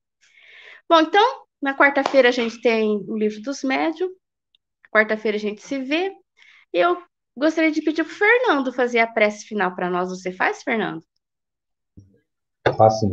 Bom, 0.87 1.01
então, 1.01 1.45
na 1.61 1.75
quarta-feira 1.75 2.29
a 2.29 2.31
gente 2.31 2.61
tem 2.61 3.03
o 3.07 3.17
livro 3.17 3.41
dos 3.41 3.63
médios, 3.63 4.09
quarta-feira 4.91 5.37
a 5.37 5.39
gente 5.39 5.61
se 5.61 5.79
vê, 5.79 6.13
eu 6.71 7.01
gostaria 7.35 7.71
de 7.71 7.81
pedir 7.81 8.03
para 8.03 8.11
o 8.11 8.15
Fernando 8.15 8.73
fazer 8.73 8.99
a 8.99 9.07
prece 9.07 9.45
final 9.45 9.75
para 9.75 9.89
nós. 9.89 10.09
Você 10.09 10.31
faz, 10.31 10.61
Fernando? 10.61 11.03
Faço. 12.77 13.07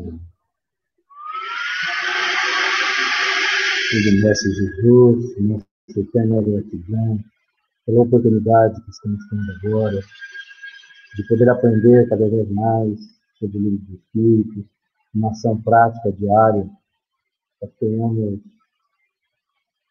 Mestre 4.23 4.51
Jesus, 4.53 5.37
eterna 5.89 6.41
gratidão 6.43 7.19
pela 7.85 8.03
oportunidade 8.03 8.81
que 8.83 8.91
estamos 8.91 9.21
tendo 9.29 9.53
agora 9.67 10.01
de 11.17 11.27
poder 11.29 11.49
aprender 11.49 12.09
cada 12.09 12.29
vez 12.29 12.51
mais 12.51 12.99
sobre 13.39 13.59
o 13.59 13.61
livro 13.61 13.79
dos 13.79 14.01
Espíritos, 14.01 14.65
uma 15.15 15.31
ação 15.31 15.61
prática 15.61 16.13
diária, 16.13 16.69
para 17.61 17.69
que 17.69 17.79
tenhamos 17.81 18.41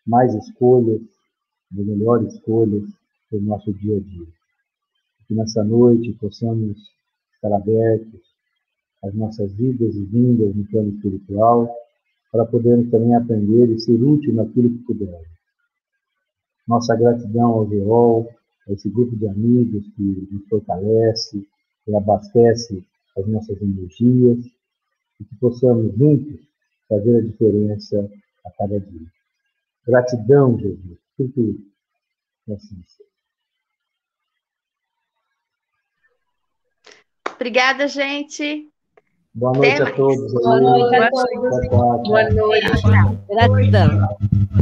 mais 0.07 0.33
escolhas, 0.33 1.01
melhores 1.71 2.33
escolhas 2.33 2.83
para 3.29 3.39
o 3.39 3.41
nosso 3.41 3.73
dia 3.73 3.97
a 3.97 3.99
dia. 3.99 4.27
Que 5.27 5.35
nessa 5.35 5.63
noite 5.63 6.13
possamos 6.13 6.77
estar 7.35 7.53
abertos 7.55 8.21
às 9.03 9.13
nossas 9.13 9.51
vidas 9.53 9.95
e 9.95 10.05
vindas 10.05 10.55
no 10.55 10.65
plano 10.65 10.89
espiritual, 10.89 11.69
para 12.31 12.45
podermos 12.45 12.89
também 12.89 13.13
aprender 13.13 13.69
e 13.69 13.79
ser 13.79 14.01
útil 14.01 14.33
naquilo 14.33 14.69
que 14.69 14.83
pudermos. 14.83 15.40
Nossa 16.72 16.95
gratidão 16.95 17.49
ao 17.49 17.69
GEOL, 17.69 18.34
a 18.65 18.72
esse 18.72 18.89
grupo 18.89 19.13
de 19.17 19.28
amigos 19.28 19.86
que 19.93 20.01
nos 20.32 20.47
fortalece, 20.47 21.45
que 21.84 21.93
abastece 21.93 22.82
as 23.17 23.28
nossas 23.28 23.61
energias 23.61 24.45
e 25.19 25.24
que 25.26 25.36
possamos 25.36 25.93
juntos 25.97 26.39
fazer 26.88 27.17
a 27.17 27.22
diferença 27.22 28.09
a 28.45 28.51
cada 28.51 28.80
dia. 28.80 29.07
Gratidão, 29.86 30.57
Jesus, 30.57 30.97
por 31.17 31.30
tudo. 31.34 31.59
Assim 32.49 32.82
Obrigada, 37.36 37.86
gente. 37.89 38.72
Boa 39.34 39.51
noite 39.51 39.82
Até 39.82 39.91
a 39.91 39.95
todos. 39.95 40.34
Boa 40.34 40.61
noite 40.61 40.95
a 40.95 41.09
todos. 41.09 41.67
Boa 42.07 42.30
noite. 42.30 42.65
Gratidão. 43.28 44.61